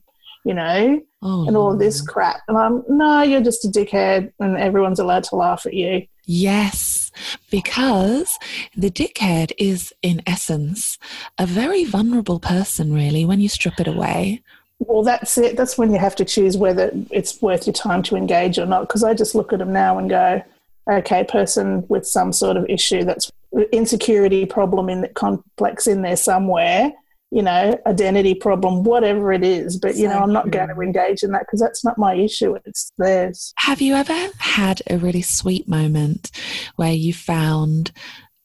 you 0.49 0.55
know, 0.55 0.99
oh, 1.21 1.47
and 1.47 1.59
all 1.59 1.77
this 1.77 2.01
crap. 2.01 2.41
And 2.49 2.57
I'm, 2.57 2.83
no, 2.89 3.21
you're 3.23 3.43
just 3.43 3.67
a 3.67 3.69
dickhead 3.69 4.33
and 4.41 4.57
everyone's 4.57 4.99
allowed 4.99 5.25
to 5.25 5.37
laugh 5.37 5.67
at 5.67 5.75
you. 5.75 6.07
Yes, 6.25 7.13
because 7.51 8.39
the 8.75 8.91
dickhead 8.91 9.53
is, 9.59 9.93
in 10.01 10.23
essence, 10.27 10.99
a 11.37 11.45
very 11.45 11.85
vulnerable 11.85 12.41
person, 12.41 12.95
really, 12.95 13.27
when 13.27 13.41
you 13.41 13.49
strip 13.51 13.79
it 13.79 13.87
away. 13.87 14.43
Well, 14.79 15.03
that's 15.03 15.37
it. 15.37 15.59
That's 15.59 15.77
when 15.77 15.93
you 15.93 15.99
have 15.99 16.17
to 16.17 16.25
choose 16.25 16.57
whether 16.57 16.91
it's 17.11 17.43
worth 17.43 17.67
your 17.67 17.75
time 17.75 18.03
to 18.05 18.17
engage 18.17 18.59
or 18.59 18.65
not. 18.65 18.89
Because 18.89 19.05
I 19.05 19.13
just 19.13 19.35
look 19.35 19.53
at 19.53 19.59
them 19.59 19.73
now 19.73 19.99
and 19.99 20.09
go, 20.09 20.43
okay, 20.91 21.25
person 21.25 21.85
with 21.89 22.07
some 22.07 22.33
sort 22.33 22.57
of 22.57 22.65
issue 22.71 23.05
that's 23.05 23.31
insecurity 23.73 24.47
problem 24.47 24.89
in 24.89 25.03
the 25.03 25.09
complex 25.09 25.87
in 25.87 26.01
there 26.01 26.17
somewhere 26.17 26.93
you 27.31 27.43
know, 27.43 27.79
identity 27.87 28.35
problem, 28.35 28.85
whatever 28.85 29.33
it 29.33 29.45
is. 29.45 29.79
But, 29.79 29.97
you 29.97 30.09
know, 30.09 30.19
I'm 30.19 30.33
not 30.33 30.51
going 30.51 30.69
to 30.69 30.81
engage 30.81 31.23
in 31.23 31.33
that 31.33 31.43
because 31.43 31.61
that's 31.61 31.85
not 31.85 31.99
my 31.99 32.15
issue. 32.15 32.57
It's 32.65 32.93
theirs. 32.99 33.53
Have 33.59 33.81
you 33.81 33.95
ever 33.95 34.29
had 34.39 34.81
a 34.89 34.99
really 34.99 35.23
sweet 35.23 35.69
moment 35.69 36.31
where 36.77 36.93
you 36.93 37.13
found 37.13 37.93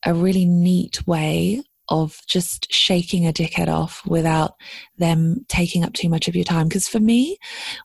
a 0.06 0.14
really 0.14 0.46
neat 0.46 1.08
way 1.08 1.64
of 1.90 2.22
just 2.28 2.72
shaking 2.74 3.28
a 3.28 3.34
dickhead 3.34 3.68
off 3.68 4.06
without 4.06 4.56
them 4.98 5.46
taking 5.48 5.84
up 5.84 5.94
too 5.94 6.10
much 6.10 6.28
of 6.28 6.36
your 6.36 6.46
time? 6.46 6.68
Because 6.68 6.88
for 6.88 7.00
me, 7.00 7.38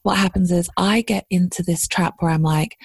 what 0.03 0.19
happens 0.19 0.51
is 0.51 0.69
I 0.77 1.03
get 1.03 1.27
into 1.31 1.63
this 1.63 1.87
trap 1.87 2.15
where 2.19 2.33
I'm 2.33 2.43
like, 2.43 2.77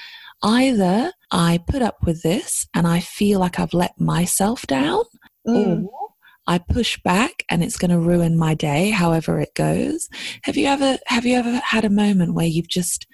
either 0.43 1.11
I 1.32 1.59
put 1.68 1.82
up 1.82 1.97
with 2.05 2.22
this 2.22 2.68
and 2.76 2.86
I 2.86 2.99
feel 2.99 3.39
like 3.39 3.59
I've 3.59 3.74
let 3.74 3.99
myself 3.99 4.68
down, 4.68 5.03
mm. 5.47 5.86
or 5.86 6.03
I 6.45 6.57
push 6.57 6.99
back 7.01 7.43
and 7.49 7.63
it's 7.63 7.77
going 7.77 7.91
to 7.91 7.99
ruin 7.99 8.37
my 8.37 8.53
day 8.53 8.89
however 8.89 9.39
it 9.39 9.53
goes. 9.55 10.09
Have 10.43 10.57
you 10.57 10.67
ever 10.67 10.97
have 11.07 11.25
you 11.25 11.37
ever 11.37 11.61
had 11.65 11.85
a 11.85 11.89
moment 11.89 12.33
where 12.33 12.45
you've 12.45 12.67
just 12.67 13.07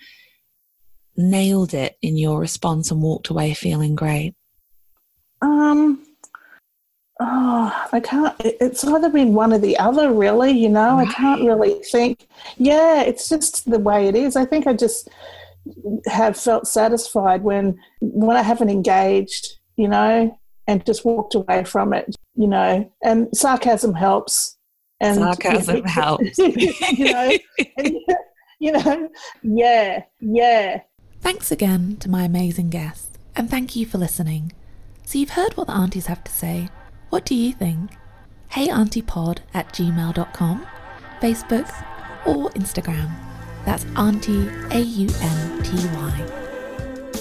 nailed 1.16 1.74
it 1.74 1.98
in 2.02 2.18
your 2.18 2.40
response 2.40 2.92
and 2.92 3.02
walked 3.02 3.30
away 3.30 3.54
feeling 3.54 3.96
great? 3.96 4.34
Um 5.42 6.04
oh, 7.20 7.88
I 7.92 8.00
can't 8.00 8.36
it's 8.40 8.84
either 8.84 9.10
been 9.10 9.34
one 9.34 9.54
or 9.54 9.60
the 9.60 9.78
other 9.78 10.12
really, 10.12 10.52
you 10.52 10.70
know. 10.70 10.96
Right. 10.96 11.08
I 11.08 11.14
can't 11.14 11.44
really 11.44 11.76
think. 11.92 12.28
Yeah, 12.58 13.04
it's 13.04 13.30
just 13.30 13.70
the 13.70 13.80
way 13.80 14.08
it 14.08 14.16
is. 14.16 14.36
I 14.36 14.46
think 14.46 14.66
I 14.66 14.74
just 14.74 15.10
have 16.08 16.36
felt 16.36 16.68
satisfied 16.68 17.44
when 17.44 17.80
when 18.02 18.38
I 18.38 18.42
haven't 18.42 18.70
engaged, 18.70 19.60
you 19.76 19.88
know, 19.88 20.36
and 20.70 20.86
just 20.86 21.04
walked 21.04 21.34
away 21.34 21.64
from 21.64 21.94
it, 21.94 22.16
you 22.36 22.48
know. 22.48 22.90
And 23.04 23.28
sarcasm 23.36 23.96
helps. 23.96 24.56
And 25.02 25.18
sarcasm 25.18 25.84
helps. 25.84 26.38
you 26.38 27.12
know, 27.12 27.38
and, 27.78 27.98
you 28.60 28.72
know, 28.72 29.10
yeah, 29.42 30.04
yeah. 30.20 30.82
Thanks 31.22 31.52
again 31.52 31.98
to 32.02 32.10
my 32.10 32.24
amazing 32.24 32.70
guest, 32.70 33.18
and 33.36 33.50
thank 33.50 33.76
you 33.76 33.86
for 33.88 33.98
listening. 33.98 34.54
So 35.06 35.18
you've 35.18 35.32
heard 35.32 35.58
what 35.58 35.68
the 35.68 35.74
aunties 35.74 36.06
have 36.06 36.24
to 36.24 36.32
say. 36.32 36.70
What 37.10 37.26
do 37.26 37.34
you 37.34 37.52
think? 37.52 37.92
Hey 38.50 38.68
HeyAuntyPod 38.68 39.40
at 39.56 39.74
gmail.com, 39.74 40.68
Facebook, 41.20 41.86
or 42.28 42.52
Instagram. 42.52 43.12
That's 43.66 43.86
Aunty 43.96 44.48
A 44.72 44.80
U 44.80 45.10
N 45.20 45.64
T 45.64 45.72
Y. 45.96 46.49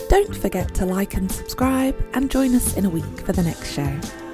Don't 0.08 0.34
forget 0.34 0.74
to 0.76 0.86
like 0.86 1.14
and 1.14 1.30
subscribe 1.30 1.94
and 2.14 2.30
join 2.30 2.54
us 2.54 2.76
in 2.76 2.86
a 2.86 2.90
week 2.90 3.20
for 3.26 3.32
the 3.32 3.42
next 3.42 3.72
show. 3.72 4.27